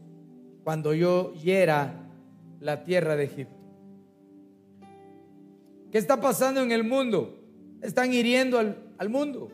cuando 0.65 0.93
yo 0.95 1.33
hiera 1.35 2.06
la 2.61 2.85
tierra 2.85 3.17
de 3.17 3.25
Egipto. 3.25 3.57
¿Qué 5.91 5.99
está 5.99 6.21
pasando 6.21 6.63
en 6.63 6.73
el 6.73 6.85
mundo? 6.85 7.39
Están 7.81 8.13
hiriendo 8.13 8.59
al, 8.59 8.77
al 8.99 9.09
mundo. 9.09 9.51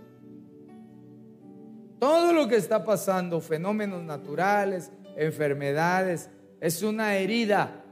Todo 1.98 2.32
lo 2.32 2.48
que 2.48 2.56
está 2.56 2.84
pasando, 2.84 3.40
fenómenos 3.40 4.02
naturales, 4.02 4.90
enfermedades, 5.16 6.30
es 6.60 6.82
una 6.82 7.16
herida 7.16 7.84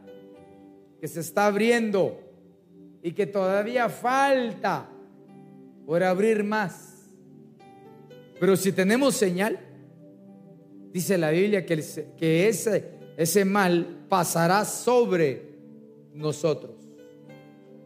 que 1.00 1.08
se 1.08 1.20
está 1.20 1.46
abriendo 1.46 2.20
y 3.02 3.12
que 3.12 3.26
todavía 3.26 3.88
falta 3.88 4.88
por 5.86 6.02
abrir 6.02 6.44
más. 6.44 7.08
Pero 8.38 8.56
si 8.56 8.72
tenemos 8.72 9.14
señal, 9.14 9.58
dice 10.92 11.18
la 11.18 11.30
Biblia 11.30 11.64
que, 11.64 11.82
que 12.16 12.48
ese, 12.48 12.90
ese 13.16 13.44
mal 13.44 13.99
pasará 14.10 14.66
sobre 14.66 15.40
nosotros. 16.12 16.72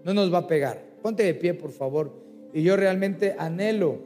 No 0.03 0.13
nos 0.13 0.33
va 0.33 0.39
a 0.39 0.47
pegar. 0.49 0.83
Ponte 1.01 1.23
de 1.23 1.35
pie, 1.35 1.55
por 1.55 1.71
favor. 1.71 2.13
Y 2.53 2.63
yo 2.63 2.77
realmente 2.77 3.37
anhelo 3.39 3.99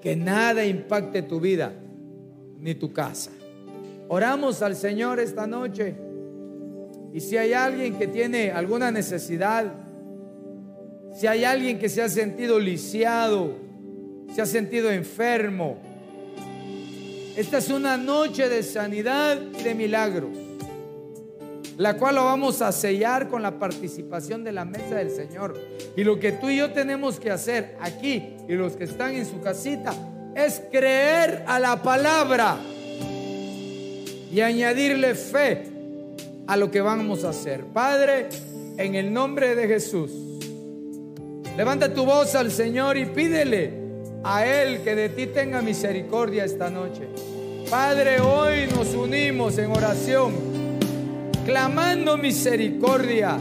que 0.00 0.14
nada 0.14 0.64
impacte 0.64 1.22
tu 1.22 1.40
vida 1.40 1.72
ni 2.58 2.74
tu 2.74 2.92
casa. 2.92 3.30
Oramos 4.08 4.62
al 4.62 4.76
Señor 4.76 5.18
esta 5.18 5.46
noche. 5.46 5.94
Y 7.12 7.20
si 7.20 7.36
hay 7.36 7.52
alguien 7.52 7.98
que 7.98 8.06
tiene 8.06 8.50
alguna 8.50 8.90
necesidad, 8.90 9.72
si 11.12 11.26
hay 11.26 11.44
alguien 11.44 11.78
que 11.78 11.88
se 11.88 12.02
ha 12.02 12.08
sentido 12.08 12.58
lisiado, 12.58 13.54
se 14.32 14.42
ha 14.42 14.46
sentido 14.46 14.90
enfermo, 14.90 15.78
esta 17.36 17.58
es 17.58 17.70
una 17.70 17.96
noche 17.96 18.48
de 18.48 18.62
sanidad 18.62 19.38
y 19.58 19.62
de 19.62 19.74
milagros, 19.74 20.30
la 21.76 21.96
cual 21.96 22.16
lo 22.16 22.24
vamos 22.24 22.60
a 22.60 22.72
sellar 22.72 23.28
con 23.28 23.42
la 23.42 23.58
participación 23.58 24.44
de 24.44 24.52
la 24.52 24.64
mesa 24.64 24.96
del 24.96 25.10
Señor. 25.10 25.56
Y 25.96 26.04
lo 26.04 26.18
que 26.18 26.32
tú 26.32 26.50
y 26.50 26.56
yo 26.58 26.72
tenemos 26.72 27.20
que 27.20 27.30
hacer 27.30 27.76
aquí 27.80 28.36
y 28.48 28.54
los 28.54 28.76
que 28.76 28.84
están 28.84 29.14
en 29.14 29.26
su 29.26 29.40
casita 29.40 29.94
es 30.34 30.62
creer 30.70 31.44
a 31.46 31.58
la 31.58 31.82
palabra 31.82 32.58
y 34.32 34.40
añadirle 34.40 35.14
fe 35.14 35.64
a 36.46 36.56
lo 36.56 36.70
que 36.70 36.80
vamos 36.80 37.24
a 37.24 37.30
hacer. 37.30 37.64
Padre, 37.66 38.28
en 38.76 38.94
el 38.96 39.12
nombre 39.12 39.54
de 39.54 39.66
Jesús, 39.66 40.10
levanta 41.56 41.92
tu 41.94 42.04
voz 42.04 42.34
al 42.34 42.50
Señor 42.50 42.96
y 42.98 43.06
pídele 43.06 43.79
a 44.22 44.44
Él 44.46 44.82
que 44.82 44.94
de 44.94 45.08
ti 45.08 45.26
tenga 45.26 45.62
misericordia 45.62 46.44
esta 46.44 46.70
noche. 46.70 47.08
Padre, 47.70 48.20
hoy 48.20 48.68
nos 48.74 48.94
unimos 48.94 49.56
en 49.58 49.70
oración, 49.70 50.34
clamando 51.46 52.16
misericordia 52.16 53.38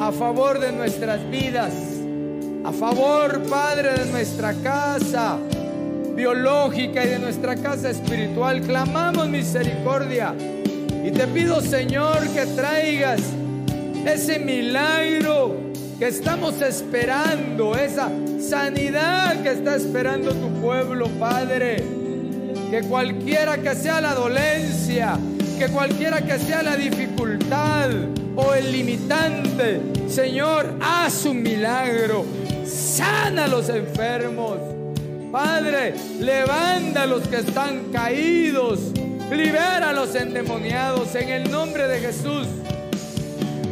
a 0.00 0.12
favor 0.12 0.58
de 0.58 0.72
nuestras 0.72 1.28
vidas, 1.30 1.72
a 2.64 2.72
favor, 2.72 3.42
Padre, 3.48 3.92
de 3.92 4.06
nuestra 4.06 4.54
casa 4.54 5.38
biológica 6.14 7.04
y 7.04 7.08
de 7.08 7.18
nuestra 7.18 7.56
casa 7.56 7.90
espiritual. 7.90 8.60
Clamamos 8.62 9.28
misericordia 9.28 10.34
y 11.04 11.10
te 11.10 11.26
pido, 11.28 11.60
Señor, 11.60 12.26
que 12.28 12.46
traigas 12.46 13.20
ese 14.06 14.38
milagro 14.38 15.29
estamos 16.10 16.60
esperando, 16.60 17.76
esa 17.76 18.10
sanidad 18.40 19.42
que 19.42 19.52
está 19.52 19.76
esperando 19.76 20.32
tu 20.34 20.48
pueblo, 20.60 21.06
Padre. 21.20 21.84
Que 22.68 22.82
cualquiera 22.82 23.58
que 23.58 23.76
sea 23.76 24.00
la 24.00 24.14
dolencia, 24.14 25.16
que 25.56 25.68
cualquiera 25.68 26.20
que 26.22 26.36
sea 26.38 26.64
la 26.64 26.76
dificultad 26.76 27.90
o 28.34 28.54
el 28.54 28.72
limitante, 28.72 29.80
Señor, 30.08 30.74
haz 30.80 31.24
un 31.26 31.42
milagro. 31.42 32.24
Sana 32.66 33.44
a 33.44 33.48
los 33.48 33.68
enfermos. 33.68 34.58
Padre, 35.30 35.94
levanta 36.18 37.02
a 37.02 37.06
los 37.06 37.28
que 37.28 37.36
están 37.36 37.92
caídos. 37.92 38.80
Libera 39.30 39.90
a 39.90 39.92
los 39.92 40.16
endemoniados 40.16 41.14
en 41.14 41.28
el 41.28 41.50
nombre 41.52 41.86
de 41.86 42.00
Jesús. 42.00 42.48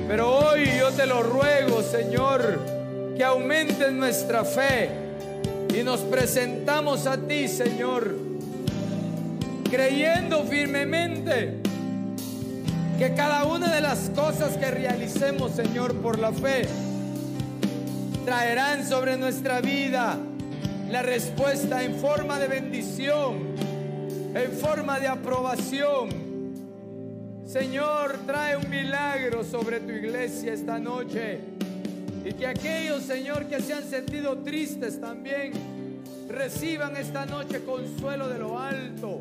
Pero 0.09 0.39
hoy 0.39 0.65
yo 0.79 0.91
te 0.91 1.05
lo 1.05 1.23
ruego, 1.23 1.83
Señor, 1.83 2.59
que 3.15 3.23
aumentes 3.23 3.93
nuestra 3.93 4.43
fe 4.43 4.89
y 5.79 5.83
nos 5.83 6.01
presentamos 6.01 7.07
a 7.07 7.19
ti, 7.19 7.47
Señor, 7.47 8.17
creyendo 9.71 10.45
firmemente 10.45 11.59
Que 12.99 13.13
cada 13.13 13.45
una 13.45 13.73
de 13.73 13.83
las 13.83 14.11
cosas 14.15 14.57
que 14.57 14.71
realicemos, 14.71 15.53
Señor, 15.53 15.95
por 15.97 16.19
la 16.19 16.33
fe, 16.33 16.63
traerán 18.25 18.89
sobre 18.89 19.19
nuestra 19.19 19.61
vida 19.61 20.19
la 20.91 21.03
respuesta 21.03 21.85
en 21.85 21.95
forma 21.97 22.39
de 22.39 22.49
bendición, 22.49 23.55
en 24.35 24.53
forma 24.53 24.99
de 24.99 25.07
aprobación. 25.07 26.28
Señor, 27.49 28.19
trae 28.27 28.59
un 28.59 28.69
milagro 28.69 29.43
sobre 29.43 29.81
tu 29.81 29.91
iglesia 29.91 30.53
esta 30.53 30.79
noche. 30.79 31.41
Y 32.23 32.35
que 32.35 32.47
aquellos, 32.47 33.05
Señor, 33.05 33.47
que 33.47 33.63
se 33.63 33.73
han 33.73 33.85
sentido 33.85 34.37
tristes 34.41 35.01
también, 35.01 35.53
reciban 36.29 36.95
esta 36.99 37.25
noche 37.25 37.65
consuelo 37.65 38.29
de 38.29 38.39
lo 38.39 38.59
alto. 38.59 39.19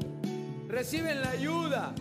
Reciben 0.67 1.21
la 1.21 1.29
ayuda 1.29 1.95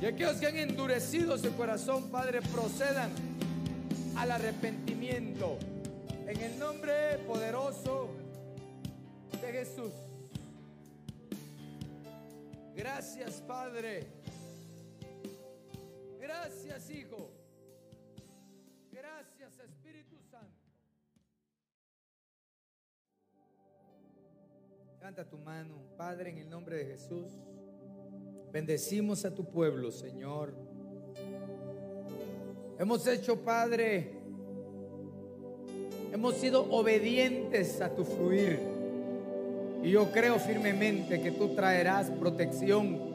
y 0.00 0.06
aquellos 0.06 0.36
que 0.36 0.46
han 0.46 0.56
endurecido 0.56 1.36
su 1.36 1.54
corazón, 1.54 2.10
Padre, 2.10 2.40
procedan 2.40 3.10
al 4.16 4.30
arrepentimiento. 4.30 5.58
En 6.26 6.40
el 6.40 6.58
nombre 6.58 7.18
poderoso 7.26 8.08
de 9.38 9.52
Jesús. 9.52 9.92
Gracias, 12.74 13.42
Padre. 13.46 14.21
Gracias, 16.22 16.88
Hijo. 16.88 17.32
Gracias, 18.92 19.58
Espíritu 19.58 20.16
Santo. 20.30 20.70
Canta 25.00 25.28
tu 25.28 25.36
mano, 25.38 25.74
Padre, 25.96 26.30
en 26.30 26.38
el 26.38 26.48
nombre 26.48 26.76
de 26.76 26.84
Jesús. 26.84 27.26
Bendecimos 28.52 29.24
a 29.24 29.34
tu 29.34 29.44
pueblo, 29.44 29.90
Señor. 29.90 30.54
Hemos 32.78 33.04
hecho, 33.08 33.40
Padre, 33.40 34.12
hemos 36.12 36.36
sido 36.36 36.70
obedientes 36.70 37.80
a 37.80 37.92
tu 37.92 38.04
fluir. 38.04 38.60
Y 39.82 39.90
yo 39.90 40.12
creo 40.12 40.38
firmemente 40.38 41.20
que 41.20 41.32
tú 41.32 41.56
traerás 41.56 42.10
protección 42.10 43.11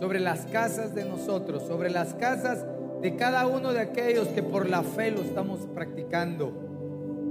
sobre 0.00 0.20
las 0.20 0.46
casas 0.46 0.94
de 0.94 1.04
nosotros, 1.04 1.62
sobre 1.66 1.90
las 1.90 2.14
casas 2.14 2.64
de 3.00 3.16
cada 3.16 3.46
uno 3.46 3.72
de 3.72 3.80
aquellos 3.80 4.28
que 4.28 4.42
por 4.42 4.68
la 4.68 4.82
fe 4.82 5.10
lo 5.10 5.22
estamos 5.22 5.60
practicando. 5.74 6.52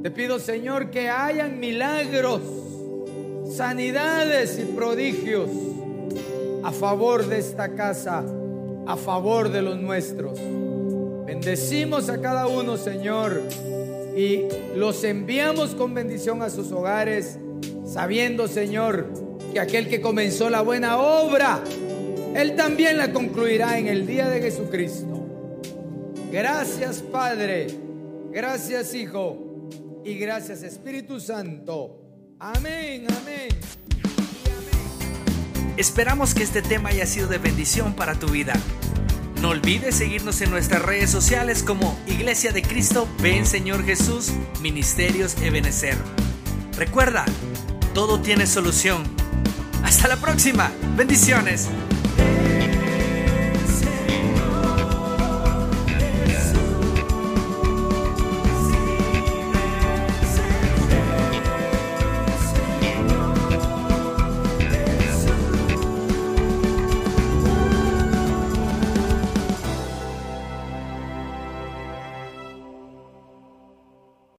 Te 0.03 0.11
pido, 0.11 0.39
Señor, 0.39 0.91
que 0.91 1.09
hayan 1.09 1.59
milagros, 1.59 2.41
sanidades 3.49 4.59
y 4.59 4.65
prodigios 4.65 5.49
a 6.63 6.71
favor 6.71 7.25
de 7.27 7.39
esta 7.39 7.75
casa, 7.75 8.23
a 8.87 8.97
favor 8.97 9.49
de 9.49 9.61
los 9.61 9.77
nuestros. 9.77 10.39
Bendecimos 11.25 12.09
a 12.09 12.21
cada 12.21 12.47
uno, 12.47 12.77
Señor, 12.77 13.41
y 14.15 14.43
los 14.75 15.03
enviamos 15.03 15.75
con 15.75 15.93
bendición 15.93 16.41
a 16.41 16.49
sus 16.49 16.71
hogares, 16.71 17.37
sabiendo, 17.85 18.47
Señor, 18.47 19.07
que 19.51 19.59
aquel 19.59 19.89
que 19.89 20.01
comenzó 20.01 20.49
la 20.49 20.61
buena 20.61 20.97
obra, 20.99 21.63
Él 22.35 22.55
también 22.57 22.97
la 22.97 23.13
concluirá 23.13 23.79
en 23.79 23.87
el 23.87 24.05
día 24.05 24.27
de 24.27 24.41
Jesucristo. 24.41 25.25
Gracias, 26.33 27.01
Padre. 27.01 27.67
Gracias, 28.29 28.93
Hijo. 28.93 29.69
Y 30.03 30.15
gracias, 30.15 30.61
Espíritu 30.61 31.21
Santo. 31.21 32.35
Amén, 32.37 33.07
amén. 33.21 33.47
Esperamos 35.77 36.33
que 36.33 36.43
este 36.43 36.61
tema 36.61 36.89
haya 36.89 37.05
sido 37.05 37.27
de 37.27 37.37
bendición 37.37 37.93
para 37.93 38.15
tu 38.15 38.27
vida. 38.27 38.53
No 39.41 39.49
olvides 39.49 39.95
seguirnos 39.95 40.41
en 40.41 40.49
nuestras 40.49 40.81
redes 40.81 41.09
sociales 41.09 41.63
como 41.63 41.97
Iglesia 42.05 42.51
de 42.51 42.61
Cristo, 42.63 43.07
Ven 43.21 43.45
Señor 43.45 43.85
Jesús, 43.85 44.33
Ministerios 44.61 45.41
Ebenecer. 45.41 45.95
Recuerda, 46.77 47.23
todo 47.93 48.19
tiene 48.19 48.45
solución. 48.45 49.03
Hasta 49.83 50.09
la 50.09 50.17
próxima. 50.17 50.69
Bendiciones. 50.97 51.69